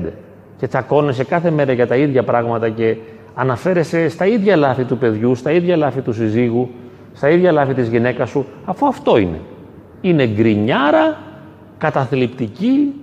και 0.59 0.67
τσακώνεσαι 0.67 1.25
κάθε 1.25 1.51
μέρα 1.51 1.73
για 1.73 1.87
τα 1.87 1.97
ίδια 1.97 2.23
πράγματα 2.23 2.69
και 2.69 2.97
αναφέρεσαι 3.41 4.09
στα 4.09 4.27
ίδια 4.27 4.57
λάθη 4.57 4.85
του 4.85 4.99
παιδιού, 4.99 5.35
στα 5.35 5.51
ίδια 5.51 5.77
λάθη 5.77 6.01
του 6.01 6.13
συζύγου, 6.13 6.71
στα 7.13 7.29
ίδια 7.29 7.53
λάθη 7.53 7.75
της 7.75 7.89
γυναίκας 7.89 8.29
σου, 8.29 8.47
αφού 8.65 8.87
αυτό 8.87 9.17
είναι. 9.17 9.41
Είναι 10.01 10.27
γκρινιάρα, 10.27 11.19
καταθλιπτική, 11.79 12.95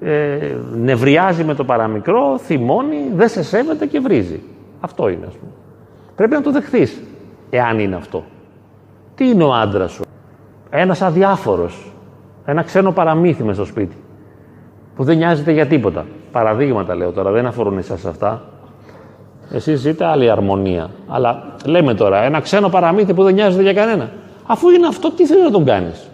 ε, 0.00 0.38
νευριάζει 0.74 1.44
με 1.44 1.54
το 1.54 1.64
παραμικρό, 1.64 2.38
θυμώνει, 2.38 2.96
δεν 3.14 3.28
σε 3.28 3.42
σέβεται 3.42 3.86
και 3.86 4.00
βρίζει. 4.00 4.40
Αυτό 4.80 5.08
είναι, 5.08 5.26
ας 5.26 5.34
πούμε. 5.34 5.52
Πρέπει 6.16 6.32
να 6.32 6.40
το 6.40 6.50
δεχθείς, 6.50 7.02
εάν 7.50 7.78
είναι 7.78 7.96
αυτό. 7.96 8.24
Τι 9.14 9.28
είναι 9.28 9.44
ο 9.44 9.54
άντρας 9.54 9.92
σου; 9.92 10.02
Ένας 10.70 11.02
αδιάφορος. 11.02 11.92
Ένα 12.44 12.62
ξένο 12.62 12.92
παραμύθι 12.92 13.44
μες 13.44 13.54
στο 13.54 13.64
σπίτι. 13.64 13.96
Που 14.96 15.04
δεν 15.04 15.16
νοιάζεται 15.16 15.52
για 15.52 15.66
τίποτα. 15.66 16.04
Παραδείγματα 16.32 16.94
λέω 16.94 17.10
τώρα, 17.10 17.30
δεν 17.30 17.46
αφορούν 17.46 17.78
εσάς 17.78 18.04
αυτά. 18.04 18.42
Εσείς 19.52 19.80
ζείτε 19.80 20.04
άλλη 20.04 20.30
αρμονία. 20.30 20.90
Αλλά 21.08 21.42
λέμε 21.64 21.94
τώρα, 21.94 22.22
ένα 22.22 22.40
ξένο 22.40 22.68
παραμύθι 22.68 23.14
που 23.14 23.22
δεν 23.22 23.34
νοιάζεται 23.34 23.62
για 23.62 23.72
κανένα. 23.72 24.10
Αφού 24.46 24.70
είναι 24.70 24.86
αυτό, 24.86 25.10
τι 25.10 25.26
θέλεις 25.26 25.44
να 25.44 25.50
τον 25.50 25.64
κάνεις; 25.64 26.10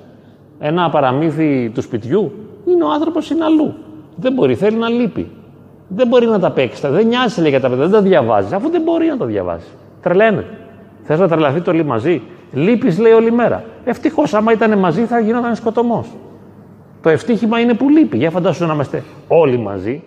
Ένα 0.59 0.91
παραμύθι 0.91 1.71
του 1.75 1.83
σπιτιού; 1.83 2.33
Είναι 2.67 2.85
ο 2.85 2.91
άνθρωπος 2.91 3.31
είναι 3.31 3.45
αλλού. 3.45 3.75
Δεν 4.17 4.33
μπορεί, 4.33 4.55
θέλει 4.55 4.77
να 4.77 4.89
λείπει. 4.89 5.31
Δεν 5.89 6.07
μπορεί 6.07 6.27
να 6.27 6.39
τα 6.39 6.51
παίξει. 6.51 6.89
Δεν 6.89 7.07
νοιάζει 7.07 7.41
λέει, 7.41 7.51
για 7.51 7.61
τα 7.61 7.69
παιδιά, 7.69 7.85
δεν 7.85 7.93
τα 7.93 8.01
διαβάζει. 8.01 8.55
Αφού 8.55 8.71
δεν 8.71 8.83
μπορεί 8.83 9.07
να 9.07 9.17
τα 9.17 9.25
διαβάζει. 9.25 9.67
Τρελαίνεται. 10.03 10.47
Θες 11.03 11.19
να 11.19 11.29
τρελαθεί 11.29 11.61
το 11.61 11.71
όλοι 11.71 11.85
μαζί; 11.85 12.23
Λείπεις, 12.53 12.99
λέει 12.99 13.13
όλη 13.13 13.33
μέρα. 13.33 13.65
Ευτυχώς, 13.85 14.35
άμα 14.35 14.53
ήταν 14.53 14.79
μαζί, 14.79 15.05
θα 15.05 15.19
γινόταν 15.19 15.55
σκοτωμός. 15.55 16.07
Το 17.03 17.09
ευτύχημα 17.09 17.61
είναι 17.61 17.75
που 17.75 17.89
λείπει. 17.89 18.17
Για 18.17 18.31
φαντάσου 18.31 18.67
να 18.67 18.75
είμαστε 18.75 19.03
όλοι 19.29 19.59
μαζί, 19.59 20.03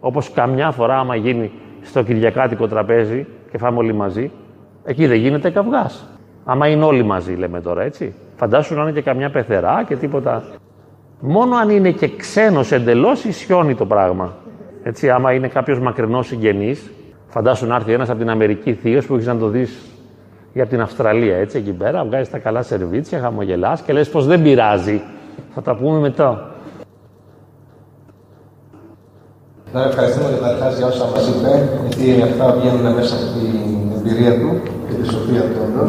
όπως 0.00 0.30
καμιά 0.30 0.70
φορά, 0.70 0.98
άμα 0.98 1.16
γίνει 1.16 1.50
στο 1.90 2.02
Κυριακάτικο 2.02 2.68
τραπέζι 2.68 3.26
και 3.50 3.58
φάμε 3.58 3.78
όλοι 3.78 3.92
μαζί, 3.92 4.30
εκεί 4.84 5.06
δεν 5.06 5.16
γίνεται 5.16 5.50
καυγάς. 5.50 6.08
Άμα 6.44 6.68
είναι 6.68 6.84
όλοι 6.84 7.04
μαζί, 7.04 7.34
λέμε 7.34 7.60
τώρα, 7.60 7.82
έτσι. 7.82 8.14
Φαντάσου 8.36 8.74
να 8.74 8.82
είναι 8.82 8.92
και 8.92 9.02
καμιά 9.02 9.30
πεθερά 9.30 9.84
και 9.88 9.96
τίποτα. 9.96 10.42
Μόνο 11.20 11.56
αν 11.56 11.70
είναι 11.70 11.90
και 11.90 12.08
ξένος 12.16 12.72
εντελώς, 12.72 13.24
ισιώνει 13.24 13.74
το 13.74 13.86
πράγμα. 13.86 14.34
Έτσι, 14.82 15.10
άμα 15.10 15.32
είναι 15.32 15.48
κάποιος 15.48 15.78
μακρινός 15.78 16.26
συγγενής, 16.26 16.90
φαντάσου 17.28 17.66
να 17.66 17.74
έρθει 17.74 17.92
ένας 17.92 18.10
από 18.10 18.18
την 18.18 18.30
Αμερική 18.30 18.72
θείος 18.72 19.06
που 19.06 19.14
έχεις 19.14 19.26
να 19.26 19.36
το 19.36 19.48
δεις 19.48 19.80
για 20.52 20.66
την 20.66 20.80
Αυστραλία, 20.80 21.36
έτσι 21.36 21.58
εκεί 21.58 21.72
πέρα, 21.72 22.04
βγάζεις 22.04 22.30
τα 22.30 22.38
καλά 22.38 22.62
σερβίτσια, 22.62 23.20
χαμογελάς 23.20 23.82
και 23.82 23.92
λες 23.92 24.08
πως 24.10 24.26
δεν 24.26 24.42
πειράζει. 24.42 25.00
Θα 25.54 25.62
τα 25.62 25.76
πούμε 25.76 25.98
μετά. 25.98 26.49
Να 29.74 29.82
ευχαριστούμε 29.82 30.28
καταρχά 30.34 30.68
για 30.70 30.86
όσα 30.86 31.04
μας 31.14 31.28
είπε, 31.28 31.68
γιατί 31.88 32.22
αυτά 32.22 32.52
βγαίνουν 32.52 32.94
μέσα 32.94 33.14
από 33.16 33.26
την 33.34 33.52
εμπειρία 33.96 34.32
του 34.40 34.60
και 34.88 34.94
τη 34.94 35.06
σοφία 35.06 35.40
του 35.40 35.58
όντω. 35.64 35.84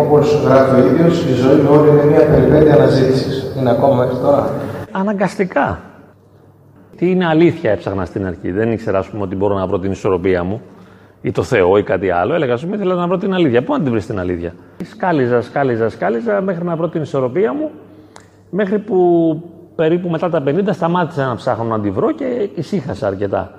Όπως 0.00 0.42
γράφει 0.44 0.80
ο 0.80 0.86
ίδιος, 0.86 1.24
η 1.24 1.32
ζωή 1.32 1.56
μου 1.56 1.68
όλη 1.72 1.88
είναι 1.90 2.04
μια 2.04 2.26
περιπέτεια 2.26 2.74
αναζήτησης. 2.74 3.54
Είναι 3.58 3.70
ακόμα 3.70 3.94
μέχρι 3.94 4.16
τώρα. 4.16 4.50
Αναγκαστικά. 4.92 5.80
Τι 6.96 7.10
είναι 7.10 7.26
αλήθεια 7.26 7.70
έψαχνα 7.70 8.04
στην 8.04 8.26
αρχή. 8.26 8.50
Δεν 8.50 8.72
ήξερα, 8.72 8.98
ας 8.98 9.08
πούμε, 9.08 9.22
ότι 9.22 9.36
μπορώ 9.36 9.54
να 9.54 9.66
βρω 9.66 9.78
την 9.78 9.90
ισορροπία 9.90 10.44
μου 10.44 10.60
ή 11.22 11.30
το 11.30 11.42
Θεό 11.42 11.76
ή 11.76 11.82
κάτι 11.82 12.10
άλλο. 12.10 12.34
Έλεγα, 12.34 12.52
ας 12.54 12.62
πούμε, 12.62 12.76
ήθελα 12.76 12.94
να 12.94 13.06
βρω 13.06 13.18
την 13.18 13.34
αλήθεια. 13.34 13.62
Πού 13.62 13.72
να 13.72 13.80
την 13.80 13.90
βρεις 13.90 14.06
την 14.06 14.18
αλήθεια; 14.18 14.54
Σκάλιζα, 14.84 15.40
σκάλιζα, 15.40 15.88
σκάλιζα 15.88 16.40
μέχρι 16.40 16.64
να 16.64 16.76
βρω 16.76 16.88
την 16.88 17.02
ισορροπία 17.02 17.52
μου. 17.52 17.70
Μέχρι 18.50 18.78
που 18.78 18.96
περίπου 19.74 20.08
μετά 20.08 20.28
τα 20.28 20.42
50 20.46 20.68
σταμάτησα 20.70 21.26
να 21.26 21.34
ψάχνω 21.34 21.64
να 21.64 21.80
τη 21.80 21.90
βρω 21.90 22.12
και 22.12 22.50
ησύχασα 22.54 23.06
αρκετά. 23.06 23.50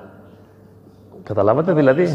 Καταλάβατε, 1.24 1.74
δηλαδή; 1.74 2.07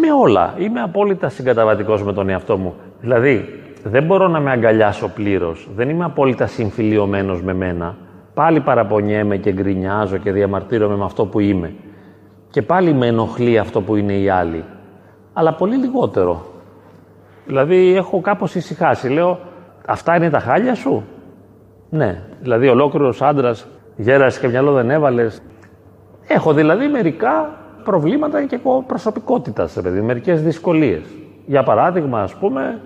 Με 0.00 0.12
όλα. 0.22 0.54
Είμαι 0.58 0.80
απόλυτα 0.80 1.28
συγκαταβατικός 1.28 2.02
με 2.02 2.12
τον 2.12 2.28
εαυτό 2.28 2.56
μου. 2.56 2.74
Δηλαδή, 3.00 3.62
δεν 3.84 4.04
μπορώ 4.04 4.28
να 4.28 4.40
με 4.40 4.50
αγκαλιάσω 4.50 5.08
πλήρως. 5.08 5.68
Δεν 5.74 5.88
είμαι 5.88 6.04
απόλυτα 6.04 6.46
συμφιλειωμένος 6.46 7.42
με 7.42 7.54
μένα. 7.54 7.96
Πάλι 8.34 8.60
παραπονιέμαι 8.60 9.36
και 9.36 9.52
γκρινιάζω 9.52 10.16
και 10.16 10.32
διαμαρτύρομαι 10.32 10.96
με 10.96 11.04
αυτό 11.04 11.26
που 11.26 11.40
είμαι. 11.40 11.74
Και 12.50 12.62
πάλι 12.62 12.92
με 12.92 13.06
ενοχλεί 13.06 13.58
αυτό 13.58 13.80
που 13.80 13.96
είναι 13.96 14.12
οι 14.12 14.28
άλλοι. 14.28 14.64
Αλλά 15.32 15.54
πολύ 15.54 15.76
λιγότερο. 15.76 16.46
Δηλαδή, 17.46 17.96
έχω 17.96 18.20
κάπως 18.20 18.54
ησυχάσει. 18.54 19.08
Λέω, 19.08 19.38
αυτά 19.86 20.16
είναι 20.16 20.30
τα 20.30 20.38
χάλια 20.38 20.74
σου; 20.74 21.04
Ναι. 21.90 22.22
Δηλαδή, 22.40 22.68
ολόκληρος 22.68 23.22
άντρας, 23.22 23.66
γέρασε 23.96 24.40
και 24.40 24.48
μυαλό 24.48 24.72
δεν 24.72 24.90
έβαλες. 24.90 25.42
Έχω 26.26 26.52
δηλαδή 26.52 26.88
μερικά 26.88 27.58
προβλήματα 27.84 28.46
και 28.46 28.60
προσωπικότητας, 28.86 29.70
σε 29.70 29.82
παιδί, 29.82 30.00
μερικές 30.00 30.42
δυσκολίες. 30.42 31.02
Για 31.46 31.62
παράδειγμα, 31.62 32.20
ας 32.20 32.34
πούμε, 32.34 32.80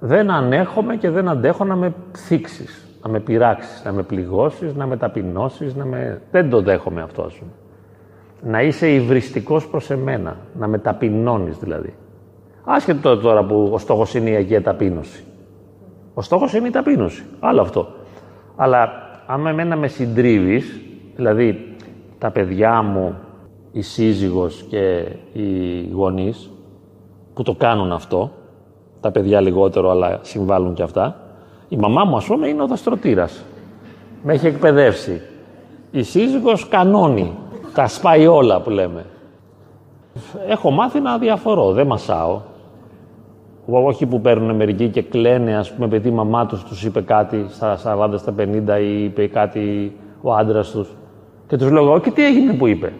δεν 0.00 0.30
ανέχομαι 0.30 0.96
και 0.96 1.10
δεν 1.10 1.28
αντέχω 1.28 1.64
να 1.64 1.76
με 1.76 1.94
θίξεις, 2.16 2.86
να 3.02 3.10
με 3.10 3.20
πειράξεις, 3.20 3.84
να 3.84 3.92
με 3.92 4.02
πληγώσεις, 4.02 4.74
να 4.74 4.86
με 4.86 4.96
ταπεινώσεις, 4.96 5.74
να 5.74 5.84
με. 5.84 6.20
Δεν 6.30 6.50
το 6.50 6.60
δέχομαι 6.60 7.02
αυτό, 7.02 7.22
ας 7.22 7.34
πούμε. 7.34 7.50
Να 8.42 8.62
είσαι 8.62 8.90
υβριστικός 8.90 9.68
προς 9.68 9.90
εμένα, 9.90 10.36
να 10.58 10.66
με 10.66 10.78
ταπεινώνεις 10.78 11.58
δηλαδή. 11.58 11.94
Άσχετο 12.64 13.18
τώρα 13.18 13.44
που 13.44 13.70
ο 13.72 13.78
στόχος 13.78 14.14
είναι 14.14 14.30
η 14.30 14.34
αγία 14.34 14.62
ταπείνωση. 14.62 15.24
Ο 16.14 16.22
στόχος 16.22 16.54
είναι 16.54 16.68
η 16.68 16.70
ταπείνωση. 16.70 17.24
Άλλο 17.40 17.60
αυτό. 17.60 17.88
Αλλά 18.62 18.92
άμα 19.26 19.50
εμένα 19.50 19.76
με 19.76 19.88
συντρίβεις, 19.88 20.80
δηλαδή 21.16 21.76
τα 22.18 22.30
παιδιά 22.30 22.82
μου, 22.82 23.14
η 23.72 23.82
σύζυγος 23.82 24.64
και 24.68 25.06
οι 25.32 25.88
γονείς, 25.92 26.50
που 27.34 27.42
το 27.42 27.54
κάνουν 27.54 27.92
αυτό, 27.92 28.30
τα 29.00 29.10
παιδιά 29.10 29.40
λιγότερο 29.40 29.90
αλλά 29.90 30.18
συμβάλλουν 30.22 30.74
και 30.74 30.82
αυτά, 30.82 31.16
η 31.68 31.76
μαμά 31.76 32.04
μου 32.04 32.16
ας 32.16 32.24
πούμε 32.24 32.48
είναι 32.48 32.62
ο 32.62 32.66
δαστρωτήρας. 32.66 33.44
Με 34.22 34.32
έχει 34.32 34.46
εκπαιδεύσει. 34.46 35.20
Η 35.90 36.02
σύζυγος 36.02 36.68
κανόνι. 36.68 37.32
Τα 37.74 37.88
σπάει 37.88 38.26
όλα 38.26 38.60
που 38.60 38.70
λέμε. 38.70 39.04
Έχω 40.48 40.70
μάθει 40.70 41.00
να 41.00 41.18
διαφορώ, 41.18 41.72
δεν 41.72 41.86
μασάω. 41.86 42.40
Όχι 43.66 44.06
που 44.06 44.20
παίρνουν 44.20 44.56
μερικοί 44.56 44.88
και 44.88 45.02
κλαίνε, 45.02 45.56
ας 45.56 45.72
πούμε, 45.72 45.86
επειδή 45.86 46.08
η 46.08 46.12
μαμά 46.12 46.46
τους 46.46 46.64
τους 46.64 46.84
είπε 46.84 47.00
κάτι 47.00 47.46
στα 47.48 47.78
40, 47.84 48.18
στα 48.18 48.34
50 48.38 48.80
ή 48.80 49.04
είπε 49.04 49.26
κάτι 49.26 49.92
ο 50.22 50.34
άντρας 50.34 50.70
τους. 50.70 50.96
Και 51.46 51.56
τους 51.56 51.70
λέω, 51.70 52.00
και 52.00 52.10
τι 52.10 52.24
έγινε 52.24 52.52
που 52.52 52.66
είπε; 52.66 52.92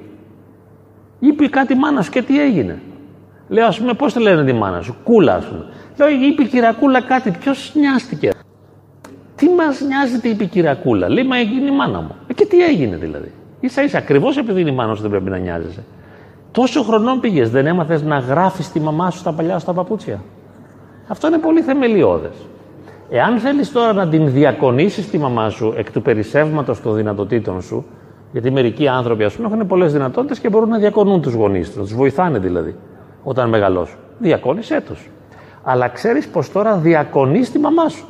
Είπε 1.19 1.47
κάτι 1.49 1.75
μάνα 1.75 2.05
και 2.11 2.23
τι 2.23 2.41
έγινε; 2.41 2.81
Λέω, 3.49 3.67
ας 3.67 3.79
πούμε, 3.79 3.93
πώς 3.93 4.13
τη 4.13 4.21
λένε 4.21 4.45
τη 4.45 4.53
μάνα 4.53 4.83
σου, 4.83 4.95
Κούλα, 5.05 5.35
ας 5.35 5.45
πούμε. 5.45 5.65
Λέω, 5.99 6.09
είπε 6.09 6.43
η 6.43 6.47
κυρακούλα 6.47 7.03
κάτι, 7.03 7.31
ποιος 7.31 7.73
νοιάστηκε; 7.75 8.31
Τι 9.37 9.49
μας 9.49 9.81
νοιάζει 9.81 10.21
τι 10.21 10.29
είπε 10.29 10.45
η 10.45 10.47
κυρακούλα; 10.47 11.09
Λέει, 11.09 11.25
μα 11.25 11.37
έγινε 11.37 11.71
η 11.71 11.75
μάνα 11.77 12.01
μου. 12.01 12.15
Ε, 12.27 12.33
και 12.33 12.47
τι 12.47 12.65
έγινε 12.65 12.97
δηλαδή; 12.97 13.33
σα 13.65 13.83
ίσα, 13.83 13.99
ακριβώς 13.99 14.37
επειδή 14.37 14.61
είναι 14.61 14.71
η 14.71 14.75
μάνα 14.75 14.95
σου 14.95 15.03
δεν 15.03 15.11
πρέπει 15.11 15.31
να 15.31 15.39
νοιάζεσαι. 15.39 15.85
Τόσο 16.51 16.83
χρονών 16.83 17.21
πήγες, 17.21 17.51
δεν 17.51 17.67
έμαθες 17.67 18.03
να 18.03 18.19
γράφεις 18.19 18.73
τη 18.73 18.81
μαμά 18.81 19.11
σου 19.11 19.23
τα 19.23 19.33
παλιά 19.33 19.59
στα 19.59 19.73
παπούτσια; 19.73 20.23
Αυτό 21.09 21.27
είναι 21.27 21.39
πολύ 21.39 21.61
θεμελιώδες. 21.61 22.35
Εάν 23.11 23.39
θέλεις 23.39 23.73
τώρα 23.73 23.93
να 23.93 24.09
την 24.09 24.31
διακονήσεις 24.31 25.11
τη 25.11 25.19
μαμά 25.19 25.49
σου 25.49 25.75
εκ 25.77 25.93
του 25.93 26.03
περισσεύματος 26.03 26.81
των 26.81 26.95
δυνατοτήτων 26.95 27.63
σου, 27.63 27.85
γιατί 28.33 28.51
μερικοί 28.51 28.89
άνθρωποι, 28.89 29.25
ας 29.25 29.35
πούμε, 29.35 29.49
έχουν 29.53 29.67
πολλές 29.67 29.93
δυνατότητες 29.93 30.39
και 30.39 30.49
μπορούν 30.49 30.69
να 30.69 30.79
διακονούν 30.79 31.23
τους 31.23 31.35
γονείς 31.35 31.67
τους, 31.67 31.77
να 31.77 31.83
τους 31.83 31.95
βοηθάνε 31.95 32.39
δηλαδή 32.39 32.75
όταν 33.23 33.49
μεγαλώσουν. 33.49 33.99
Διακόνησέ 34.19 34.81
τους. 34.81 35.11
Αλλά 35.63 35.89
ξέρεις 35.89 36.29
πως 36.29 36.53
τώρα 36.53 36.77
διακονείς 36.77 37.51
τη 37.51 37.59
μαμά 37.59 37.89
σου. 37.89 38.05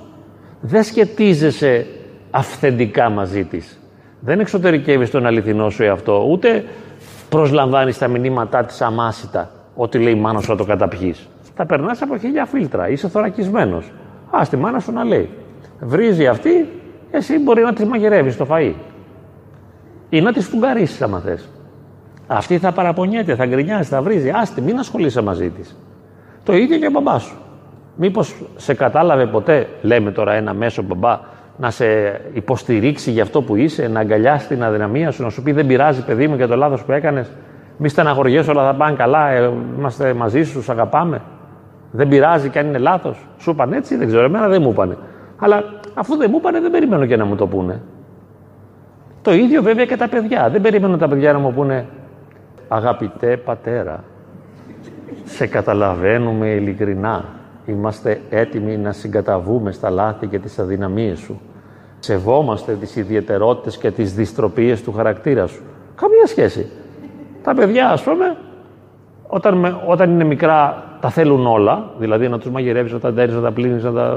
Δεν 0.60 0.82
σχετίζεσαι 0.82 1.86
αυθεντικά 2.30 3.10
μαζί 3.10 3.44
της. 3.44 3.78
Δεν 4.20 4.40
εξωτερικεύεις 4.40 5.10
τον 5.10 5.26
αληθινό 5.26 5.70
σου 5.70 5.82
εαυτό, 5.82 6.26
ούτε 6.30 6.64
προσλαμβάνεις 7.28 7.98
τα 7.98 8.08
μηνύματά 8.08 8.64
της 8.64 8.80
αμάσιτα, 8.80 9.50
ότι 9.74 9.98
λέει 9.98 10.12
η 10.12 10.16
μάνα 10.16 10.40
σου 10.40 10.50
να 10.50 10.56
το 10.56 10.64
καταπιείς. 10.64 11.28
Τα 11.56 11.66
περνάς 11.66 12.02
από 12.02 12.16
χίλια 12.16 12.44
φίλτρα, 12.44 12.88
είσαι 12.88 13.08
θωρακισμένος. 13.08 13.92
Α 14.30 14.42
τη 14.50 14.56
μάνα 14.56 14.78
σου 14.78 14.92
να 14.92 15.04
λέει. 15.04 15.28
Βρίζει 15.80 16.26
αυτή, 16.26 16.68
εσύ 17.10 17.38
μπορεί 17.38 17.62
να 17.62 17.72
της 17.72 17.84
μαγειρεύεις 17.84 18.36
το 18.36 18.46
φαΐ 18.50 18.72
ή 20.08 20.20
να 20.20 20.32
της 20.32 20.46
φουγκαρίσει, 20.46 21.04
άμα 21.04 21.20
θες. 21.20 21.48
Αυτή 22.26 22.58
θα 22.58 22.72
παραπονιέται, 22.72 23.34
θα 23.34 23.46
γκρινιάζει, 23.46 23.88
θα 23.88 24.02
βρίζει. 24.02 24.30
Άστη, 24.30 24.60
μην 24.60 24.78
ασχολείσαι 24.78 25.22
μαζί 25.22 25.50
της. 25.50 25.76
Το 26.44 26.56
ίδιο 26.56 26.78
και 26.78 26.86
ο 26.86 26.90
μπαμπάς 26.90 27.22
σου. 27.22 27.36
Μήπως 27.96 28.34
σε 28.56 28.74
κατάλαβε 28.74 29.26
ποτέ, 29.26 29.68
λέμε 29.82 30.10
τώρα 30.10 30.32
ένα 30.32 30.54
μέσο 30.54 30.82
μπαμπά, 30.82 31.20
να 31.56 31.70
σε 31.70 31.84
υποστηρίξει 32.32 33.10
για 33.10 33.22
αυτό 33.22 33.42
που 33.42 33.56
είσαι, 33.56 33.88
να 33.88 34.00
αγκαλιάσει 34.00 34.48
την 34.48 34.64
αδυναμία 34.64 35.10
σου, 35.10 35.22
να 35.22 35.28
σου 35.28 35.42
πει 35.42 35.52
δεν 35.52 35.66
πειράζει 35.66 36.04
παιδί 36.04 36.28
μου 36.28 36.34
για 36.34 36.48
το 36.48 36.56
λάθος 36.56 36.84
που 36.84 36.92
έκανες. 36.92 37.30
Μη 37.76 37.88
στεναχωριέσαι, 37.88 38.50
όλα 38.50 38.64
θα 38.64 38.74
πάνε 38.74 38.96
καλά, 38.96 39.28
ε, 39.28 39.50
είμαστε 39.78 40.14
μαζί 40.14 40.42
σου, 40.42 40.62
σου 40.62 40.72
αγαπάμε. 40.72 41.20
Δεν 41.94 42.08
πειράζει 42.08 42.48
και 42.48 42.58
αν 42.58 42.66
είναι 42.66 42.78
λάθος. 42.78 43.26
Σου 43.38 43.50
είπαν 43.50 43.72
έτσι, 43.72 43.96
δεν 43.96 44.06
ξέρω, 44.06 44.24
εμένα 44.24 44.48
δεν 44.48 44.62
μου 44.62 44.70
είπανε. 44.70 44.96
Αλλά 45.38 45.64
αφού 45.94 46.16
δεν 46.16 46.28
μου 46.30 46.36
είπανε, 46.38 46.60
δεν 46.60 46.70
περιμένω 46.70 47.06
και 47.06 47.16
να 47.16 47.24
μου 47.24 47.36
το 47.36 47.46
πούνε. 47.46 47.80
Το 49.22 49.32
ίδιο 49.32 49.62
βέβαια 49.62 49.84
και 49.86 49.96
τα 49.96 50.08
παιδιά. 50.08 50.48
Δεν 50.50 50.60
περιμένουν 50.60 50.98
τα 50.98 51.08
παιδιά 51.08 51.32
να 51.32 51.38
μου 51.38 51.52
πούνε 51.52 51.86
«Αγαπητέ 52.68 53.36
πατέρα, 53.36 54.04
σε 55.24 55.46
καταλαβαίνουμε 55.46 56.48
ειλικρινά. 56.48 57.24
Είμαστε 57.66 58.20
έτοιμοι 58.30 58.76
να 58.76 58.92
συγκαταβούμε 58.92 59.72
στα 59.72 59.90
λάθη 59.90 60.26
και 60.26 60.38
τις 60.38 60.58
αδυναμίες 60.58 61.18
σου. 61.18 61.40
Σεβόμαστε 61.98 62.72
τις 62.72 62.96
ιδιαιτερότητες 62.96 63.78
και 63.78 63.90
τις 63.90 64.14
δυστροπίες 64.14 64.82
του 64.82 64.92
χαρακτήρα 64.92 65.46
σου». 65.46 65.62
Καμία 65.94 66.26
σχέση. 66.26 66.70
Τα 67.42 67.54
παιδιά, 67.54 67.90
ας 67.90 68.02
πούμε, 68.02 68.36
όταν, 69.34 69.80
όταν 69.86 70.10
είναι 70.10 70.24
μικρά 70.24 70.84
τα 71.00 71.08
θέλουν 71.08 71.46
όλα, 71.46 71.84
δηλαδή 71.98 72.28
να 72.28 72.38
τους 72.38 72.50
μαγειρεύεις, 72.50 72.92
να 72.92 72.98
τα 72.98 73.12
ντέρεις, 73.12 73.34
να 73.34 73.40
τα 73.40 73.52
πλύνεις, 73.52 73.84
να 73.84 73.92
τα, 73.92 74.14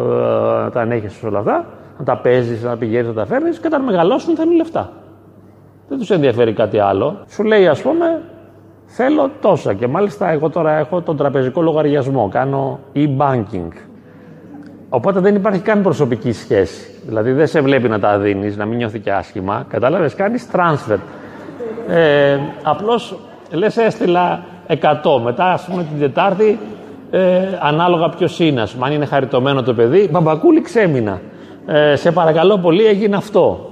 να 0.63 0.69
τα 0.71 0.81
ανέχεσαι 0.81 1.25
όλα 1.25 1.39
αυτά, 1.39 1.65
να 1.97 2.05
τα 2.05 2.17
παίζεις, 2.17 2.63
να 2.63 2.77
πηγαίνεις, 2.77 3.07
να 3.07 3.13
τα 3.13 3.25
φέρνεις 3.25 3.59
και 3.59 3.67
όταν 3.67 3.83
μεγαλώσουν 3.83 4.35
θέλουν 4.35 4.55
λεφτά. 4.55 4.91
Δεν 5.89 5.97
τους 5.97 6.09
ενδιαφέρει 6.09 6.53
κάτι 6.53 6.79
άλλο. 6.79 7.17
Σου 7.27 7.43
λέει, 7.43 7.67
ας 7.67 7.81
πούμε, 7.81 8.21
θέλω 8.85 9.29
τόσα. 9.41 9.73
Και 9.73 9.87
μάλιστα 9.87 10.29
εγώ 10.29 10.49
τώρα 10.49 10.71
έχω 10.71 11.01
τον 11.01 11.17
τραπεζικό 11.17 11.61
λογαριασμό, 11.61 12.29
κάνω 12.31 12.79
e-banking. 12.95 13.71
Οπότε 14.89 15.19
δεν 15.19 15.35
υπάρχει 15.35 15.59
καν 15.59 15.81
προσωπική 15.81 16.31
σχέση. 16.31 16.99
Δηλαδή 17.05 17.31
δεν 17.31 17.47
σε 17.47 17.61
βλέπει 17.61 17.89
να 17.89 17.99
τα 17.99 18.17
δίνεις, 18.17 18.57
να 18.57 18.65
μην 18.65 18.77
νιώθει 18.77 18.99
και 18.99 19.11
άσχημα. 19.11 19.65
Κατάλαβες, 19.69 20.15
κάνεις 20.15 20.47
transfer. 20.53 20.97
Ε, 21.89 22.37
Απλώς 22.63 23.19
λες, 23.51 23.77
έστειλα 23.77 24.43
100. 24.67 24.75
Μετά, 25.23 25.51
ας 25.51 25.65
πούμε, 25.65 25.83
την 25.83 25.99
Τετάρτη 25.99 26.59
ε, 27.11 27.47
ανάλογα 27.61 28.09
ποιος 28.09 28.39
είναι. 28.39 28.63
Αν 28.79 28.91
είναι 28.91 29.05
χαριτωμένο 29.05 29.63
το 29.63 29.73
παιδί, 29.73 30.09
μπαμπακούλη 30.11 30.61
ξέμεινα. 30.61 31.21
Ε, 31.65 31.95
σε 31.95 32.11
παρακαλώ 32.11 32.57
πολύ, 32.57 32.85
έγινε 32.85 33.15
αυτό. 33.15 33.69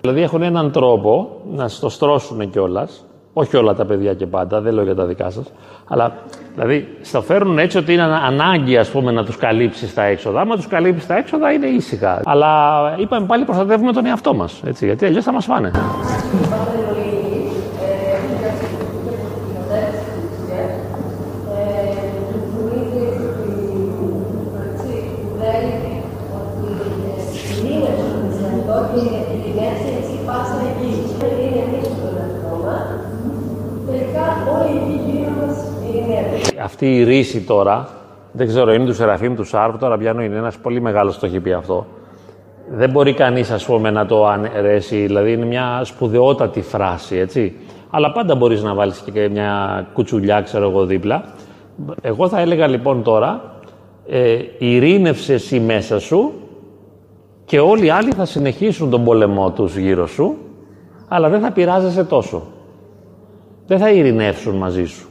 Δηλαδή 0.00 0.22
έχουν 0.22 0.42
έναν 0.42 0.70
τρόπο 0.70 1.30
να 1.54 1.70
το 1.80 1.88
στρώσουν 1.88 2.50
κιόλας. 2.50 3.04
Όχι 3.32 3.56
όλα 3.56 3.74
τα 3.74 3.84
παιδιά 3.84 4.14
και 4.14 4.26
πάντα, 4.26 4.60
δεν 4.60 4.74
λέω 4.74 4.84
για 4.84 4.94
τα 4.94 5.04
δικά 5.04 5.30
σας. 5.30 5.52
Αλλά 5.88 6.12
δηλαδή 6.54 6.88
στο 7.02 7.22
φέρνουν 7.22 7.58
έτσι 7.58 7.78
ότι 7.78 7.92
είναι 7.92 8.02
ανάγκη 8.02 8.76
ας 8.76 8.88
πούμε, 8.88 9.12
να 9.12 9.24
τους 9.24 9.36
καλύψεις 9.36 9.94
τα 9.94 10.02
έξοδα. 10.02 10.40
Άμα 10.40 10.56
τους 10.56 10.66
καλύψεις 10.66 11.06
τα 11.06 11.16
έξοδα 11.16 11.52
είναι 11.52 11.66
ήσυχα. 11.66 12.20
Αλλά 12.24 12.94
είπαμε 12.98 13.26
πάλι 13.26 13.44
προστατεύουμε 13.44 13.92
τον 13.92 14.06
εαυτό 14.06 14.34
μας. 14.34 14.62
Γιατί 14.80 15.04
αλλιώς 15.04 15.24
θα 15.24 15.32
μας 15.32 15.44
φάνε. 15.44 15.70
Αυτή 36.78 36.96
η 36.96 37.04
ρίση 37.04 37.40
τώρα, 37.40 37.88
δεν 38.32 38.46
ξέρω, 38.46 38.72
είναι 38.72 38.84
του 38.84 38.94
Σεραφείμ 38.94 39.34
του 39.34 39.44
Σάρβ, 39.44 39.76
τώρα 39.76 39.98
πιάνω 39.98 40.22
είναι 40.22 40.36
ένας 40.36 40.56
πολύ 40.56 40.80
μεγάλος 40.80 41.18
το 41.18 41.26
έχει 41.26 41.40
πει 41.40 41.52
αυτό. 41.52 41.86
Δεν 42.70 42.90
μπορεί 42.90 43.14
κανείς, 43.14 43.50
ας 43.50 43.64
πούμε, 43.64 43.90
να 43.90 44.06
το 44.06 44.26
αναιρέσει, 44.26 44.96
δηλαδή 44.96 45.32
είναι 45.32 45.44
μια 45.44 45.80
σπουδαιότατη 45.84 46.60
φράση, 46.60 47.16
έτσι. 47.16 47.56
Αλλά 47.90 48.12
πάντα 48.12 48.34
μπορείς 48.34 48.62
να 48.62 48.74
βάλεις 48.74 49.02
και 49.12 49.28
μια 49.28 49.86
κουτσουλιά, 49.92 50.40
ξέρω 50.40 50.68
εγώ, 50.68 50.84
δίπλα. 50.84 51.24
Εγώ 52.00 52.28
θα 52.28 52.40
έλεγα 52.40 52.66
λοιπόν 52.66 53.02
τώρα, 53.02 53.58
ε, 54.08 54.38
ειρήνευσε 54.58 55.32
εσύ 55.32 55.60
μέσα 55.60 55.98
σου 56.00 56.32
και 57.44 57.60
όλοι 57.60 57.86
οι 57.86 57.90
άλλοι 57.90 58.12
θα 58.12 58.24
συνεχίσουν 58.24 58.90
τον 58.90 59.04
πόλεμό 59.04 59.50
τους 59.50 59.76
γύρω 59.76 60.06
σου, 60.06 60.36
αλλά 61.08 61.28
δεν 61.28 61.40
θα 61.40 61.52
πειράζεσαι 61.52 62.04
τόσο. 62.04 62.42
Δεν 63.66 63.78
θα 63.78 63.90
ειρηνεύσουν 63.90 64.56
μαζί 64.56 64.84
σου. 64.84 65.08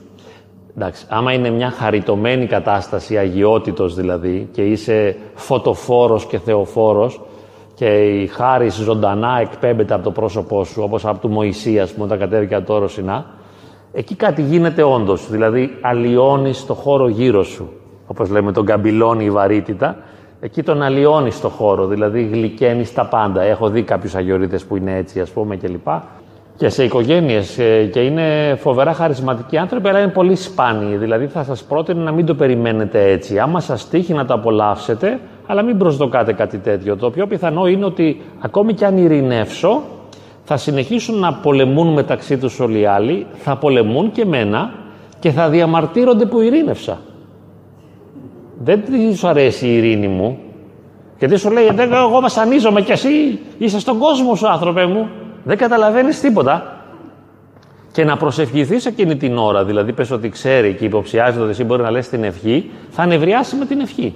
Εντάξει, 0.78 1.05
άμα 1.09 1.34
είναι 1.34 1.49
μια 1.49 1.69
χαριτωμένη 1.69 2.45
κατάσταση, 2.45 3.17
αγιότητος 3.17 3.95
δηλαδή, 3.95 4.49
και 4.51 4.61
είσαι 4.61 5.15
φωτοφόρος 5.34 6.26
και 6.26 6.39
θεοφόρος 6.39 7.21
και 7.73 7.86
η 8.21 8.28
χάρη 8.28 8.69
ζωντανά 8.69 9.39
εκπέμπεται 9.41 9.93
από 9.93 10.03
το 10.03 10.11
πρόσωπό 10.11 10.63
σου, 10.63 10.82
όπως 10.84 11.05
από 11.05 11.19
του 11.19 11.30
Μωυσία 11.30 11.86
που 11.86 12.03
όταν 12.03 12.19
κατέβηκε 12.19 12.55
από 12.55 12.67
το 12.67 12.73
όρο 12.73 12.88
Σινά, 12.88 13.26
εκεί 13.93 14.15
κάτι 14.15 14.41
γίνεται 14.41 14.84
όντως, 14.84 15.30
δηλαδή 15.30 15.78
αλλοιώνεις 15.82 16.65
το 16.65 16.73
χώρο 16.73 17.07
γύρω 17.07 17.43
σου. 17.43 17.69
Όπως 18.07 18.30
λέμε 18.30 18.51
τον 18.51 18.65
καμπυλώνει 18.65 19.26
η 19.26 19.32
βαρύτητα, 19.32 19.97
εκεί 20.39 20.63
τον 20.63 20.82
αλλοιώνεις 20.82 21.41
το 21.41 21.49
χώρο, 21.49 21.86
δηλαδή 21.86 22.23
γλυκαίνεις 22.23 22.93
τα 22.93 23.05
πάντα. 23.05 23.41
Έχω 23.41 23.69
δει 23.69 23.84
κάποιους 23.84 24.15
αγιορείτες 24.15 24.65
που 24.65 24.76
είναι 24.76 24.97
έτσι, 24.97 25.19
ας 25.19 25.30
πούμε, 25.30 25.55
κλπ 25.55 25.88
και 26.58 26.70
σε 26.70 26.84
οικογένειες 26.84 27.58
ε, 27.58 27.84
και 27.84 27.99
είναι 27.99 28.58
φοβερά 28.60 28.93
χαρισματικοί 28.93 29.58
άνθρωποι, 29.58 29.88
αλλά 29.88 29.99
είναι 29.99 30.12
πολύ 30.12 30.36
σπάνιοι. 30.36 30.95
Δηλαδή, 30.95 31.28
θα 31.28 31.43
σας 31.43 31.64
πρότεινα 31.64 32.01
να 32.01 32.12
μην 32.12 32.26
το 32.26 32.36
περιμένετε 32.36 33.12
έτσι. 33.12 33.39
Άμα 33.39 33.60
σας 33.60 33.89
τύχει 33.89 34.14
να 34.14 34.26
το 34.26 34.34
απολαύσετε, 34.34 35.20
αλλά 35.45 35.62
μην 35.62 35.78
προσδοκάτε 35.78 36.34
κάτι 36.34 36.58
τέτοιο. 36.58 36.95
Το 36.95 37.10
πιο 37.10 37.28
πιθανό 37.28 37.68
είναι 37.68 37.86
ότι 37.86 38.22
ακόμη 38.39 38.74
και 38.74 38.86
αν 38.86 38.97
ειρηνεύσω, 38.97 39.82
θα 40.43 40.58
συνεχίσουν 40.58 41.20
να 41.20 41.34
πολεμούν 41.34 41.93
μεταξύ 41.93 42.38
τους 42.38 42.60
όλοι 42.60 42.80
οι 42.80 42.86
άλλοι, 42.86 43.26
θα 43.34 43.56
πολεμούν 43.56 44.12
και 44.12 44.26
μένα 44.26 44.74
και 45.20 45.32
θα 45.32 45.49
διαμαρτύρονται 45.49 46.26
που 46.26 46.41
ειρήνευσα. 46.41 46.97
Δεν 48.64 48.84
του 49.20 49.28
αρέσει 49.28 49.68
η 49.68 49.78
ειρήνη 49.78 50.08
μου. 50.08 50.38
Γιατί 51.20 51.38
σου 51.38 51.51
λέει, 51.51 51.66
εγώ 51.91 52.20
βασανίζομαι 52.20 52.82
κι 52.82 52.91
εσύ 52.91 53.39
είσαι 53.58 53.80
στον 53.80 53.97
κόσμο 53.97 54.36
σου, 54.36 54.47
άνθρωπε 54.47 54.86
μου 54.86 55.10
δεν 55.46 55.58
καταλαβαίνεις 55.58 56.20
τίποτα 56.20 56.76
και 57.91 58.04
να 58.04 58.18
προσευχηθείς 58.18 58.86
εκείνη 58.86 59.16
την 59.16 59.38
ώρα, 59.38 59.66
δηλαδή 59.66 59.93
πες 59.93 60.12
ότι 60.12 60.30
ξέρει 60.30 60.74
και 60.74 60.86
υποψιάζεται 60.86 61.41
ότι 61.41 61.50
εσύ 61.50 61.64
μπορεί 61.64 61.82
να 61.82 61.91
λες 61.91 62.10
την 62.10 62.24
ευχή, 62.24 62.72
θα 62.89 63.06
νευριάσει 63.06 63.56
με 63.56 63.66
την 63.66 63.80
ευχή. 63.80 64.16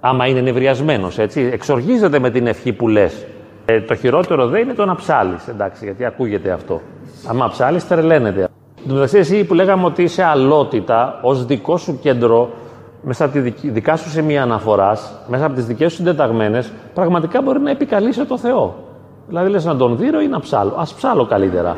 Άμα 0.00 0.26
είναι 0.26 0.40
νευριασμένος, 0.40 1.18
έτσι, 1.18 1.50
εξοργίζεται 1.52 2.18
με 2.18 2.30
την 2.30 2.46
ευχή 2.46 2.72
που 2.72 2.88
λες. 2.88 3.26
Ε, 3.64 3.80
το 3.80 3.94
χειρότερο 3.94 4.46
δεν 4.46 4.62
είναι 4.62 4.72
το 4.74 4.84
να 4.84 4.94
ψάλεις, 4.94 5.48
εντάξει, 5.48 5.84
γιατί 5.84 6.04
ακούγεται 6.04 6.50
αυτό. 6.50 6.80
Άμα 7.26 7.48
ψάλεις, 7.48 7.88
τρελαίνεται. 7.88 8.40
Εν 8.40 8.88
τω 8.88 8.94
μεταξύ, 8.94 9.18
εσύ 9.18 9.44
που 9.44 9.54
λέγαμε 9.54 9.84
ότι 9.84 10.02
είσαι 10.02 10.22
αλότητα 10.22 11.18
ως 11.22 11.46
δικό 11.46 11.76
σου 11.76 11.98
κέντρο, 12.02 12.50
μέσα 13.02 13.24
από 13.24 13.40
τη 13.40 13.68
δικά 13.68 13.96
σου 13.96 14.10
σημεία 14.10 14.42
αναφοράς, 14.42 15.12
μέσα 15.26 15.44
από 15.44 15.54
τις 15.54 15.66
δικές 15.66 15.90
σου 15.90 15.96
συντεταγμένες, 15.96 16.72
πραγματικά 16.94 17.42
μπορεί 17.42 17.60
να 17.60 17.70
επικαλείσαι 17.70 18.24
το 18.24 18.38
Θεό. 18.38 18.91
Δηλαδή 19.28 19.50
λες 19.50 19.64
να 19.64 19.76
τον 19.76 19.96
δίνω 19.96 20.20
ή 20.20 20.26
να 20.28 20.40
ψάλω. 20.40 20.74
Ας 20.76 20.94
ψάλω 20.94 21.26
καλύτερα. 21.26 21.76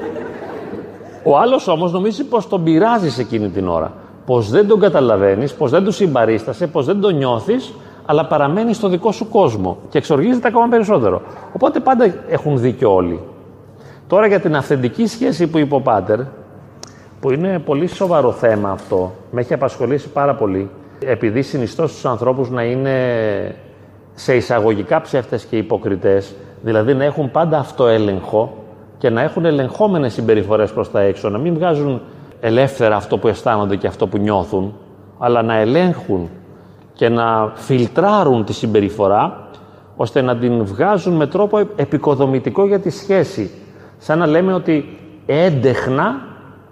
Ο 1.25 1.39
άλλος 1.39 1.69
όμως 1.69 1.93
νομίζει 1.93 2.25
πως 2.25 2.49
τον 2.49 2.65
πειράζεις 2.65 3.19
εκείνη 3.19 3.49
την 3.49 3.69
ώρα. 3.69 3.93
Πως 4.27 4.51
δεν 4.51 4.69
τον 4.69 4.81
καταλαβαίνεις, 4.81 5.55
πως 5.55 5.71
δεν 5.71 5.85
του 5.85 5.93
συμπαρίστασε, 5.93 6.67
πως 6.67 6.87
δεν 6.87 7.01
τον 7.01 7.17
νιώθεις, 7.17 7.73
αλλά 8.07 8.27
παραμένεις 8.27 8.77
στο 8.77 8.89
δικό 8.89 9.13
σου 9.13 9.29
κόσμο 9.29 9.79
και 9.89 9.99
εξοργίζεται 9.99 10.49
ακόμα 10.49 10.69
περισσότερο. 10.69 11.23
Οπότε 11.53 11.81
πάντα 11.81 12.15
έχουν 12.29 12.59
δίκιο 12.59 12.95
όλοι. 12.95 13.21
Τώρα 14.07 14.27
για 14.27 14.41
την 14.41 14.57
αυθεντική 14.57 15.07
σχέση 15.07 15.47
που 15.47 15.59
είπε 15.59 15.75
ο 15.75 15.81
Πάτερ, 15.81 16.19
που 17.21 17.31
είναι 17.31 17.59
πολύ 17.59 17.87
σοβαρό 17.87 18.33
θέμα 18.33 18.71
αυτό, 18.71 19.13
με 19.31 19.41
έχει 19.41 19.55
απασχολήσει 19.55 20.09
πάρα 20.09 20.35
πολύ, 20.35 20.71
επειδή 20.99 21.43
συνιστώ 21.43 21.87
στους 21.87 22.05
ανθρώπους 22.05 22.51
να 22.51 22.63
είναι 22.63 22.97
σε 24.15 24.35
εισαγωγικά 24.37 25.01
ψεύτες 25.01 25.45
και 25.45 25.57
υποκριτές, 25.57 26.35
Δηλαδή 26.65 26.95
να 26.95 27.05
έχουν 27.05 27.31
πάντα 27.31 27.59
αυτοέλεγχο 27.59 28.57
και 28.99 29.11
να 29.11 29.23
έχουν 29.23 29.45
ελεγχόμενες 29.45 30.13
συμπεριφορές 30.13 30.73
προς 30.73 30.91
τα 30.91 31.01
έξω, 31.01 31.29
να 31.29 31.39
μην 31.39 31.55
βγάζουν 31.55 32.01
ελεύθερα 32.41 32.97
αυτό 32.97 33.19
που 33.19 33.29
αισθάνονται 33.29 33.77
και 33.77 33.87
αυτό 33.87 34.07
που 34.07 34.19
νιώθουν, 34.19 34.75
αλλά 35.19 35.43
να 35.43 35.55
ελέγχουν 35.57 36.31
και 36.93 37.09
να 37.09 37.53
φιλτράρουν 37.55 38.45
τη 38.45 38.53
συμπεριφορά, 38.53 39.49
ώστε 39.97 40.21
να 40.21 40.37
την 40.37 40.65
βγάζουν 40.65 41.15
με 41.15 41.27
τρόπο 41.27 41.59
επικοδομητικό 41.59 42.67
για 42.67 42.81
τη 42.81 42.91
σχέση. 42.91 43.51
Σαν 43.99 44.19
να 44.19 44.27
λέμε 44.27 44.53
ότι 44.53 44.99
έντεχνα 45.27 46.21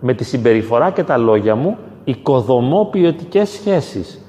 με 0.01 0.15
τη 0.15 0.25
συμπεριφορά 0.25 0.91
και 0.91 1.05
τα 1.05 1.17
λόγια 1.17 1.55
μου 1.55 1.77
οικοδομώ 2.05 2.89
ποιοτικέ 2.91 3.45
σχέσεις. 3.45 4.21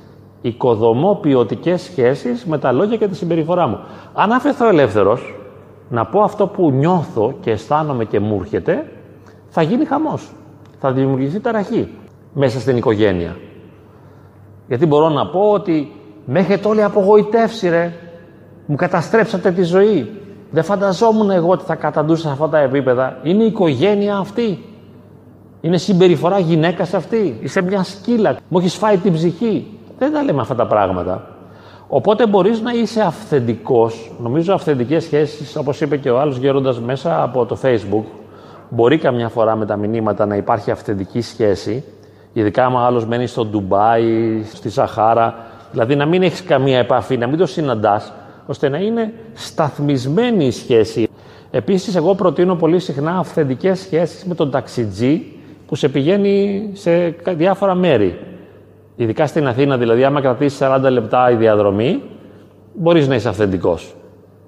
Οικοδομώ 0.42 1.20
ποιοτικέ 1.22 1.78
σχέσεις 1.78 2.46
με 2.46 2.58
τα 2.58 2.72
λόγια 2.72 2.98
και 2.98 3.08
τη 3.08 3.16
συμπεριφορά 3.16 3.68
μου. 3.68 3.80
Αν 4.14 4.32
αφαιθώ 4.32 4.68
ελεύθερος, 4.68 5.34
να 5.94 6.06
πω 6.06 6.22
αυτό 6.22 6.48
που 6.48 6.72
νιώθω 6.72 7.34
και 7.42 7.52
αισθάνομαι 7.52 8.06
και 8.06 8.20
μου 8.20 8.38
έρχεται, 8.42 8.92
θα 9.50 9.62
γίνει 9.62 9.86
χαμός. 9.86 10.32
Θα 10.80 10.92
δημιουργηθεί 10.92 11.40
ταραχή 11.40 11.90
μέσα 12.34 12.60
στην 12.60 12.78
οικογένεια. 12.78 13.36
Γιατί 14.68 14.86
μπορώ 14.86 15.10
να 15.10 15.28
πω 15.28 15.40
ότι 15.52 15.92
με 16.26 16.40
έχετε 16.40 16.68
όλοι 16.68 16.84
απογοητεύσει 16.84 17.70
ρε. 17.70 17.94
Μου 18.66 18.76
καταστρέψατε 18.76 19.52
τη 19.52 19.64
ζωή. 19.64 20.22
Δεν 20.52 20.64
φανταζόμουν 20.64 21.30
εγώ 21.30 21.50
ότι 21.50 21.64
θα 21.64 21.76
καταντούσα 21.76 22.22
σε 22.22 22.30
αυτά 22.30 22.50
τα 22.50 22.58
επίπεδα. 22.58 23.18
Είναι 23.24 23.44
η 23.44 23.48
οικογένεια 23.48 24.18
αυτή. 24.18 24.64
Είναι 25.62 25.78
συμπεριφορά 25.78 26.40
γυναίκας 26.40 26.94
αυτή. 26.94 27.38
Είσαι 27.42 27.62
μια 27.62 27.84
σκύλα. 27.84 28.36
Μου 28.48 28.58
έχεις 28.58 28.76
φάει 28.76 28.98
την 28.98 29.14
ψυχή. 29.14 29.80
Δεν 29.98 30.14
τα 30.14 30.24
λέμε 30.24 30.42
αυτά 30.42 30.56
τα 30.56 30.68
πράγματα. 30.68 31.33
Οπότε 31.96 32.28
μπορείς 32.28 32.62
να 32.62 32.72
είσαι 32.72 33.02
αυθεντικός. 33.02 34.12
Νομίζω 34.20 34.54
αυθεντικές 34.54 35.04
σχέσεις, 35.04 35.56
όπως 35.56 35.82
είπε 35.82 35.98
και 35.98 36.10
ο 36.10 36.20
άλλος 36.20 36.38
γέροντας 36.38 36.80
μέσα 36.80 37.24
από 37.24 37.46
το 37.46 37.58
Facebook, 37.62 38.04
μπορεί 38.70 38.98
καμιά 38.98 39.30
φορά 39.30 39.56
με 39.56 39.66
τα 39.66 39.76
μηνύματα 39.76 40.26
να 40.26 40.36
υπάρχει 40.36 40.72
αυθεντική 40.72 41.22
σχέση, 41.22 41.84
ειδικά 42.34 42.66
άμα 42.66 42.86
άλλος 42.86 43.06
μένει 43.06 43.28
στο 43.28 43.46
Ντουμπάι, 43.46 44.44
στη 44.54 44.70
Σαχάρα, 44.70 45.36
δηλαδή 45.72 45.96
να 45.96 46.06
μην 46.06 46.24
έχεις 46.24 46.44
καμία 46.44 46.78
επαφή, 46.78 47.18
να 47.18 47.28
μην 47.28 47.38
το 47.38 47.46
συναντάς, 47.46 48.14
ώστε 48.46 48.70
να 48.70 48.78
είναι 48.78 49.14
σταθμισμένη 49.34 50.46
η 50.46 50.52
σχέση. 50.52 51.08
Επίσης, 51.52 51.96
εγώ 51.96 52.16
προτείνω 52.16 52.56
πολύ 52.56 52.80
συχνά 52.80 53.18
αυθεντικές 53.18 53.80
σχέσεις 53.80 54.26
με 54.26 54.36
τον 54.36 54.52
ταξιτζή 54.52 55.26
που 55.68 55.76
σε 55.76 55.90
πηγαίνει 55.90 56.70
σε 56.74 57.16
διάφορα 57.36 57.76
μέρη. 57.76 58.20
Ειδικά 59.04 59.28
στην 59.28 59.48
Αθήνα, 59.48 59.78
δηλαδή, 59.78 60.04
άμα 60.04 60.22
κρατήσεις 60.22 60.60
40 60.62 60.90
λεπτά 60.92 61.32
η 61.32 61.36
διαδρομή, 61.36 62.02
μπορείς 62.74 63.08
να 63.08 63.16
είσαι 63.16 63.30
αυθεντικός 63.30 63.96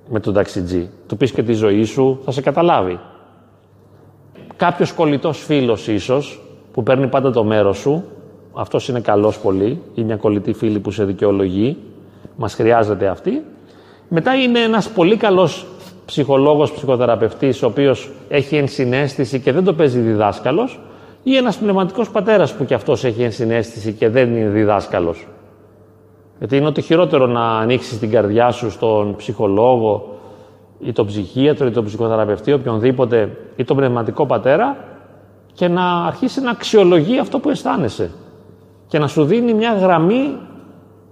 με 0.09 0.19
τον 0.19 0.33
ταξιτζή. 0.33 0.89
Του 1.07 1.17
πεις 1.17 1.31
και 1.31 1.43
τη 1.43 1.53
ζωή 1.53 1.83
σου, 1.83 2.19
θα 2.25 2.31
σε 2.31 2.41
καταλάβει. 2.41 2.99
Κάποιος 4.55 4.91
κολλητός 4.91 5.39
φίλος, 5.39 5.87
ίσως, 5.87 6.41
που 6.73 6.83
παίρνει 6.83 7.07
πάντα 7.07 7.31
το 7.31 7.43
μέρος 7.43 7.77
σου, 7.77 8.03
αυτός 8.53 8.87
είναι 8.87 8.99
καλός 8.99 9.39
πολύ, 9.39 9.81
ή 9.95 10.03
μια 10.03 10.15
κολλητή 10.15 10.53
φίλη 10.53 10.79
που 10.79 10.91
σε 10.91 11.05
δικαιολογεί, 11.05 11.77
μας 12.35 12.53
χρειάζεται 12.53 13.07
αυτή. 13.07 13.43
Μετά 14.07 14.35
είναι 14.35 14.59
ένας 14.59 14.89
πολύ 14.89 15.17
καλός 15.17 15.65
ψυχολόγος, 16.05 16.71
ψυχοθεραπευτής, 16.71 17.63
ο 17.63 17.65
οποίος 17.65 18.11
έχει 18.29 18.55
ενσυναίσθηση 18.55 19.39
και 19.39 19.51
δεν 19.51 19.63
το 19.63 19.73
παίζει 19.73 19.99
διδάσκαλος 19.99 20.79
Ή 21.27 21.35
ένας 21.35 21.57
πνευματικός 21.57 22.09
πατέρας 22.09 22.53
που 22.53 22.65
κι 22.65 22.73
αυτός 22.73 23.03
έχει 23.03 23.23
ενσυναίσθηση 23.23 23.93
και 23.93 24.09
δεν 24.09 24.35
είναι 24.35 24.49
διδάσκαλος. 24.49 25.27
Γιατί 26.37 26.57
είναι 26.57 26.67
ότι 26.67 26.81
χειρότερο 26.81 27.25
να 27.25 27.57
ανοίξεις 27.57 27.99
την 27.99 28.09
καρδιά 28.11 28.51
σου 28.51 28.71
στον 28.71 29.15
ψυχολόγο 29.15 30.17
ή 30.79 30.91
τον 30.91 31.05
ψυχίατρο 31.05 31.67
ή 31.67 31.71
τον 31.71 31.85
ψυχοθεραπευτή, 31.85 32.53
οποιονδήποτε, 32.53 33.37
ή 33.55 33.63
τον 33.63 33.77
πνευματικό 33.77 34.25
πατέρα 34.25 34.77
και 35.53 35.67
να 35.67 36.05
αρχίσει 36.05 36.41
να 36.41 36.51
αξιολογεί 36.51 37.19
αυτό 37.19 37.39
που 37.39 37.49
αισθάνεσαι 37.49 38.11
και 38.87 38.99
να 38.99 39.07
σου 39.07 39.25
δίνει 39.25 39.53
μια 39.53 39.73
γραμμή 39.73 40.37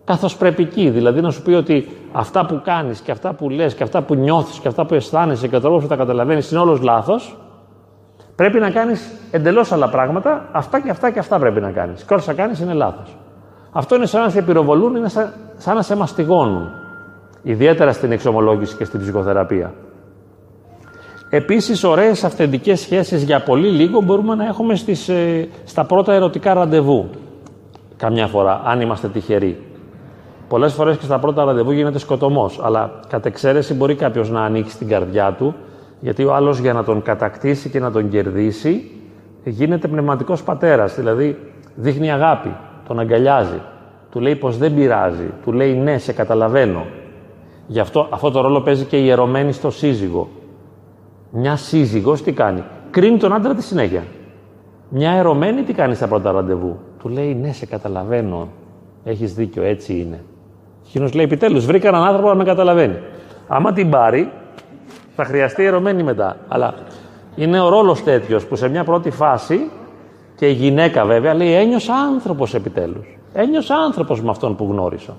καθοσπρεπική. 0.03 0.89
Δηλαδή 0.89 1.21
να 1.21 1.31
σου 1.31 1.41
πει 1.41 1.51
ότι 1.51 1.87
αυτά 2.11 2.45
που 2.45 2.61
κάνεις 2.63 2.99
και 2.99 3.11
αυτά 3.11 3.33
που 3.33 3.49
λες 3.49 3.73
και 3.73 3.83
αυτά 3.83 4.01
που 4.01 4.15
νιώθεις 4.15 4.59
και 4.59 4.67
αυτά 4.67 4.85
που 4.85 4.93
αισθάνεσαι 4.93 5.47
και 5.47 5.55
ο 5.55 5.59
τρόπος 5.61 5.81
που 5.81 5.87
τα 5.87 5.95
καταλαβαίνεις 5.95 6.51
είναι 6.51 6.59
όλος 6.59 6.81
λάθος. 6.81 7.37
Πρέπει 8.35 8.59
να 8.59 8.69
κάνεις 8.69 9.11
εντελώς 9.31 9.71
άλλα 9.71 9.89
πράγματα, 9.89 10.49
αυτά 10.51 10.79
και 10.79 10.89
αυτά 10.89 11.11
και 11.11 11.19
αυτά 11.19 11.39
πρέπει 11.39 11.61
να 11.61 11.71
κάνεις. 11.71 12.03
Και 12.03 12.13
όλα 12.13 12.21
θα 12.21 12.33
κάνεις 12.33 12.59
είναι 12.59 12.73
λάθος. 12.73 13.17
Αυτό 13.71 13.95
είναι 13.95 14.05
σαν 14.05 14.21
να 14.21 14.29
σε 14.29 14.41
πυροβολούν, 14.41 14.95
είναι 14.95 15.09
σαν, 15.09 15.33
σαν 15.57 15.75
να 15.75 15.81
σε 15.81 15.95
μαστιγώνουν. 15.95 16.69
Ιδιαίτερα 17.43 17.91
στην 17.93 18.11
εξομολόγηση 18.11 18.75
και 18.75 18.85
στην 18.85 18.99
ψυχοθεραπεία. 18.99 19.73
Επίσης, 21.29 21.83
ωραίες 21.83 22.23
αυθεντικές 22.23 22.79
σχέσεις 22.79 23.23
για 23.23 23.43
πολύ 23.43 23.67
λίγο 23.67 24.01
μπορούμε 24.01 24.35
να 24.35 24.45
έχουμε 24.45 24.75
στις, 24.75 25.09
ε, 25.09 25.47
στα 25.65 25.83
πρώτα 25.83 26.13
ερωτικά 26.13 26.53
ραντεβού. 26.53 27.09
Καμιά 27.97 28.27
φορά, 28.27 28.61
αν 28.65 28.81
είμαστε 28.81 29.07
τυχεροί. 29.07 29.63
Πολλές 30.47 30.73
φορές 30.73 30.97
και 30.97 31.05
στα 31.05 31.19
πρώτα 31.19 31.43
ραντεβού 31.43 31.71
γίνεται 31.71 31.99
σκοτωμός. 31.99 32.59
Αλλά 32.63 32.99
κατ' 33.07 33.25
εξαίρεση 33.25 33.73
μπορεί 33.73 33.95
κάποιος 33.95 34.29
να 34.29 34.43
ανοίξει 34.43 34.77
την 34.77 34.87
καρδιά 34.87 35.31
του, 35.37 35.55
γιατί 36.03 36.23
ο 36.23 36.33
άλλος 36.33 36.59
για 36.59 36.73
να 36.73 36.83
τον 36.83 37.01
κατακτήσει 37.01 37.69
και 37.69 37.79
να 37.79 37.91
τον 37.91 38.09
κερδίσει 38.09 38.91
γίνεται 39.43 39.87
πνευματικός 39.87 40.43
πατέρας. 40.43 40.95
Δηλαδή 40.95 41.37
δείχνει 41.75 42.11
αγάπη, 42.11 42.55
τον 42.87 42.99
αγκαλιάζει, 42.99 43.61
του 44.11 44.19
λέει 44.19 44.35
πως 44.35 44.57
δεν 44.57 44.73
πειράζει, 44.73 45.29
του 45.43 45.51
λέει 45.51 45.73
ναι, 45.73 45.97
σε 45.97 46.13
καταλαβαίνω. 46.13 46.85
Γι' 47.67 47.79
αυτό 47.79 48.07
αυτό 48.09 48.31
το 48.31 48.41
ρόλο 48.41 48.61
παίζει 48.61 48.85
και 48.85 48.97
η 48.97 49.03
ιερωμένη 49.05 49.51
στο 49.51 49.69
σύζυγο. 49.69 50.27
Μια 51.29 51.55
σύζυγος 51.55 52.23
τι 52.23 52.31
κάνει, 52.31 52.63
κρίνει 52.89 53.17
τον 53.17 53.33
άντρα 53.33 53.53
τη 53.53 53.63
συνέχεια. 53.63 54.03
Μια 54.89 55.11
ερωμένη 55.11 55.61
τι 55.61 55.73
κάνει 55.73 55.95
στα 55.95 56.07
πρώτα 56.07 56.31
ραντεβού; 56.31 56.79
Του 56.99 57.09
λέει 57.09 57.35
ναι, 57.35 57.51
σε 57.51 57.65
καταλαβαίνω. 57.65 58.47
Έχεις 59.03 59.33
δίκιο, 59.33 59.63
έτσι 59.63 59.93
είναι. 59.93 60.23
Εκείνος 60.87 61.13
λέει: 61.13 61.25
Επιτέλους, 61.25 61.65
βρήκα 61.65 61.87
έναν 61.87 62.03
άνθρωπο 62.03 62.27
να 62.27 62.35
με 62.35 62.43
καταλαβαίνει. 62.43 62.97
Άμα 63.47 63.73
την 63.73 63.89
πάρει, 63.89 64.31
θα 65.15 65.25
χρειαστεί 65.25 65.63
ερωμένη 65.63 66.03
μετά. 66.03 66.37
Αλλά 66.47 66.73
είναι 67.35 67.61
ο 67.61 67.69
ρόλος 67.69 68.03
τέτοιος 68.03 68.45
που 68.45 68.55
σε 68.55 68.67
μια 68.67 68.83
πρώτη 68.83 69.09
φάση 69.09 69.69
και 70.35 70.47
η 70.47 70.51
γυναίκα 70.51 71.05
βέβαια 71.05 71.33
λέει: 71.33 71.53
Ένιωσα 71.53 71.93
άνθρωπος 71.93 72.53
επιτέλους. 72.53 73.17
Ένιωσα 73.33 73.75
άνθρωπος 73.75 74.21
με 74.21 74.29
αυτόν 74.29 74.55
που 74.55 74.67
γνώρισα. 74.71 75.15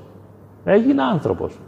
Έγινα 0.65 1.05
άνθρωπος. 1.05 1.59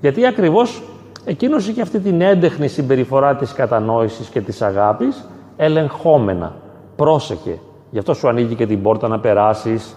Γιατί 0.00 0.26
ακριβώς 0.26 0.82
εκείνος 1.24 1.68
είχε 1.68 1.82
αυτή 1.82 1.98
την 2.00 2.20
έντεχνη 2.20 2.68
συμπεριφορά 2.68 3.36
της 3.36 3.52
κατανόησης 3.52 4.28
και 4.28 4.40
της 4.40 4.62
αγάπης 4.62 5.28
ελεγχόμενα. 5.56 6.54
Πρόσεχε. 6.96 7.58
Γι' 7.90 7.98
αυτό 7.98 8.14
σου 8.14 8.28
ανοίγει 8.28 8.54
και 8.54 8.66
την 8.66 8.82
πόρτα 8.82 9.08
να 9.08 9.20
περάσεις. 9.20 9.96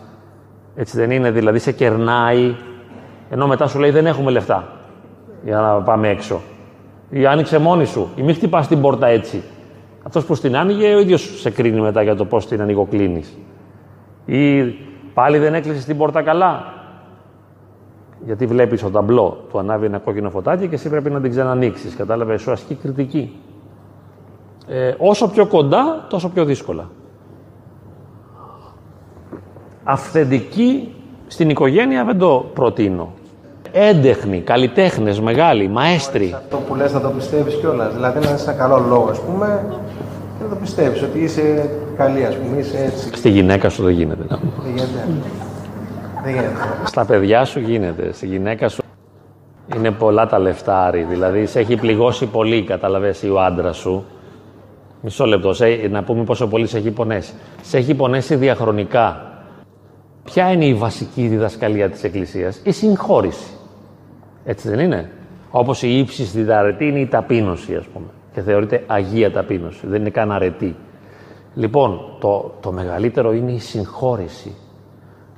Έτσι 0.75 0.97
δεν 0.97 1.11
είναι, 1.11 1.31
δηλαδή 1.31 1.59
σε 1.59 1.71
κερνάει, 1.71 2.55
ενώ 3.29 3.47
μετά 3.47 3.67
σου 3.67 3.79
λέει 3.79 3.91
δεν 3.91 4.05
έχουμε 4.05 4.31
λεφτά 4.31 4.67
για 5.43 5.59
να 5.59 5.81
πάμε 5.81 6.09
έξω. 6.09 6.41
Ή 7.15 7.25
άνοιξε 7.25 7.57
μόνη 7.57 7.85
σου, 7.85 8.09
ή 8.15 8.21
μην 8.21 8.35
χτυπά 8.35 8.65
την 8.65 8.81
πόρτα 8.81 9.07
έτσι. 9.07 9.43
Αυτός 10.03 10.25
που 10.25 10.35
στην 10.35 10.55
άνοιγε, 10.55 10.95
ο 10.95 10.99
ίδιος 10.99 11.39
σε 11.39 11.49
κρίνει 11.49 11.81
μετά 11.81 12.01
για 12.01 12.15
το 12.15 12.25
πώς 12.25 12.47
την 12.47 12.61
ανοιγοκλίνεις. 12.61 13.37
Ή 14.25 14.61
πάλι 15.13 15.37
δεν 15.37 15.53
έκλεισες 15.53 15.85
την 15.85 15.97
πόρτα 15.97 16.21
καλά; 16.21 16.73
Γιατί 18.25 18.45
βλέπεις 18.45 18.81
το 18.81 18.89
ταμπλό 18.89 19.45
του 19.49 19.59
ανάβει 19.59 19.85
ένα 19.85 19.97
κόκκινο 19.97 20.29
φωτάκι 20.29 20.67
και 20.67 20.75
εσύ 20.75 20.89
πρέπει 20.89 21.09
να 21.09 21.21
την 21.21 21.29
ξανανοίξεις. 21.29 21.95
Κατάλαβες, 21.95 22.41
σου 22.41 22.51
ασκεί 22.51 22.75
κριτική. 22.75 23.35
Ε, 24.67 24.93
όσο 24.97 25.29
πιο 25.29 25.45
κοντά, 25.45 26.05
τόσο 26.09 26.29
πιο 26.29 26.45
δύσκολα. 26.45 26.89
Αυθεντική 29.83 30.95
στην 31.27 31.49
οικογένεια 31.49 32.03
δεν 32.03 32.17
το 32.17 32.45
προτείνω. 32.53 33.13
Έντεχνοι, 33.75 34.39
καλλιτέχνες, 34.39 35.19
μεγάλοι, 35.19 35.67
μαέστροι. 35.67 36.33
Αυτό 36.35 36.57
που 36.57 36.75
λες 36.75 36.93
να 36.93 37.01
το 37.01 37.09
πιστεύεις 37.09 37.55
κιόλας. 37.55 37.93
Δηλαδή 37.93 38.19
να 38.19 38.33
είσαι 38.33 38.43
ένα 38.43 38.53
καλό 38.53 38.77
λόγο, 38.87 39.09
ας 39.09 39.19
πούμε, 39.19 39.65
και 40.37 40.43
να 40.43 40.49
το 40.49 40.55
πιστεύεις 40.55 41.01
ότι 41.01 41.19
είσαι 41.19 41.69
καλή, 41.97 42.25
ας 42.25 42.35
πούμε. 42.35 42.59
Είσαι 42.59 42.83
έτσι. 42.83 43.09
Στη 43.15 43.29
γυναίκα 43.29 43.69
σου 43.69 43.83
δεν 43.83 43.93
γίνεται. 43.93 44.23
Δεν 44.27 44.39
γίνεται. 44.65 45.07
Δεν 46.23 46.33
γίνεται. 46.33 46.53
Στα 46.85 47.05
παιδιά 47.05 47.45
σου 47.45 47.59
γίνεται. 47.59 48.13
Στη 48.13 48.27
γυναίκα 48.27 48.69
σου 48.69 48.83
είναι 49.75 49.91
πολλά 49.91 50.27
τα 50.27 50.39
λεφτάρι. 50.39 51.03
Δηλαδή 51.03 51.45
σε 51.45 51.59
έχει 51.59 51.75
πληγώσει 51.75 52.25
πολύ, 52.25 52.63
καταλαβες, 52.63 53.23
ο 53.23 53.39
άντρα 53.39 53.73
σου. 53.73 54.05
Μισό 55.01 55.25
λεπτό, 55.25 55.53
σε, 55.53 55.65
να 55.89 56.03
πούμε 56.03 56.23
πόσο 56.23 56.47
πολύ 56.47 56.67
σε 56.67 56.77
έχει 56.77 56.91
πονέσει. 56.91 57.33
Σε 57.61 57.77
έχει 57.77 57.93
πονέσει 57.93 58.35
διαχρονικά. 58.35 59.27
Ποια 60.23 60.51
είναι 60.51 60.65
η 60.65 60.73
βασική 60.73 61.27
διδασκαλία 61.27 61.89
της 61.89 62.03
Εκκλησίας, 62.03 62.59
η 62.63 62.71
συγχώρηση. 62.71 63.51
Έτσι 64.45 64.69
δεν 64.69 64.79
είναι; 64.79 65.09
Όπως 65.51 65.83
η 65.83 65.97
ύψη 65.97 66.25
στην 66.25 66.51
αρετή 66.51 66.85
είναι 66.87 66.99
η 66.99 67.07
ταπείνωση, 67.07 67.75
ας 67.75 67.85
πούμε. 67.85 68.05
Και 68.33 68.41
θεωρείται 68.41 68.83
αγία 68.87 69.31
ταπείνωση, 69.31 69.87
δεν 69.87 70.01
είναι 70.01 70.09
καν 70.09 70.31
αρετή. 70.31 70.75
Λοιπόν, 71.55 71.99
το, 72.19 72.53
το 72.61 72.71
μεγαλύτερο 72.71 73.33
είναι 73.33 73.51
η 73.51 73.59
συγχώρηση. 73.59 74.55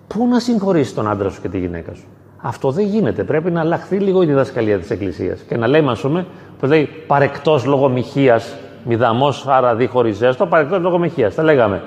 Πού 0.08 0.28
να 0.28 0.40
συγχωρήσεις 0.40 0.94
τον 0.94 1.10
άντρα 1.10 1.30
σου 1.30 1.42
και 1.42 1.50
τη 1.50 1.60
γυναίκα 1.60 1.94
σου; 1.94 2.04
Αυτό 2.42 2.72
δεν 2.72 2.86
γίνεται. 2.86 3.24
Πρέπει 3.24 3.52
να 3.52 3.60
αλλάχθεί 3.60 3.98
λίγο 3.98 4.22
η 4.22 4.26
διδασκαλία 4.26 4.80
της 4.80 4.90
Εκκλησίας. 4.90 5.42
Και 5.42 5.58
να 5.58 5.68
λέμε, 5.68 5.92
ας 5.92 6.02
πούμε, 6.02 6.26
που 6.60 6.66
λέει 6.66 6.90
παρεκτός 7.08 7.66
λόγω 7.66 7.90
μοιχείας, 7.90 8.56
μηδαμός, 8.84 9.48
άρα 9.48 9.76
διχωριζέστο, 9.76 10.46
παρεκτός 10.46 10.80
λόγω 10.80 10.98
μοιχείας. 10.98 11.36
Τα 11.36 11.44
λέγαμε. 11.44 11.82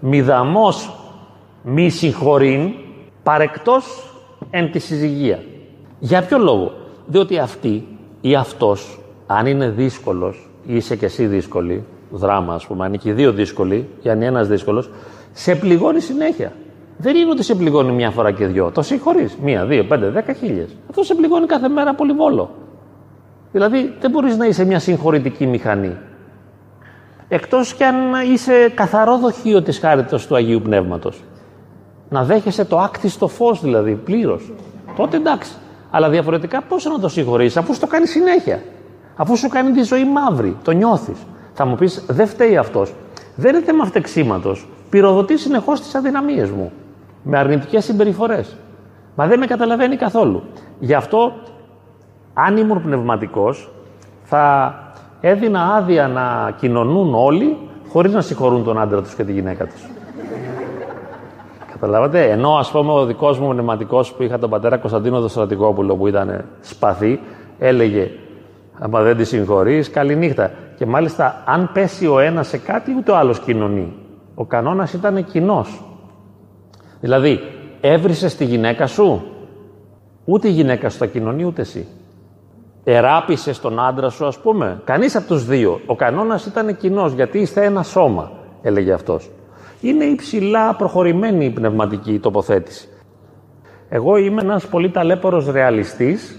Μηδαμός 0.00 0.94
μη 1.62 1.88
συγχωρήν 1.88 2.72
παρεκτός 3.22 4.14
εν 4.50 4.70
τη 4.70 4.78
συζυγία. 4.78 5.38
Για 6.00 6.22
ποιο 6.22 6.38
λόγο; 6.38 6.72
Διότι 7.06 7.38
αυτή 7.38 7.86
ή 8.20 8.34
αυτός, 8.34 9.00
αν 9.26 9.46
είναι 9.46 9.68
δύσκολος 9.68 10.50
ή 10.66 10.76
είσαι 10.76 10.96
και 10.96 11.04
εσύ 11.04 11.26
δύσκολη, 11.26 11.84
δράμα 12.10 12.54
ας 12.54 12.66
πούμε, 12.66 12.84
αν 12.84 12.88
είναι 12.88 13.02
και 13.02 13.08
οι 13.08 13.12
δύο 13.12 13.32
δύσκολοι 13.32 13.88
ή 14.02 14.10
αν 14.10 14.16
είναι 14.16 14.26
ένας 14.26 14.48
δύσκολος, 14.48 14.90
σε 15.32 15.54
πληγώνει 15.54 16.00
συνέχεια. 16.00 16.52
Δεν 16.96 17.16
είναι 17.16 17.30
ότι 17.30 17.42
σε 17.42 17.54
πληγώνει 17.54 17.92
μία 17.92 18.10
φορά 18.10 18.32
και 18.32 18.46
δυο. 18.46 18.70
Το 18.70 18.82
συγχωρείς. 18.82 19.36
Μία, 19.42 19.64
δύο, 19.64 19.84
πέντε, 19.84 20.08
δέκα 20.08 20.32
χίλιες. 20.32 20.76
Αυτό 20.88 21.02
σε 21.02 21.14
πληγώνει 21.14 21.46
κάθε 21.46 21.68
μέρα 21.68 21.94
πολυβόλο. 21.94 22.50
Δηλαδή 23.52 23.94
δεν 24.00 24.10
μπορείς 24.10 24.36
να 24.36 24.46
είσαι 24.46 24.64
μια 24.64 24.78
συγχωρητική 24.78 25.46
μηχανή. 25.46 25.96
Εκτός 27.28 27.74
κι 27.74 27.84
αν 27.84 27.96
είσαι 28.32 28.72
καθαρό 28.74 29.18
δοχείο 29.18 29.62
της 29.62 29.78
χάριτος 29.78 30.26
του 30.26 30.34
Αγίου 30.34 30.60
Πνεύματος 30.60 31.22
να 32.08 32.24
δέχεσαι 32.24 32.64
το 32.64 32.80
άκτιστο 32.80 33.28
φως 33.28 33.60
δηλαδή 33.60 33.94
πλήρως. 33.94 34.52
Τότε 34.96 35.16
εντάξει. 35.16 35.52
Αλλά 35.90 36.08
διαφορετικά 36.08 36.62
πώς 36.62 36.84
να 36.84 36.98
το 36.98 37.08
συγχωρήσει, 37.08 37.58
αφού 37.58 37.78
το 37.78 37.86
κάνει 37.86 38.06
συνέχεια. 38.06 38.62
Αφού 39.16 39.36
σου 39.36 39.48
κάνει 39.48 39.70
τη 39.70 39.82
ζωή 39.82 40.04
μαύρη, 40.04 40.56
το 40.64 40.70
νιώθεις. 40.70 41.18
Θα 41.52 41.64
μου 41.64 41.74
πεις, 41.74 42.04
δεν 42.08 42.26
φταίει 42.26 42.56
αυτός. 42.56 42.94
Δεν 43.34 43.54
είναι 43.54 43.64
θέμα 43.64 43.84
φτεξίματος. 43.84 44.68
Πυροδοτεί 44.90 45.38
συνεχώς 45.38 45.80
τις 45.80 45.94
αδυναμίες 45.94 46.50
μου. 46.50 46.72
Με 47.22 47.38
αρνητικές 47.38 47.84
συμπεριφορές. 47.84 48.56
Μα 49.14 49.26
δεν 49.26 49.38
με 49.38 49.46
καταλαβαίνει 49.46 49.96
καθόλου. 49.96 50.42
Γι' 50.78 50.94
αυτό, 50.94 51.32
αν 52.34 52.56
ήμουν 52.56 52.82
πνευματικός, 52.82 53.70
θα 54.22 54.74
έδινα 55.20 55.74
άδεια 55.74 56.08
να 56.08 56.54
κοινωνούν 56.58 57.14
όλοι 57.14 57.56
χωρίς 57.88 58.12
να 58.12 58.20
συγχωρούν 58.20 58.64
τον 58.64 58.80
άντρα 58.80 59.02
τους 59.02 59.14
και 59.14 59.24
τη 59.24 59.32
γυναίκα 59.32 59.66
τους. 59.66 59.89
Καταλάβατε. 61.80 62.30
Ενώ 62.30 62.56
ας 62.56 62.70
πούμε 62.70 62.92
ο 62.92 63.04
δικός 63.04 63.38
μου 63.38 63.48
πνευματικός 63.48 64.12
που 64.12 64.22
είχα 64.22 64.38
τον 64.38 64.50
πατέρα 64.50 64.76
Κωνσταντίνο 64.76 65.20
Δοστρατικόπουλο 65.20 65.96
που 65.96 66.06
ήταν 66.06 66.44
σπαθή, 66.60 67.20
έλεγε 67.58 68.10
Άμα 68.82 69.02
δεν 69.02 69.16
τη 69.16 69.24
συγχωρείς, 69.24 69.90
καληνύχτα. 69.90 70.50
Και 70.76 70.86
μάλιστα, 70.86 71.42
αν 71.46 71.70
πέσει 71.72 72.06
ο 72.06 72.18
ένας 72.18 72.48
σε 72.48 72.58
κάτι, 72.58 72.94
ούτε 72.98 73.10
ο 73.10 73.16
άλλος 73.16 73.40
κοινωνεί. 73.40 73.92
Ο 74.34 74.44
κανόνας 74.44 74.92
ήταν 74.92 75.24
κοινός. 75.24 75.82
Δηλαδή, 77.00 77.40
έβρισες 77.80 78.36
τη 78.36 78.44
γυναίκα 78.44 78.86
σου, 78.86 79.22
ούτε 80.24 80.48
η 80.48 80.50
γυναίκα 80.50 80.88
σου 80.88 80.98
θα 80.98 81.06
κοινωνεί, 81.06 81.44
ούτε 81.44 81.60
εσύ. 81.60 81.86
Εράπησες 82.84 83.60
τον 83.60 83.80
άντρα 83.80 84.08
σου, 84.08 84.26
ας 84.26 84.38
πούμε. 84.38 84.80
Κανείς 84.84 85.16
από 85.16 85.26
τους 85.26 85.44
δύο. 85.44 85.80
Ο 85.86 85.94
κανόνας 85.94 86.46
ήταν 86.46 86.76
κοινός, 86.76 87.12
γιατί 87.12 87.38
είστε 87.38 87.64
ένα 87.64 87.82
σώμα, 87.82 88.30
έλεγε 88.62 88.92
αυτός 88.92 89.30
είναι 89.80 90.04
υψηλά 90.04 90.74
προχωρημένη 90.74 91.44
η 91.44 91.50
πνευματική 91.50 92.18
τοποθέτηση. 92.18 92.88
Εγώ 93.88 94.16
είμαι 94.16 94.42
ένας 94.42 94.66
πολύ 94.66 94.90
ταλέπορος 94.90 95.50
ρεαλιστής 95.50 96.38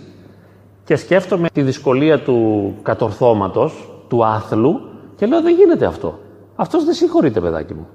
και 0.86 0.96
σκέφτομαι 0.96 1.50
τη 1.54 1.62
δυσκολία 1.62 2.20
του 2.20 2.74
κατορθώματος, 2.82 3.90
του 4.08 4.26
άθλου 4.26 4.82
και 5.16 5.26
λέω 5.26 5.42
δεν 5.42 5.56
γίνεται 5.56 5.86
αυτό. 5.86 6.20
Αυτός 6.56 6.86
δεν 6.86 6.94
συγχωρείται 6.94 7.40
παιδάκι 7.40 7.74
μου. 7.74 7.88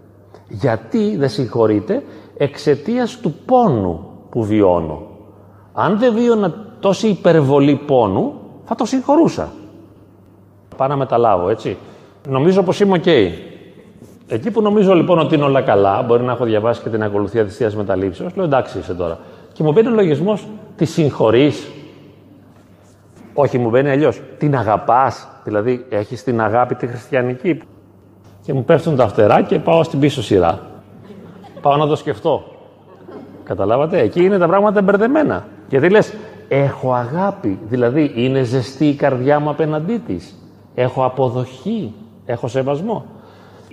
Γιατί 0.49 1.17
δεν 1.17 1.29
συγχωρείται; 1.29 2.03
Εξαιτίας 2.37 3.19
του 3.21 3.35
πόνου 3.45 4.11
που 4.31 4.45
βιώνω. 4.45 5.03
Αν 5.73 5.99
δεν 5.99 6.15
βίωνα 6.15 6.55
τόση 6.81 7.09
υπερβολή 7.09 7.75
πόνου, 7.87 8.35
θα 8.65 8.75
το 8.75 8.85
συγχωρούσα. 8.85 9.53
Πάω 10.77 10.89
να 10.89 10.97
μεταλάβω, 10.97 11.49
έτσι. 11.49 11.77
Νομίζω 12.29 12.63
πως 12.63 12.81
είμαι 12.81 12.97
οκ. 12.99 13.07
Εκεί 14.29 14.51
που 14.51 14.63
νομίζω 14.63 14.95
λοιπόν 14.95 15.19
ότι 15.19 15.35
είναι 15.35 15.45
όλα 15.45 15.63
καλά, 15.63 16.03
μπορεί 16.03 16.23
να 16.23 16.33
έχω 16.33 16.45
διαβάσει 16.45 16.83
και 16.83 16.89
την 16.89 17.03
ακολουθία 17.03 17.45
της 17.45 17.57
Θείας 17.57 17.77
Μεταλήψεως, 17.77 18.37
λέω 18.37 18.45
εντάξει 18.45 18.79
είσαι 18.79 18.95
τώρα. 18.95 19.19
Και 19.53 19.63
μου 19.63 19.73
μπαίνει 19.73 19.89
ο 19.89 19.91
λογισμός, 19.91 20.47
τη 20.77 20.85
συγχωρείς. 20.85 21.69
Όχι, 23.35 23.59
μου 23.59 23.71
μπαίνει 23.71 23.91
αλλιώς. 23.91 24.21
Την 24.39 24.57
αγαπάς, 24.57 25.29
δηλαδή 25.45 25.87
έχεις 25.89 26.25
την 26.25 26.41
αγάπη 26.41 26.75
τη 26.75 26.87
χριστιανική. 26.87 27.61
Και 28.43 28.53
μου 28.53 28.65
πέφτουν 28.65 28.97
τα 28.97 29.09
φτερά 29.09 29.43
και 29.43 29.59
πάω 29.59 29.83
στην 29.83 30.01
πίσω 30.01 30.23
σειρά. 30.23 30.61
Πάω 31.61 31.77
να 31.77 31.87
το 31.87 31.97
σκεφτώ. 31.97 32.45
Καταλάβατε, 33.45 33.99
εκεί 33.99 34.25
είναι 34.25 34.39
τα 34.39 34.47
πράγματα 34.47 34.83
μπερδεμένα. 34.83 35.47
Γιατί 35.69 35.91
λες, 35.91 36.15
έχω 36.49 36.93
αγάπη, 36.93 37.59
δηλαδή 37.69 38.13
είναι 38.15 38.43
ζεστή 38.43 38.89
η 38.89 38.95
καρδιά 38.95 39.41
μου 39.41 39.51
απέναντί 39.51 39.99
της. 40.07 40.35
Έχω 40.75 41.05
αποδοχή, 41.05 41.95
έχω 42.27 42.49
σεβασμό 42.49 43.05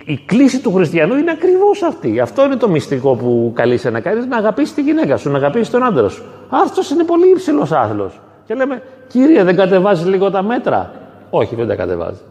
η 0.06 0.18
κλίση 0.26 0.62
του 0.62 0.74
χριστιανού 0.74 1.18
είναι 1.18 1.32
ακριβώς 1.32 1.82
αυτή. 1.82 2.20
Αυτό 2.20 2.45
είναι 2.45 2.56
το 2.56 2.70
μυστικό 2.70 3.16
που 3.16 3.51
καλείσαι 3.56 3.89
να 3.89 3.99
κάνεις, 3.99 4.26
να 4.26 4.38
αγαπήσεις 4.38 4.74
τη 4.74 4.82
γυναίκα 4.82 5.18
σου, 5.18 5.30
να 5.30 5.38
αγαπήσεις 5.38 5.70
τον 5.70 5.84
άντρα 5.84 6.10
σου. 6.10 6.24
Αυτό 6.49 6.82
είναι 6.93 7.04
πολύ 7.04 7.30
υψηλός 7.30 7.72
άθλος. 7.72 8.20
Και 8.45 8.54
λέμε, 8.54 8.82
κύριε, 9.08 9.43
δεν 9.43 9.56
κατεβάζεις 9.56 10.06
λίγο 10.06 10.32
τα 10.32 10.43
μέτρα; 10.43 10.91
Όχι, 11.30 11.56
δεν 11.56 11.68
τα 11.68 11.76
κατεβάζει. 11.76 12.22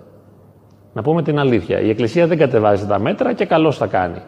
Να 0.92 1.02
πούμε 1.02 1.22
την 1.22 1.38
αλήθεια. 1.38 1.80
Η 1.80 1.88
Εκκλησία 1.88 2.26
δεν 2.26 2.38
κατεβάζει 2.38 2.86
τα 2.86 2.98
μέτρα 2.98 3.32
και 3.32 3.44
καλώς 3.44 3.78
τα 3.78 3.86
κάνει. 3.86 4.22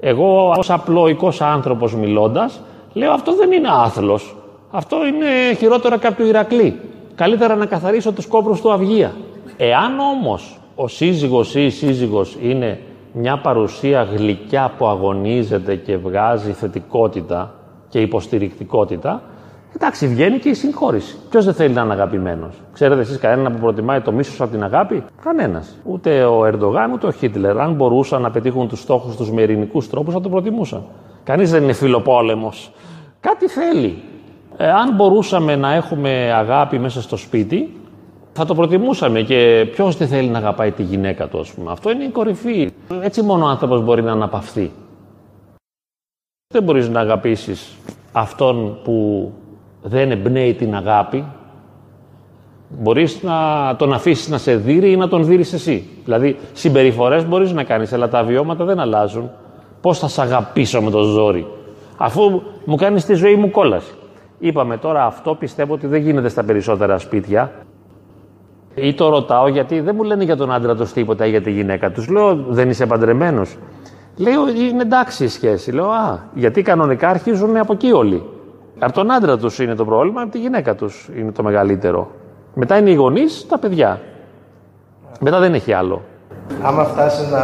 Εγώ, 0.00 0.54
ως 0.58 0.70
απλοϊκός 0.70 1.40
άνθρωπος 1.40 1.94
μιλώντας, 1.94 2.60
λέω 2.92 3.12
αυτό 3.12 3.34
δεν 3.34 3.52
είναι 3.52 3.68
άθλος. 3.70 4.36
Αυτό 4.70 4.96
είναι 5.06 5.54
χειρότερο 5.58 5.98
κάποιο 5.98 6.26
Ηρακλή. 6.26 6.80
Καλύτερα 7.14 7.54
να 7.54 7.66
καθαρίσω 7.66 8.12
τους 8.12 8.26
κόπρους 8.26 8.60
του 8.60 8.72
Αυγία. 8.72 9.12
Εάν 9.56 9.98
όμως 9.98 10.60
ο 10.74 10.88
σύζυγος 10.88 11.54
ή 11.54 11.64
η 11.64 11.70
σύζυγος 11.70 12.36
είναι 12.42 12.78
μια 13.12 13.38
παρουσία 13.38 14.02
γλυκιά 14.02 14.72
που 14.78 14.86
αγωνίζεται 14.86 15.76
και 15.76 15.96
βγάζει 15.96 16.52
θετικότητα 16.52 17.54
και 17.88 18.00
υποστηρικτικότητα, 18.00 19.22
εντάξει, 19.76 20.06
βγαίνει 20.06 20.38
και 20.38 20.48
η 20.48 20.54
συγχώρηση. 20.54 21.16
Ποιος 21.30 21.44
δεν 21.44 21.54
θέλει 21.54 21.74
να 21.74 21.82
είναι 21.82 21.92
αγαπημένος; 21.92 22.54
Ξέρετε 22.72 23.00
εσείς 23.00 23.18
κανέναν 23.18 23.52
που 23.52 23.58
προτιμάει 23.58 24.00
το 24.00 24.12
μίσος 24.12 24.40
από 24.40 24.50
την 24.50 24.64
αγάπη, 24.64 25.04
κανένας. 25.22 25.76
Ούτε 25.84 26.24
ο 26.24 26.44
Ερντογάν 26.44 26.92
ούτε 26.92 27.06
ο 27.06 27.10
Χίτλερ. 27.10 27.60
Αν 27.60 27.74
μπορούσαν 27.74 28.22
να 28.22 28.30
πετύχουν 28.30 28.68
τους 28.68 28.80
στόχους 28.80 29.16
τους 29.16 29.30
με 29.30 29.42
ειρηνικούς 29.42 29.88
τρόπους, 29.88 30.14
θα 30.14 30.20
το 30.20 30.28
προτιμούσαν. 30.28 30.82
Κανείς 31.24 31.50
δεν 31.50 31.62
είναι 31.62 31.72
φιλοπόλεμος. 31.72 32.72
Κάτι 33.20 33.48
θέλει. 33.48 34.02
Ε, 34.56 34.70
αν 34.70 34.94
μπορούσαμε 34.94 35.56
να 35.56 35.74
έχουμε 35.74 36.32
αγάπη 36.32 36.78
μέσα 36.78 37.02
στο 37.02 37.16
σπίτι, 37.16 37.76
θα 38.32 38.44
το 38.44 38.54
προτιμούσαμε 38.54 39.22
και 39.22 39.68
ποιος 39.72 39.96
δεν 39.96 40.08
θέλει 40.08 40.28
να 40.28 40.38
αγαπάει 40.38 40.70
τη 40.70 40.82
γυναίκα 40.82 41.28
του, 41.28 41.38
ας 41.38 41.52
πούμε. 41.52 41.72
Αυτό 41.72 41.90
είναι 41.90 42.04
η 42.04 42.08
κορυφή. 42.08 42.70
Έτσι 43.00 43.22
μόνο 43.22 43.44
ο 43.44 43.48
άνθρωπος 43.48 43.82
μπορεί 43.82 44.02
να 44.02 44.12
αναπαυθεί. 44.12 44.70
Δεν 46.54 46.62
μπορείς 46.62 46.88
να 46.88 47.00
αγαπήσεις 47.00 47.76
αυτόν 48.12 48.78
που 48.84 49.30
δεν 49.82 50.10
εμπνέει 50.10 50.54
την 50.54 50.74
αγάπη. 50.74 51.24
Μπορείς 52.68 53.22
να 53.22 53.36
τον 53.78 53.92
αφήσεις 53.92 54.28
να 54.28 54.38
σε 54.38 54.56
δει 54.56 54.90
ή 54.90 54.96
να 54.96 55.08
τον 55.08 55.24
δει 55.24 55.34
εσύ. 55.34 55.88
Δηλαδή, 56.04 56.38
συμπεριφορές 56.52 57.26
μπορείς 57.26 57.52
να 57.52 57.64
κάνεις, 57.64 57.92
αλλά 57.92 58.08
τα 58.08 58.22
βιώματα 58.22 58.64
δεν 58.64 58.80
αλλάζουν. 58.80 59.30
Πώς 59.80 59.98
θα 59.98 60.08
σε 60.08 60.22
αγαπήσω 60.22 60.82
με 60.82 60.90
το 60.90 61.02
ζόρι, 61.02 61.46
αφού 61.96 62.42
μου 62.64 62.76
κάνεις 62.76 63.04
τη 63.04 63.14
ζωή 63.14 63.34
μου 63.34 63.50
κόλαση. 63.50 63.92
Είπαμε 64.38 64.76
τώρα 64.76 65.04
αυτό 65.04 65.34
πιστεύω 65.34 65.74
ότι 65.74 65.86
δεν 65.86 66.00
γίνεται 66.00 66.28
στα 66.28 66.44
περισσότερα 66.44 66.98
σπίτια. 66.98 67.52
Ή 68.74 68.94
το 68.94 69.08
ρωτάω 69.08 69.48
γιατί 69.48 69.80
δεν 69.80 69.94
μου 69.96 70.02
λένε 70.02 70.24
για 70.24 70.36
τον 70.36 70.52
άντρα 70.52 70.74
τους 70.74 70.92
τίποτα 70.92 71.26
ή 71.26 71.30
για 71.30 71.42
τη 71.42 71.50
γυναίκα 71.50 71.90
τους. 71.90 72.08
Λέω, 72.08 72.34
δεν 72.48 72.70
είσαι 72.70 72.86
παντρεμένος. 72.86 73.56
Λέω, 74.16 74.48
είναι 74.48 74.82
εντάξει 74.82 75.24
η 75.24 75.28
σχέση. 75.28 75.72
Λέω, 75.72 75.88
Α, 75.90 76.18
γιατί 76.34 76.62
κανονικά 76.62 77.08
αρχίζουν 77.08 77.56
από 77.56 77.72
εκεί 77.72 77.92
όλοι. 77.92 78.22
Από 78.78 78.92
τον 78.92 79.10
άντρα 79.12 79.38
τους 79.38 79.58
είναι 79.58 79.74
το 79.74 79.84
πρόβλημα, 79.84 80.22
από 80.22 80.30
τη 80.30 80.38
γυναίκα 80.38 80.74
τους 80.74 81.08
είναι 81.16 81.32
το 81.32 81.42
μεγαλύτερο. 81.42 82.10
Μετά 82.54 82.78
είναι 82.78 82.90
οι 82.90 82.94
γονείς, 82.94 83.46
τα 83.48 83.58
παιδιά. 83.58 84.00
Μετά 85.20 85.38
δεν 85.38 85.54
έχει 85.54 85.72
άλλο. 85.72 86.02
Άμα 86.62 86.84
φτάσεις 86.84 87.30
να. 87.30 87.40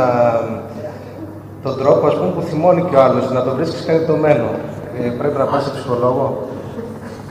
τον 1.62 1.78
τρόπο 1.78 2.06
ας 2.06 2.16
πούμε, 2.16 2.30
που 2.30 2.40
θυμώνει 2.40 2.82
και 2.90 2.96
ο 2.96 3.02
άλλος, 3.02 3.30
να 3.30 3.42
το 3.42 3.50
βρίσκεις 3.50 3.84
χαριτωμένο, 3.84 4.44
ε, 5.02 5.08
πρέπει 5.18 5.38
να 5.38 5.44
πας 5.44 5.64
σε 5.64 5.70
ψυχολόγο; 5.70 6.47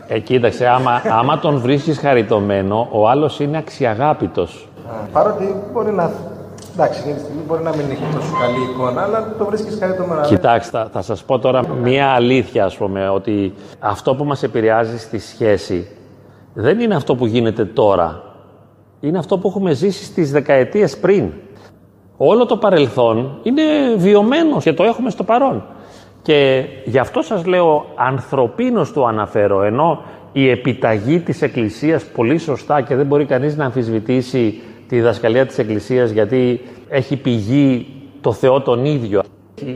Ε, 0.08 0.20
κοίταξε, 0.20 0.68
άμα, 0.68 1.02
άμα 1.20 1.40
τον 1.40 1.60
βρίσκεις 1.60 2.00
χαριτωμένο, 2.00 2.88
ο 2.92 3.10
άλλος 3.10 3.40
είναι 3.40 3.58
αξιαγάπητος. 3.58 4.68
Παρότι 5.12 5.56
μπορεί 5.74 5.92
να. 5.92 6.12
Εντάξει, 6.74 7.00
εκείνη 7.00 7.14
τη 7.16 7.22
στιγμή 7.22 7.42
μπορεί 7.48 7.64
να 7.64 7.70
μην 7.70 7.86
έχει 7.92 8.04
τόσο 8.16 8.32
καλή 8.42 8.72
εικόνα, 8.72 9.02
αλλά 9.02 9.36
το 9.38 9.46
βρίσκεις 9.46 9.78
χαριτωμένο. 9.80 10.22
Κοιτάξτε, 10.22 10.88
θα, 10.92 11.02
σας 11.02 11.24
πω 11.24 11.40
τώρα 11.40 11.62
μία 11.68 12.08
αλήθεια, 12.08 12.66
ας 12.66 12.78
πούμε, 12.78 13.10
ότι 13.10 13.54
αυτό 13.80 14.16
που 14.16 14.24
μας 14.24 14.44
επηρεάζει 14.44 15.00
στη 15.00 15.20
σχέση 15.20 15.88
δεν 16.54 16.80
είναι 16.80 16.96
αυτό 16.96 17.16
που 17.16 17.26
γίνεται 17.26 17.66
τώρα. 17.66 18.22
Είναι 19.00 19.18
αυτό 19.18 19.38
που 19.38 19.48
έχουμε 19.48 19.74
ζήσει 19.74 20.04
στις 20.04 20.32
δεκαετίες 20.32 20.98
πριν. 20.98 21.32
Όλο 22.18 22.46
το 22.46 22.58
παρελθόν 22.58 23.40
είναι 23.44 23.64
βιωμένο 23.96 24.58
και 24.60 24.74
το 24.74 24.84
έχουμε 24.84 25.10
στο 25.10 25.24
παρόν. 25.24 25.64
Και 26.22 26.66
γι' 26.86 26.98
αυτό 26.98 27.22
σας 27.22 27.46
λέω 27.46 27.86
ανθρωπίνως 27.96 28.94
το 28.94 29.06
αναφέρω, 29.06 29.64
ενώ 29.64 30.02
η 30.32 30.50
επιταγή 30.50 31.20
της 31.20 31.42
Εκκλησίας 31.42 32.06
πολύ 32.06 32.38
σωστά 32.38 32.82
και 32.82 32.96
δεν 32.96 33.06
μπορεί 33.06 33.26
κανείς 33.26 33.58
να 33.58 33.66
αμφισβητήσει 33.66 34.62
τη 34.88 34.96
διδασκαλία 34.96 35.46
της 35.46 35.58
Εκκλησίας 35.58 36.10
γιατί 36.10 36.62
έχει 36.90 37.16
πηγή 37.16 37.88
το 38.22 38.32
Θεό 38.32 38.62
τον 38.62 38.86
ίδιο. 38.86 39.24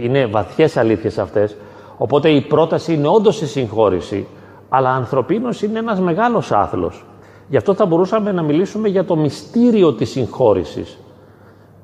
Είναι 0.04 0.26
βαθιές 0.26 0.78
αλήθειες 0.78 1.18
αυτές. 1.18 1.58
Οπότε 1.98 2.30
η 2.30 2.42
πρόταση 2.42 2.94
είναι 2.94 3.08
όντως 3.08 3.42
η 3.42 3.48
συγχώρηση, 3.48 4.28
αλλά 4.70 4.90
ανθρωπίνως 4.90 5.62
είναι 5.62 5.80
ένας 5.80 6.00
μεγάλος 6.00 6.52
άθλος. 6.52 7.06
Γι' 7.48 7.58
αυτό 7.58 7.74
θα 7.74 7.86
μπορούσαμε 7.86 8.32
να 8.32 8.42
μιλήσουμε 8.42 8.88
για 8.88 9.06
το 9.06 9.16
μυστήριο 9.16 9.94
της 9.94 10.10
συγχώρησης 10.10 10.98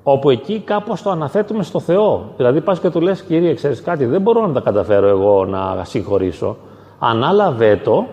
όπου 0.10 0.30
εκεί 0.30 0.60
κάπως 0.60 1.02
το 1.02 1.10
αναθέτουμε 1.10 1.64
στο 1.64 1.80
Θεό. 1.80 2.34
Δηλαδή 2.38 2.62
πας 2.62 2.80
και 2.80 2.90
του 2.90 3.02
λες, 3.02 3.22
Κύριε, 3.22 3.54
ξέρεις 3.54 3.82
κάτι, 3.82 4.06
δεν 4.06 4.22
μπορώ 4.22 4.48
να 4.48 4.54
τα 4.54 4.60
καταφέρω 4.60 5.08
εγώ 5.08 5.46
να 5.46 5.84
συγχωρήσω. 5.84 6.58
Ανάλαβε 7.00 7.76
το, 7.84 8.06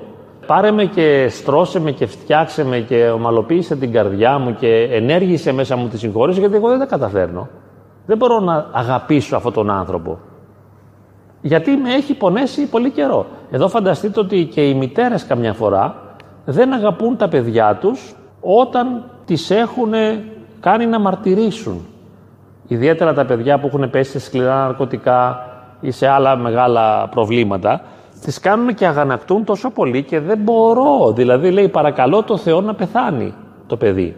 πάρε 0.47 0.71
με 0.71 0.85
και 0.85 1.27
στρώσε 1.29 1.81
με 1.81 1.91
και 1.91 2.07
φτιάξε 2.07 2.65
με 2.65 2.79
και 2.79 3.09
ομαλοποίησε 3.09 3.77
την 3.77 3.93
καρδιά 3.93 4.39
μου 4.39 4.55
και 4.55 4.89
ενέργησε 4.91 5.53
μέσα 5.53 5.77
μου 5.77 5.89
τη 5.89 5.99
συγχώρηση, 5.99 6.41
γιατί 6.41 6.55
εγώ 6.55 6.69
δεν 6.69 6.79
τα 6.79 6.87
καταφέρνω. 6.87 7.49
Δεν 8.07 8.17
μπορώ 8.17 8.41
να 8.41 8.67
αγαπήσω 8.73 9.37
αυτόν 9.37 9.53
τον 9.53 9.71
άνθρωπο. 9.71 10.19
Γιατί 11.41 11.71
με 11.71 11.95
έχει 11.95 12.15
πονέσει 12.15 12.69
πολύ 12.69 12.91
καιρό. 12.91 13.27
Εδώ 13.51 13.69
φανταστείτε 13.69 14.21
ότι 14.21 14.45
και 14.45 14.69
οι 14.69 14.75
μητέρες 14.75 15.27
καμιά 15.27 15.53
φορά 15.53 15.97
δεν 16.45 16.73
αγαπούν 16.73 17.17
τα 17.17 17.29
παιδιά 17.29 17.79
τους 17.81 18.15
όταν 18.41 19.05
τις 19.25 19.51
έχουν 19.51 19.93
κάνει 20.65 20.87
να 20.87 20.99
μαρτυρήσουν. 20.99 21.87
Ιδιαίτερα 22.69 23.15
τα 23.15 23.25
παιδιά 23.25 23.59
που 23.59 23.67
έχουν 23.67 23.91
πέσει 23.91 24.11
σε 24.11 24.19
σκληρά 24.19 24.55
ναρκωτικά 24.55 25.47
ή 25.81 25.91
σε 25.91 26.07
άλλα 26.07 26.37
μεγάλα 26.37 27.09
προβλήματα, 27.09 27.83
τις 28.21 28.41
κάνουν 28.41 28.75
και 28.75 28.87
αγανακτούν 28.87 29.45
τόσο 29.45 29.71
πολύ 29.71 30.03
και 30.03 30.21
δεν 30.21 30.39
μπορώ. 30.39 31.13
Δηλαδή 31.13 31.51
λέει 31.51 31.69
παρακαλώ 31.69 32.23
το 32.23 32.37
Θεό 32.37 32.61
να 32.61 32.75
πεθάνει 32.75 33.35
το 33.67 33.77
παιδί. 33.77 34.17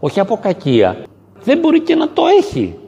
Όχι 0.00 0.20
από 0.20 0.36
κακία. 0.36 0.96
Δεν 1.42 1.58
μπορεί 1.58 1.80
και 1.80 1.94
να 1.94 2.08
το 2.08 2.22
έχει. 2.40 2.78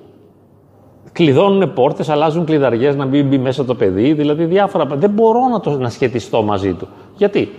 Κλειδώνουν 1.12 1.72
πόρτες, 1.72 2.09
αλλάζουν 2.09 2.44
κλειδαριές 2.44 2.96
να 2.96 3.05
μην 3.05 3.28
μπει 3.28 3.38
μέσα 3.38 3.64
το 3.64 3.74
παιδί, 3.74 4.12
δηλαδή 4.12 4.44
διάφορα. 4.44 4.84
Δεν 4.84 5.11
μπορώ 5.11 5.48
να, 5.48 5.61
το, 5.61 5.78
να 5.78 5.88
σχετιστώ 5.88 6.42
μαζί 6.42 6.72
του. 6.72 6.88
Γιατί; 7.16 7.50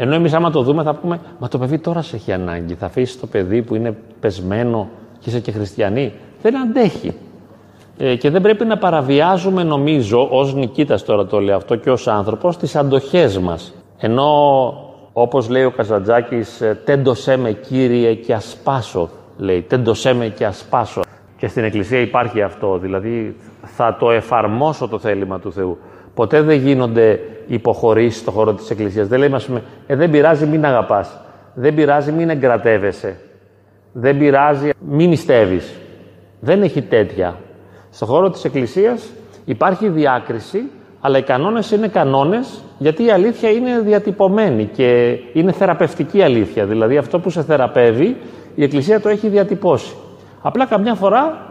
Ενώ 0.00 0.14
εμείς, 0.14 0.32
άμα 0.32 0.50
το 0.50 0.62
δούμε, 0.62 0.82
θα 0.82 0.94
πούμε: 0.94 1.20
Μα 1.38 1.48
το 1.48 1.58
παιδί 1.58 1.78
τώρα 1.78 2.02
σε 2.02 2.16
έχει 2.16 2.32
ανάγκη. 2.32 2.74
Θα 2.74 2.86
αφήσεις 2.86 3.20
το 3.20 3.26
παιδί 3.26 3.62
που 3.62 3.74
είναι 3.74 3.96
πεσμένο 4.20 4.88
και 5.18 5.28
είσαι 5.28 5.40
και 5.40 5.52
χριστιανή. 5.52 6.12
Δεν 6.42 6.58
αντέχει. 6.58 7.14
Ε, 7.98 8.16
και 8.16 8.30
δεν 8.30 8.42
πρέπει 8.42 8.64
να 8.64 8.78
παραβιάζουμε, 8.78 9.62
νομίζω, 9.62 10.28
ως 10.30 10.54
νικήτας 10.54 11.04
τώρα 11.04 11.26
το 11.26 11.40
λέω 11.40 11.56
αυτό 11.56 11.76
και 11.76 11.90
ως 11.90 12.08
άνθρωπος, 12.08 12.56
τις 12.56 12.76
αντοχές 12.76 13.38
μας. 13.38 13.74
Ενώ, 13.98 14.30
όπως 15.12 15.48
λέει 15.48 15.64
ο 15.64 15.70
Καζαντζάκης, 15.70 16.60
ε, 16.60 16.80
τέντωσέ 16.84 17.36
με 17.36 17.52
κύριε 17.52 18.14
και 18.14 18.34
ασπάσω. 18.34 19.08
Λέει, 19.38 19.62
τέντωσέ 19.62 20.12
με 20.12 20.28
και 20.28 20.44
ασπάσω. 20.46 21.02
Και 21.36 21.48
στην 21.48 21.64
Εκκλησία 21.64 22.00
υπάρχει 22.00 22.42
αυτό. 22.42 22.78
Δηλαδή, 22.78 23.36
θα 23.62 23.96
το 24.00 24.10
εφαρμόσω 24.10 24.88
το 24.88 24.98
θέλημα 24.98 25.38
του 25.38 25.52
Θεού. 25.52 25.78
Ποτέ 26.14 26.42
δεν 26.42 26.58
γίνονται 26.58 27.20
υποχωρήσεις 27.48 28.20
στον 28.20 28.34
χώρο 28.34 28.54
της 28.54 28.70
Εκκλησίας. 28.70 29.08
Δεν 29.08 29.18
λέμε, 29.18 29.36
ας 29.36 29.46
πούμε, 29.46 29.62
ε, 29.86 29.96
δεν 29.96 30.10
πειράζει, 30.10 30.46
μην 30.46 30.64
αγαπάς. 30.64 31.20
Δεν 31.54 31.74
πειράζει, 31.74 32.12
μην 32.12 32.30
εγκρατεύεσαι. 32.30 33.16
Δεν 33.92 34.18
πειράζει, 34.18 34.70
μην 34.88 35.08
νηστεύεις. 35.08 35.72
Δεν 36.40 36.62
έχει 36.62 36.82
τέτοια. 36.82 37.36
Στον 37.90 38.08
χώρο 38.08 38.30
της 38.30 38.44
Εκκλησίας 38.44 39.10
υπάρχει 39.44 39.88
διάκριση, 39.88 40.62
αλλά 41.00 41.18
οι 41.18 41.22
κανόνες 41.22 41.70
είναι 41.70 41.88
κανόνες 41.88 42.62
γιατί 42.78 43.04
η 43.04 43.10
αλήθεια 43.10 43.50
είναι 43.50 43.80
διατυπωμένη 43.80 44.64
και 44.64 45.18
είναι 45.32 45.52
θεραπευτική 45.52 46.22
αλήθεια. 46.22 46.66
Δηλαδή 46.66 46.96
αυτό 46.96 47.18
που 47.18 47.30
σε 47.30 47.42
θεραπεύει 47.42 48.16
η 48.54 48.62
Εκκλησία 48.62 49.00
το 49.00 49.08
έχει 49.08 49.28
διατυπώσει. 49.28 49.94
Απλά 50.42 50.66
καμιά 50.66 50.94
φορά 50.94 51.46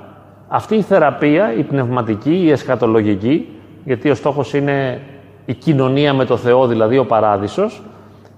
αυτή 0.47 0.75
η 0.75 0.81
θεραπεία, 0.81 1.53
η 1.57 1.63
πνευματική, 1.63 2.35
η 2.43 2.51
εσχατολογική, 2.51 3.49
γιατί 3.85 4.09
ο 4.09 4.15
στόχος 4.15 4.53
είναι 4.53 5.01
η 5.47 5.53
κοινωνία 5.53 6.13
με 6.13 6.25
το 6.25 6.37
Θεό, 6.37 6.67
δηλαδή 6.67 6.97
ο 6.97 7.05
παράδεισος, 7.05 7.81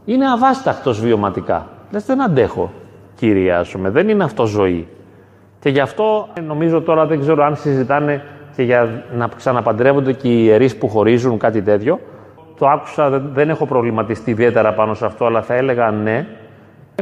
είναι 0.06 0.32
αβάσταχτος 0.32 1.02
βιωματικά. 1.02 1.68
Λες 1.92 2.06
δεν 2.06 2.22
αντέχω, 2.22 2.72
Κύριε, 3.16 3.62
δεν 3.82 4.10
είναι 4.10 4.24
αυτό 4.24 4.46
ζωή. 4.46 4.88
Και 5.60 5.70
γι' 5.70 5.80
αυτό 5.80 6.28
νομίζω 6.48 6.82
τώρα 6.82 7.06
δεν 7.06 7.20
ξέρω 7.20 7.44
αν 7.44 7.56
συζητάνε 7.56 8.24
και 8.56 8.64
για 8.64 9.04
να 9.16 9.30
ξαναπαντρεύονται 9.36 10.14
και 10.14 10.28
οι 10.28 10.42
ιερείς 10.44 10.78
που 10.78 10.90
χωρίζουν 10.90 11.38
κάτι 11.38 11.62
τέτοιο. 11.62 12.00
Το 12.58 12.68
άκουσα, 12.68 13.10
δεν 13.10 13.50
έχω 13.50 13.66
προβληματιστεί 13.66 14.32
ιδιαίτερα 14.32 14.74
πάνω 14.74 14.94
σε 14.94 15.06
αυτό, 15.06 15.26
αλλά 15.26 15.42
θα 15.42 15.54
έλεγα 15.54 15.92
ναι. 15.92 16.28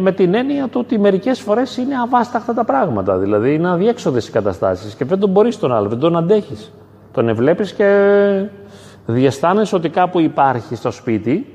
Με 0.02 0.12
την 0.12 0.34
έννοια 0.34 0.68
του 0.68 0.80
ότι 0.84 1.00
μερικές 1.00 1.40
φορές 1.40 1.78
είναι 1.78 1.96
αβάσταχτα 2.04 2.54
τα 2.54 2.64
πράγματα. 2.64 3.18
Δηλαδή 3.18 3.54
είναι 3.54 3.70
αδιέξοδες 3.70 4.28
οι 4.28 4.32
καταστάσεις 4.32 4.96
και 4.96 5.06
δεν 5.06 5.20
τον 5.20 5.30
μπορείς 5.30 5.60
τον 5.60 5.74
άλλο, 5.74 5.88
δεν 5.88 6.00
τον 6.00 6.18
αντέχεις. 6.18 6.74
Τον 7.12 7.30
ευλέπεις 7.30 7.74
και 7.74 7.86
διαισθάνεσαι 9.14 9.76
ότι 9.76 9.90
κάπου 9.90 10.20
υπάρχει 10.20 10.76
στο 10.76 10.92
σπίτι 10.92 11.46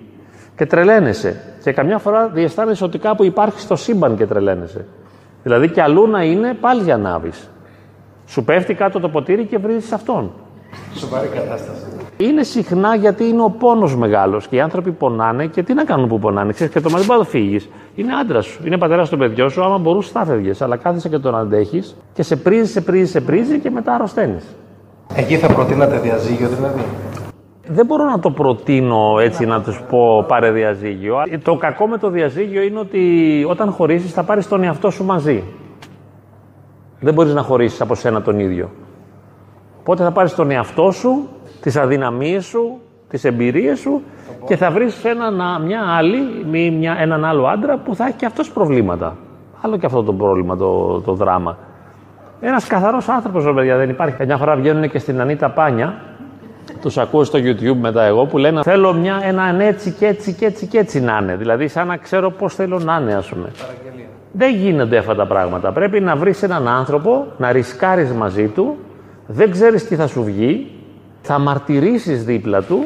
και 0.57 0.67
τρελαίνεσαι. 0.67 1.41
Και 1.63 1.73
καμιά 1.73 1.99
φορά 1.99 2.29
διαισθάνεσαι 2.29 2.85
ότι 2.85 2.99
κάπου 2.99 3.25
υπάρχει 3.25 3.61
στο 3.61 3.77
σύμπαν 3.77 4.17
και 4.17 4.27
τρελαίνεσαι. 4.27 4.85
Δηλαδή 5.43 5.69
και 5.69 5.83
αλλού 5.83 6.07
να 6.07 6.23
είναι 6.23 6.55
πάλι 6.55 6.83
για 6.83 6.97
να 6.97 7.21
Σου 8.27 8.45
πέφτει 8.45 8.75
κάτω 8.75 9.01
το 9.01 9.09
ποτήρι 9.09 9.45
και 9.45 9.59
βρίζεις 9.59 9.93
αυτόν. 9.93 10.33
Σοβαρή 10.95 11.29
κατάσταση. 11.29 11.87
Είναι 12.17 12.43
συχνά 12.43 12.95
γιατί 12.95 13.25
είναι 13.25 13.43
ο 13.43 13.51
πόνος 13.51 13.97
μεγάλος 13.97 14.49
και 14.49 14.57
οι 14.57 14.61
άνθρωποι 14.61 14.91
πονάνε 14.91 15.47
και 15.47 15.63
τι 15.63 15.75
να 15.75 15.85
κάνουν 15.85 16.09
που 16.09 16.19
πονάνε. 16.19 16.53
Ξέρεις, 16.53 16.73
και 16.73 16.81
το 16.81 16.91
μαζί 16.91 17.07
το 17.07 17.25
φύγεις. 17.25 17.69
Είναι 17.95 18.13
άντρας 18.15 18.47
σου, 18.47 18.61
είναι 18.67 18.79
πατέρας 18.79 19.09
των 19.09 19.19
παιδιών 19.19 19.51
σου. 19.51 19.65
Άμα 19.65 19.79
μπορούσε, 19.79 20.11
θα 20.13 20.25
φεύγεις. 20.25 20.61
Αλλά 20.63 20.77
κάθεσαι 20.77 21.09
και 21.09 21.19
τον 21.19 21.37
αντέχεις 21.37 21.97
και 22.15 22.23
σε 22.23 22.37
πρίζει, 22.37 22.73
σε 22.73 22.81
πρίζει, 22.81 23.11
σε 23.11 23.21
πρίζει 23.21 23.59
και 23.59 23.71
μετά 23.71 23.95
αρρωσταίνεις. 23.95 24.45
Εκεί 25.15 25.37
θα 25.37 25.53
προτείνατε 25.53 25.99
διαζύγιο 25.99 26.49
δηλαδή; 26.49 26.85
Δεν 27.73 27.87
μπορώ 27.87 28.05
να 28.05 28.19
το 28.19 28.31
προτείνω 28.31 29.19
έτσι 29.19 29.47
να 29.47 29.63
τους 29.63 29.83
πω 29.91 30.25
πάρε 30.29 30.51
διαζύγιο. 30.51 31.17
Το 31.43 31.57
κακό 31.57 31.87
με 31.87 31.99
το 31.99 32.11
διαζύγιο 32.11 32.63
είναι 32.63 32.79
ότι 32.79 33.45
όταν 33.49 33.71
χωρίσεις 33.71 34.13
θα 34.13 34.23
πάρεις 34.23 34.49
τον 34.49 34.63
εαυτό 34.63 34.91
σου 34.91 35.05
μαζί. 35.05 35.43
Δεν 37.01 37.15
μπορείς 37.15 37.35
να 37.35 37.43
χωρίσεις 37.43 37.81
από 37.81 37.95
σένα 37.95 38.23
τον 38.23 38.39
ίδιο. 38.39 38.71
Οπότε 39.81 40.03
θα 40.03 40.11
πάρεις 40.11 40.35
τον 40.35 40.51
εαυτό 40.51 40.91
σου, 40.91 41.29
τις 41.61 41.77
αδυναμίες 41.77 42.45
σου, 42.45 42.81
τις 43.09 43.25
εμπειρίες 43.25 43.79
σου 43.79 44.03
και 44.47 44.57
θα 44.57 44.71
βρεις 44.71 45.05
ένα, 45.05 45.59
μια 45.59 45.81
άλλη, 45.97 46.45
μια, 46.71 46.97
έναν 46.99 47.25
άλλο 47.25 47.47
άντρα 47.47 47.79
που 47.79 47.95
θα 47.95 48.07
έχει 48.07 48.17
και 48.17 48.27
αυτός 48.27 48.51
προβλήματα. 48.51 49.17
Άλλο 49.61 49.77
και 49.77 49.87
αυτό 49.87 50.03
το 50.03 50.13
πρόβλημα, 50.13 50.57
το, 50.57 51.01
το 51.01 51.13
δράμα. 51.13 51.57
Ένας 52.41 52.67
καθαρός 52.67 53.09
άνθρωπος, 53.09 53.53
παιδιά, 53.55 53.77
δεν 53.77 53.89
υπάρχει. 53.89 54.25
Μια 54.27 54.37
φορά 54.37 54.57
βγαίνουν 54.57 54.91
και 54.91 54.99
στην 54.99 55.21
Ανίτα 55.21 55.51
Πάνια 55.51 56.12
τους 56.81 56.99
ακούω 56.99 57.25
στο 57.25 57.39
YouTube 57.43 57.77
μετά 57.81 58.03
εγώ 58.03 58.27
που 58.27 58.39
λένε 58.39 58.63
Θέλω 58.63 58.93
μια, 58.93 59.21
έναν 59.23 59.61
έτσι 59.61 59.91
και 59.91 60.07
έτσι 60.07 60.33
και 60.33 60.45
έτσι 60.45 60.67
και 60.67 60.79
έτσι 60.79 61.01
να 61.01 61.19
είναι. 61.23 61.37
Δηλαδή, 61.37 61.69
σαν 61.69 61.87
να 61.87 61.97
ξέρω 61.97 62.31
πώς 62.31 62.55
θέλω 62.55 62.79
να 62.79 62.99
είναι, 63.01 63.15
ας 63.15 63.29
πούμε. 63.29 63.51
Δεν 64.33 64.55
γίνονται 64.55 64.97
αυτά 64.97 65.15
τα 65.15 65.27
πράγματα. 65.27 65.73
Πρέπει 65.73 66.01
να 66.01 66.17
βρεις 66.17 66.43
έναν 66.43 66.69
άνθρωπο, 66.69 67.27
να 67.37 67.53
ρισκάρεις 67.53 68.11
μαζί 68.13 68.47
του, 68.47 68.77
δεν 69.27 69.51
ξέρεις 69.51 69.87
τι 69.89 69.95
θα 69.95 70.07
σου 70.07 70.25
βγει, 70.25 70.71
θα 71.23 71.39
μαρτυρήσεις 71.39 72.25
δίπλα 72.25 72.63
του 72.63 72.85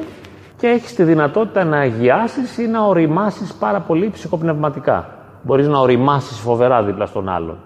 και 0.59 0.66
έχεις 0.66 0.95
τη 0.95 1.03
δυνατότητα 1.03 1.64
να 1.64 1.79
αγιάσεις 1.79 2.59
ή 2.59 2.66
να 2.66 2.85
οριμάσεις 2.85 3.55
πάρα 3.55 3.81
πολύ 3.81 4.11
ψυχοπνευματικά. 4.11 5.09
Μπορείς 5.43 5.68
να 5.68 5.79
οριμάσεις 5.79 6.39
φοβερά 6.39 6.83
δίπλα 6.83 7.07
στον 7.07 7.29
άλλον. 7.29 7.59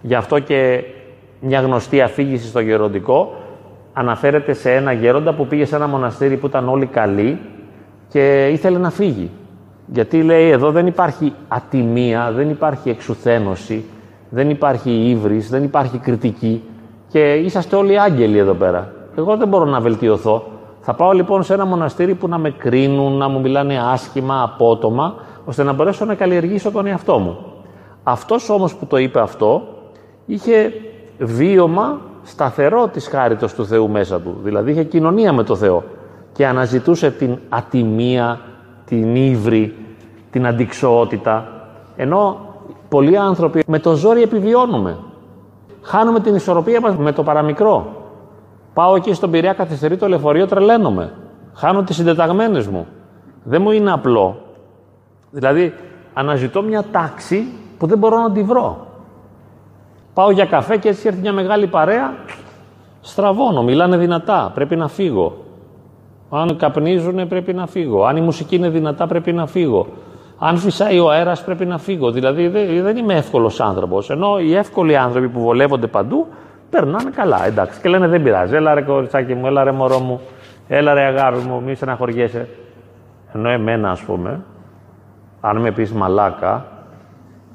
Γι' 0.00 0.14
αυτό 0.14 0.38
και 0.38 0.84
μια 1.40 1.60
γνωστή 1.60 2.00
αφήγηση 2.00 2.46
στο 2.46 2.60
γεροντικό 2.60 3.34
αναφέρεται 3.98 4.52
σε 4.52 4.74
ένα 4.74 4.92
γέροντα 4.92 5.34
που 5.34 5.46
πήγε 5.46 5.64
σε 5.64 5.76
ένα 5.76 5.86
μοναστήρι 5.86 6.36
που 6.36 6.46
ήταν 6.46 6.68
όλοι 6.68 6.86
καλοί 6.86 7.38
και 8.08 8.46
ήθελε 8.46 8.78
να 8.78 8.90
φύγει. 8.90 9.30
Γιατί 9.86 10.22
λέει 10.22 10.48
εδώ 10.48 10.70
δεν 10.70 10.86
υπάρχει 10.86 11.32
ατιμία, 11.48 12.32
δεν 12.32 12.50
υπάρχει 12.50 12.90
εξουθένωση, 12.90 13.84
δεν 14.30 14.50
υπάρχει 14.50 14.90
ύβρις, 14.90 15.50
δεν 15.50 15.64
υπάρχει 15.64 15.98
κριτική 15.98 16.62
και 17.08 17.34
είσαστε 17.34 17.76
όλοι 17.76 18.00
άγγελοι 18.00 18.38
εδώ 18.38 18.54
πέρα. 18.54 18.92
Εγώ 19.16 19.36
δεν 19.36 19.48
μπορώ 19.48 19.64
να 19.64 19.80
βελτιωθώ. 19.80 20.44
Θα 20.80 20.94
πάω 20.94 21.12
λοιπόν 21.12 21.42
σε 21.42 21.54
ένα 21.54 21.64
μοναστήρι 21.64 22.14
που 22.14 22.28
να 22.28 22.38
με 22.38 22.50
κρίνουν, 22.50 23.12
να 23.12 23.28
μου 23.28 23.40
μιλάνε 23.40 23.80
άσχημα, 23.92 24.42
απότομα, 24.42 25.14
ώστε 25.44 25.62
να 25.62 25.72
μπορέσω 25.72 26.04
να 26.04 26.14
καλλιεργήσω 26.14 26.70
τον 26.70 26.86
εαυτό 26.86 27.18
μου. 27.18 27.38
Αυτός 28.02 28.50
όμως 28.50 28.74
που 28.74 28.86
το 28.86 28.96
είπε 28.96 29.20
αυτό, 29.20 29.62
είχε 30.26 30.72
βίωμα 31.18 32.00
σταθερό 32.26 32.88
της 32.88 33.08
χάριτος 33.08 33.54
του 33.54 33.66
Θεού 33.66 33.88
μέσα 33.88 34.20
του. 34.20 34.36
Δηλαδή 34.42 34.70
είχε 34.70 34.84
κοινωνία 34.84 35.32
με 35.32 35.42
το 35.42 35.56
Θεό 35.56 35.84
και 36.32 36.46
αναζητούσε 36.46 37.10
την 37.10 37.38
ατιμία, 37.48 38.40
την 38.84 39.16
ύβρη, 39.16 39.74
την 40.30 40.46
αντικσοότητα. 40.46 41.48
Ενώ 41.96 42.38
πολλοί 42.88 43.16
άνθρωποι 43.16 43.62
με 43.66 43.78
το 43.78 43.94
ζόρι 43.94 44.22
επιβιώνουμε. 44.22 44.98
Χάνουμε 45.82 46.20
την 46.20 46.34
ισορροπία 46.34 46.80
μας 46.80 46.96
με 46.96 47.12
το 47.12 47.22
παραμικρό. 47.22 47.86
Πάω 48.74 48.96
εκεί 48.96 49.12
στον 49.12 49.30
Πειραιά, 49.30 49.52
καθυστερεί 49.52 49.96
το 49.96 50.08
λεωφορείο, 50.08 50.46
τρελαίνομαι. 50.46 51.12
Χάνω 51.54 51.82
τις 51.82 51.96
συντεταγμένες 51.96 52.66
μου. 52.66 52.86
Δεν 53.42 53.62
μου 53.62 53.70
είναι 53.70 53.92
απλό. 53.92 54.36
Δηλαδή, 55.30 55.74
αναζητώ 56.14 56.62
μια 56.62 56.84
τάξη 56.92 57.46
που 57.78 57.86
δεν 57.86 57.98
μπορώ 57.98 58.18
να 58.18 58.32
τη 58.32 58.42
βρω. 58.42 58.85
Πάω 60.16 60.30
για 60.30 60.44
καφέ 60.44 60.76
και 60.76 60.88
έτσι 60.88 61.06
έρθει 61.08 61.20
μια 61.20 61.32
μεγάλη 61.32 61.66
παρέα. 61.66 62.14
Στραβώνω, 63.00 63.62
μιλάνε 63.62 63.96
δυνατά, 63.96 64.50
πρέπει 64.54 64.76
να 64.76 64.88
φύγω. 64.88 65.36
Αν 66.30 66.56
καπνίζουν 66.56 67.28
πρέπει 67.28 67.52
να 67.52 67.66
φύγω. 67.66 68.04
Αν 68.04 68.16
η 68.16 68.20
μουσική 68.20 68.56
είναι 68.56 68.68
δυνατά 68.68 69.06
πρέπει 69.06 69.32
να 69.32 69.46
φύγω. 69.46 69.86
Αν 70.38 70.56
φυσάει 70.56 70.98
ο 70.98 71.10
αέρας 71.10 71.44
πρέπει 71.44 71.66
να 71.66 71.78
φύγω. 71.78 72.10
Δηλαδή 72.10 72.48
δεν 72.80 72.96
είμαι 72.96 73.14
εύκολος 73.14 73.60
άνθρωπος. 73.60 74.10
Ενώ 74.10 74.38
οι 74.38 74.54
εύκολοι 74.54 74.96
άνθρωποι 74.96 75.28
που 75.28 75.40
βολεύονται 75.40 75.86
παντού 75.86 76.26
περνάνε 76.70 77.10
καλά. 77.10 77.46
Εντάξει. 77.46 77.80
Και 77.80 77.88
λένε 77.88 78.08
δεν 78.08 78.22
πειράζει. 78.22 78.54
Έλα 78.54 78.74
ρε 78.74 78.82
κοριτσάκι 78.82 79.34
μου, 79.34 79.46
έλα 79.46 79.64
ρε 79.64 79.72
μωρό 79.72 79.98
μου, 79.98 80.20
έλα 80.68 80.94
ρε 80.94 81.02
αγάπη 81.02 81.38
μου, 81.38 81.62
μη 81.66 81.74
στεναχωριέσαι. 81.74 82.48
Ενώ 83.32 83.48
εμένα 83.48 83.90
ας 83.90 84.00
πούμε, 84.00 84.40
αν 85.40 85.56
με 85.56 85.70
πει 85.70 85.90
μαλάκα, 85.94 86.64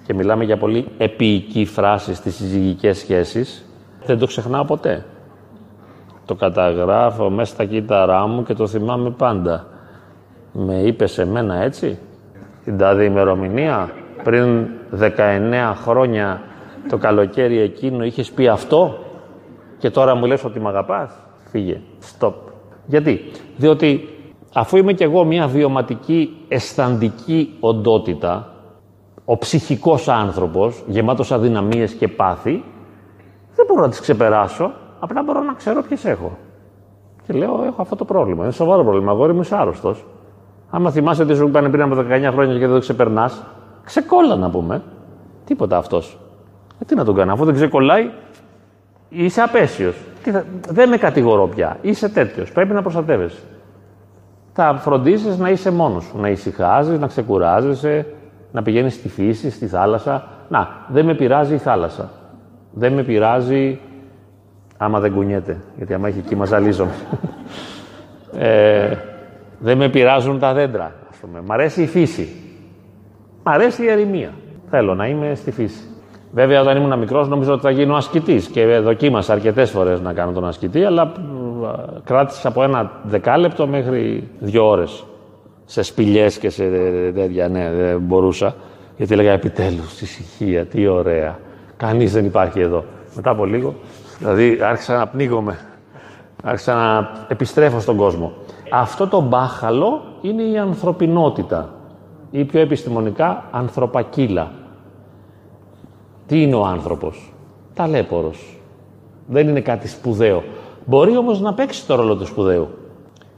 και 0.06 0.14
μιλάμε 0.14 0.43
για 0.43 0.58
πολύ 0.58 0.88
επίοικη 0.97 1.66
φράση 1.66 2.14
στις 2.14 2.36
συζυγικές 2.36 2.97
σχέσεις, 2.97 3.66
δεν 4.06 4.20
το 4.20 4.26
ξεχνάω 4.26 4.66
ποτέ. 4.66 5.06
Το 6.26 6.36
καταγράφω 6.36 7.30
μέσα 7.30 7.54
στα 7.54 7.66
κύτταρά 7.66 8.28
μου 8.28 8.43
και 8.43 8.54
το 8.54 8.68
θυμάμαι 8.68 9.10
πάντα. 9.10 9.66
Με 10.54 10.76
είπες 10.76 11.12
σε 11.12 11.26
μένα 11.26 11.56
έτσι, 11.56 11.99
την 12.64 12.78
τάδε 12.78 13.04
ημερομηνία, 13.04 13.89
πριν 14.24 14.68
19 14.99 15.74
χρόνια 15.76 16.41
το 16.89 16.97
καλοκαίρι 16.97 17.60
εκείνο 17.60 18.04
είχες 18.04 18.32
πει 18.32 18.47
αυτό; 18.47 18.97
Και 19.78 19.89
τώρα 19.89 20.16
μου 20.16 20.26
λες 20.26 20.43
ότι 20.43 20.60
με 20.60 20.70
αγαπάς; 20.70 21.12
Φύγε. 21.52 21.80
Stop. 22.20 22.34
Γιατί; 22.86 23.32
Διότι 23.58 24.10
αφού 24.54 24.78
είμαι 24.78 24.93
κι 24.93 25.04
εγώ 25.04 25.24
μια 25.24 25.47
βιωματική 25.47 26.38
αισθαντική 26.47 27.56
οντότητα, 27.60 28.51
ο 29.26 29.38
ψυχικός 29.38 30.07
άνθρωπος, 30.07 30.84
γεμάτος 30.88 31.32
αδυναμίες 31.32 31.93
και 31.93 32.07
πάθη, 32.07 32.63
δεν 33.55 33.65
μπορώ 33.67 33.82
να 33.82 33.89
τις 33.89 33.99
ξεπεράσω, 33.99 34.72
απλά 34.99 35.24
μπορώ 35.24 35.41
να 35.41 35.53
ξέρω 35.53 35.82
ποιες 35.82 36.05
έχω. 36.05 36.38
Και 37.28 37.34
λέω, 37.34 37.63
έχω 37.65 37.82
αυτό 37.82 37.95
το 37.95 38.05
πρόβλημα. 38.05 38.43
Είναι 38.43 38.51
σοβαρό 38.51 38.84
πρόβλημα. 38.84 39.11
Αγόρι 39.11 39.34
μου 39.34 39.41
είσαι 39.41 39.55
άρρωστος. 39.55 40.05
Άμα 40.69 40.91
θυμάσαι 40.91 41.26
τι 41.26 41.36
σου 41.36 41.47
είπαν 41.47 41.72
πριν 41.72 41.84
από 41.84 41.95
19 41.95 42.30
χρόνια 42.32 42.53
και 42.53 42.65
δεν 42.65 42.74
το 42.74 42.80
ξεπερνάς, 42.80 43.43
ξεκόλλα 43.84 44.36
να 44.36 44.49
πούμε. 44.49 44.82
Τίποτα 45.45 45.78
αυτός. 45.78 46.17
Ε, 46.80 46.86
τι 46.86 46.95
να 46.95 47.05
τον 47.05 47.15
κάνω, 47.15 47.34
αφού 47.34 47.45
δεν 47.45 47.53
ξεκολλάει, 47.53 48.11
είσαι 49.09 49.41
απέσιος. 49.41 49.95
Δεν 50.67 50.89
με 50.89 50.97
κατηγορώ 50.97 51.47
πια. 51.47 51.78
Είσαι 51.82 52.09
τέτοιος. 52.09 52.51
Πρέπει 52.51 52.74
να 52.74 52.82
προστατεύεσαι. 52.82 53.41
Θα 54.53 54.78
φροντίσει 54.78 55.38
να 55.39 55.49
είσαι 55.49 55.72
μόνος 55.72 56.03
σου. 56.03 56.17
Να 56.17 56.30
ησυχάζεις, 56.30 56.99
να 56.99 57.07
ξεκουράζεσαι, 57.07 58.05
να 58.52 58.62
πηγαίνεις 58.62 58.93
στη 58.93 59.10
φύση, 59.10 59.49
στη 59.49 59.68
θάλασσα. 59.68 60.28
Να, 60.49 60.70
δεν 60.88 61.06
με 61.06 61.14
πειράζει 61.14 61.54
η 61.54 61.58
θάλασσα. 61.58 62.10
Δεν 62.72 62.93
με 62.93 63.04
πειράζει 63.04 63.80
άμα 64.78 64.99
δεν 64.99 65.14
κουνιέται, 65.14 65.58
γιατί 65.78 65.93
άμα 65.93 66.08
έχει 66.08 66.20
εκεί 66.20 66.36
μαζαλίζομαι. 66.36 66.91
ε, 68.38 68.95
δεν 69.60 69.78
με 69.78 69.89
πειράζουν 69.89 70.39
τα 70.39 70.54
δέντρα, 70.54 70.91
ας 71.12 71.18
πούμε. 71.18 71.41
Μ' 71.41 71.52
αρέσει 71.52 71.82
η 71.82 71.88
φύση. 71.88 72.30
Μ' 73.43 73.49
αρέσει 73.49 73.84
η 73.84 73.89
ερημία. 73.89 74.30
Θέλω 74.70 74.95
να 74.95 75.08
είμαι 75.08 75.36
στη 75.36 75.52
φύση. 75.52 75.84
Βέβαια, 76.34 76.62
όταν 76.62 76.78
ήμουν 76.78 76.99
μικρός, 76.99 77.28
νόμιζα 77.28 77.54
ότι 77.54 77.62
θα 77.62 77.72
γίνω 77.72 77.95
ασκητής 77.95 78.47
και 78.47 78.78
δοκίμασα 78.78 79.34
αρκετές 79.34 79.72
φορές 79.72 80.02
να 80.02 80.14
κάνω 80.14 80.32
τον 80.32 80.47
ασκητή, 80.47 80.84
αλλά 80.84 81.12
κράτησε 82.04 82.47
από 82.47 82.64
ένα 82.64 82.91
δεκάλεπτο 83.04 83.68
μέχρι 83.68 84.30
δύο 84.39 84.68
ώρες. 84.68 85.04
Σε 85.72 85.82
σπηλιές 85.82 86.38
και 86.38 86.49
σε 86.49 86.63
τέτοια. 87.15 87.47
Ναι, 87.47 87.72
δεν 87.72 87.99
μπορούσα. 87.99 88.55
Γιατί 88.97 89.13
έλεγα 89.13 89.32
επιτέλους, 89.32 90.01
ησυχία, 90.01 90.65
τι 90.65 90.88
ωραία. 90.88 91.39
Κανείς 91.78 92.11
δεν 92.11 92.26
υπάρχει 92.26 92.59
εδώ. 92.59 92.86
Μετά 93.15 93.30
από 93.30 93.45
λίγο, 93.45 93.76
δηλαδή 94.17 94.59
άρχισα 94.61 94.97
να 94.97 95.07
πνίγομαι. 95.07 95.59
Άρχισα 96.43 96.74
να 96.74 97.09
επιστρέφω 97.28 97.80
στον 97.80 97.95
κόσμο. 97.97 98.34
Αυτό 98.72 99.07
το 99.07 99.22
μπάχαλο 99.22 100.01
είναι 100.22 100.41
η 100.43 100.57
ανθρωπινότητα 100.57 101.74
ή 102.32 102.43
πιο 102.45 102.59
επιστημονικά 102.59 103.45
ανθρωπακύλα. 103.51 104.51
Τι 106.28 106.41
είναι 106.41 106.55
ο 106.55 106.65
άνθρωπος; 106.65 107.34
Ταλέπορος. 107.74 108.59
Δεν 109.28 109.47
είναι 109.47 109.61
κάτι 109.61 109.88
σπουδαίο. 109.88 110.43
Μπορεί 110.86 111.17
όμως 111.17 111.41
να 111.41 111.53
παίξει 111.53 111.88
το 111.88 111.95
ρόλο 111.95 112.15
του 112.15 112.26
σπουδαίου. 112.26 112.67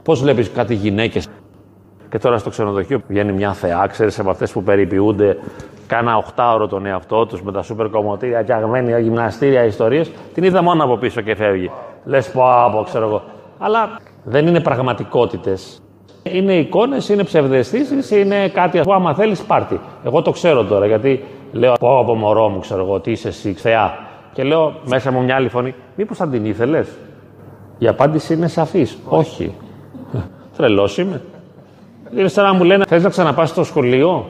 Πώς 0.02 0.20
βλέπεις 0.20 0.50
κάτι 0.50 0.74
γυναίκες 0.74 1.28
και 2.14 2.20
τώρα 2.20 2.38
στο 2.38 2.50
ξενοδοχείο 2.50 3.00
βγαίνει 3.08 3.32
μια 3.32 3.52
θεά, 3.52 3.86
ξέρεις, 3.86 4.18
από 4.18 4.30
αυτές 4.30 4.52
που 4.52 4.62
περιποιούνται 4.62 5.38
κάνα 5.86 6.16
οχτάωρο 6.16 6.66
τον 6.66 6.86
εαυτό 6.86 7.26
τους 7.26 7.42
με 7.42 7.52
τα 7.52 7.62
σούπερ 7.62 7.88
κομμωτήρια 7.88 8.42
και 8.42 8.52
αγμένια 8.52 8.98
γυμναστήρια 8.98 9.64
ιστορίες. 9.64 10.10
Την 10.34 10.44
είδα 10.44 10.62
μόνο 10.62 10.84
από 10.84 10.96
πίσω 10.96 11.20
και 11.20 11.34
φεύγει. 11.34 11.70
Λες 12.04 12.30
πω 12.30 12.64
από, 12.64 12.82
ξέρω 12.82 13.06
εγώ. 13.06 13.22
Αλλά 13.58 14.00
δεν 14.24 14.46
είναι 14.46 14.60
πραγματικότητες. 14.60 15.82
Είναι 16.22 16.54
εικόνες, 16.54 17.08
είναι 17.08 17.24
ψευδεστήσεις, 17.24 18.10
είναι 18.10 18.48
κάτι 18.48 18.80
που 18.80 18.92
άμα 18.92 19.14
θέλεις 19.14 19.42
πάρτι. 19.42 19.80
Εγώ 20.04 20.22
το 20.22 20.30
ξέρω 20.30 20.64
τώρα 20.64 20.86
γιατί 20.86 21.24
λέω 21.52 21.72
πω 21.80 21.98
από 21.98 22.14
μωρό 22.14 22.48
μου, 22.48 22.58
ξέρω 22.58 22.84
εγώ, 22.84 23.00
τι 23.00 23.10
είσαι 23.10 23.28
εσύ, 23.28 23.52
θεά. 23.52 23.98
Και 24.32 24.42
λέω 24.42 24.74
μέσα 24.84 25.10
μου 25.10 25.22
μια 25.22 25.34
άλλη 25.34 25.48
φωνή, 25.48 25.74
Μήπως 25.96 26.16
θα 26.16 26.28
την 26.28 26.44
ήθελες; 26.44 26.88
Η 27.78 27.88
απάντηση 27.88 28.34
είναι 28.34 28.48
σαφής. 28.48 28.98
Όχι. 29.08 29.54
Τρελός 30.56 30.98
είμαι. 30.98 31.20
Είναι 32.10 32.28
σαν 32.28 32.44
να 32.44 32.54
μου 32.54 32.64
λένε, 32.64 32.84
θες 32.88 33.02
να 33.02 33.08
ξαναπάς 33.08 33.48
στο 33.48 33.64
σχολείο; 33.64 34.26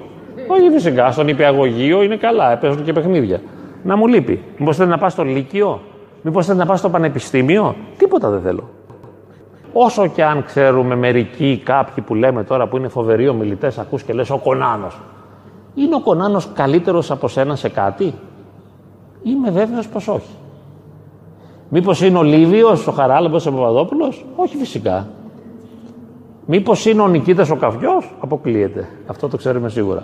Όχι, 0.49 0.71
φυσικά. 0.71 1.11
Στον 1.11 1.29
υπηαγωγείο 1.29 2.03
είναι 2.03 2.17
καλά, 2.17 2.57
παίζουν 2.57 2.85
και 2.85 2.93
παιχνίδια. 2.93 3.41
Να 3.83 3.97
μου 3.97 4.07
λείπει. 4.07 4.43
Μήπως 4.59 4.77
θέλει 4.77 4.89
να 4.91 4.99
πας 4.99 5.13
στο 5.13 5.25
Λύκειο, 5.25 5.81
Μήπως 6.23 6.47
θέλει 6.47 6.59
να 6.59 6.67
πας 6.67 6.79
στο 6.79 6.91
Πανεπιστήμιο; 6.91 7.75
Τίποτα 7.99 8.29
δεν 8.29 8.41
θέλω. 8.41 8.69
Όσο 9.73 10.07
και 10.07 10.25
αν 10.25 10.45
ξέρουμε 10.45 10.95
μερικοί, 10.97 11.61
κάποιοι 11.65 12.05
που 12.05 12.15
λέμε 12.15 12.45
τώρα 12.45 12.67
που 12.67 12.77
είναι 12.77 12.89
φοβεροί 12.89 13.29
ομιλητές, 13.29 13.79
ακούς 13.79 14.03
και 14.03 14.13
λες 14.13 14.31
ο 14.31 14.39
Κονάνος. 14.39 15.01
Είναι 15.75 15.95
ο 15.95 16.01
Κονάνος 16.01 16.49
καλύτερος 16.55 17.11
από 17.11 17.29
σένα 17.29 17.57
σε 17.57 17.69
κάτι; 17.69 18.15
Είμαι 19.23 19.51
βέβαιος 19.51 19.89
πως 19.89 20.09
όχι. 20.09 20.35
Μήπως 21.69 22.03
είναι 22.03 22.19
ο 22.19 22.23
Λίβιος, 22.23 22.87
ο 22.87 22.93
Χαράλαμπος, 22.93 23.47
ο 23.47 23.53
Παπαδόπουλος; 23.53 24.25
Όχι 24.37 24.57
φυσικά. 24.57 25.07
Μήπως 26.47 26.87
είναι 26.87 27.03
ο 27.03 27.09
Νικήτας 27.09 27.51
ο 27.51 27.57
Καφιός; 27.57 28.15
Αποκλείεται. 28.21 28.89
Αυτό 29.07 29.29
το 29.29 29.37
ξέρουμε 29.37 29.69
σίγουρα. 29.69 30.03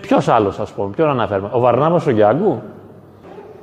Ποιος 0.00 0.28
άλλος, 0.28 0.58
ας 0.58 0.70
πούμε, 0.70 0.90
ποιον 0.96 1.08
αναφέρουμε; 1.08 1.48
Ο 1.52 1.60
Βαρνάβας 1.60 2.06
ο 2.06 2.10
Γιάνγκου; 2.10 2.62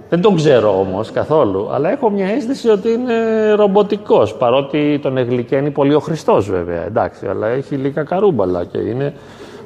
Δεν 0.09 0.22
τον 0.22 0.36
ξέρω 0.36 0.80
όμως 0.80 1.11
καθόλου, 1.11 1.69
αλλά 1.72 1.91
έχω 1.91 2.09
μια 2.09 2.28
αίσθηση 2.28 2.69
ότι 2.69 2.91
είναι 2.91 3.13
ρομποτικός. 3.51 4.34
Παρότι 4.36 4.99
τον 5.01 5.17
εγλικαίνει 5.17 5.72
πολύ 5.72 5.93
ο 5.93 5.99
Χριστός, 5.99 6.49
βέβαια. 6.49 6.86
Εντάξει, 6.86 7.28
αλλά 7.28 7.47
έχει 7.47 7.76
λίγα 7.76 8.03
καρούμπαλα 8.03 8.65
και 8.65 8.78
είναι 8.78 9.13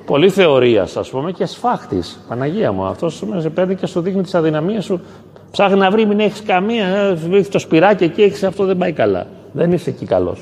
πολύ 0.06 0.30
θεωρίας, 0.30 0.98
ας 0.98 1.10
πούμε, 1.10 1.32
και 1.32 1.46
σφάχτης. 1.46 2.20
Παναγία 2.28 2.72
μου, 2.72 2.86
αυτός 2.86 3.24
σε 3.38 3.50
παίρνει 3.50 3.76
και 3.76 3.86
σου 3.86 4.02
δείχνει 4.02 4.22
τι 4.22 4.38
αδυναμίε 4.38 4.82
σου. 4.82 5.02
Ψάχνει 5.52 5.80
να 5.80 5.90
βρει, 5.92 6.06
μην 6.06 6.20
έχεις 6.20 6.44
καμία. 6.44 6.88
Έχει 7.32 7.50
το 7.50 7.60
σπυράκι 7.60 8.04
εκεί, 8.04 8.22
έχεις 8.22 8.44
αυτό, 8.44 8.66
δεν 8.66 8.78
πάει 8.78 8.92
καλά. 8.92 9.28
Δεν 9.52 9.72
είσαι 9.72 9.90
εκεί 9.90 10.06
καλός. 10.06 10.40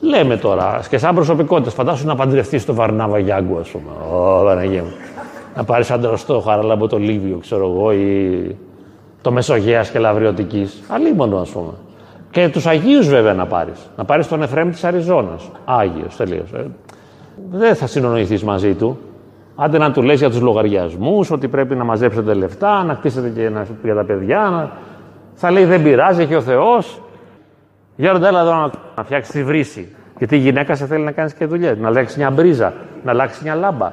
Λέμε 0.00 0.36
τώρα, 0.36 0.80
και 0.88 0.98
σαν 0.98 1.14
προσωπικότητα, 1.14 1.70
φαντάσου 1.70 2.06
να 2.06 2.14
παντρευτείς 2.14 2.64
το 2.64 2.74
Βαρνάβα 2.74 3.18
Γιάνγκου, 3.18 3.58
ας 3.58 3.68
πούμε. 3.68 4.16
Ω, 4.16 4.44
Παναγία 4.44 4.82
μου. 4.82 4.92
Να 5.56 5.64
πάρεις 5.64 5.90
αντρωστό 5.90 6.40
χαραλάμπο 6.40 6.86
το 6.86 6.98
Λίβιο, 6.98 7.38
ξέρω 7.40 7.68
εγώ, 7.70 7.92
ή 7.92 8.56
το 9.20 9.32
Μεσογεία 9.32 9.84
και 9.92 9.98
Λαβριωτικής. 9.98 10.82
Αλίμονο, 10.88 11.38
ας 11.38 11.48
πούμε. 11.48 11.72
Και 12.30 12.48
τους 12.48 12.66
Αγίους 12.66 13.08
βέβαια 13.08 13.34
να 13.34 13.46
πάρεις. 13.46 13.90
Να 13.96 14.04
πάρεις 14.04 14.28
τον 14.28 14.42
Εφρέμ 14.42 14.70
της 14.70 14.84
Αριζόνας. 14.84 15.50
Άγιος, 15.64 16.16
τελείως. 16.16 16.52
Ε. 16.52 16.66
Δεν 17.50 17.74
θα 17.74 17.86
συνονοηθείς 17.86 18.44
μαζί 18.44 18.74
του. 18.74 18.98
Άντε 19.56 19.78
να 19.78 19.92
του 19.92 20.02
λες 20.02 20.18
για 20.18 20.30
τους 20.30 20.40
λογαριασμούς, 20.40 21.30
ότι 21.30 21.48
πρέπει 21.48 21.74
να 21.74 21.84
μαζέψετε 21.84 22.34
λεφτά, 22.34 22.84
να 22.84 22.94
κτίσετε 22.94 23.28
και 23.28 23.48
να, 23.48 23.66
για 23.82 23.94
τα 23.94 24.04
παιδιά. 24.04 24.38
Να... 24.38 24.70
Θα 25.34 25.50
λέει 25.50 25.64
δεν 25.64 25.82
πειράζει, 25.82 26.22
έχει 26.22 26.34
ο 26.34 26.40
Θεός. 26.40 27.00
Γέροντα, 27.96 28.28
έλα 28.28 28.40
εδώ 28.40 28.54
να, 28.54 28.70
να 28.96 29.04
φτιάξεις 29.04 29.32
τη 29.32 29.44
βρύση. 29.44 29.94
Γιατί 30.18 30.36
η 30.36 30.38
γυναίκα 30.38 30.74
σε 30.74 30.86
θέλει 30.86 31.04
να 31.04 31.12
κάνεις 31.12 31.34
και 31.34 31.46
δουλειέ. 31.46 31.74
Να 31.74 31.88
αλλάξεις 31.88 32.16
μια 32.16 32.30
μπρίζα, 32.30 32.72
να 33.04 33.10
αλλάξεις 33.10 33.42
μια 33.42 33.54
λάμπα. 33.54 33.92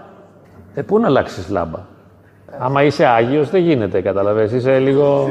Ε, 0.73 0.81
πού 0.81 0.99
να 0.99 1.07
αλλάξεις 1.07 1.49
λάμπα; 1.49 1.79
Άμα 2.59 2.83
είσαι 2.83 3.05
Άγιος 3.05 3.49
δεν 3.49 3.61
γίνεται, 3.61 4.01
καταλαβαίνεις, 4.01 4.51
είσαι 4.51 4.79
λίγο... 4.79 5.29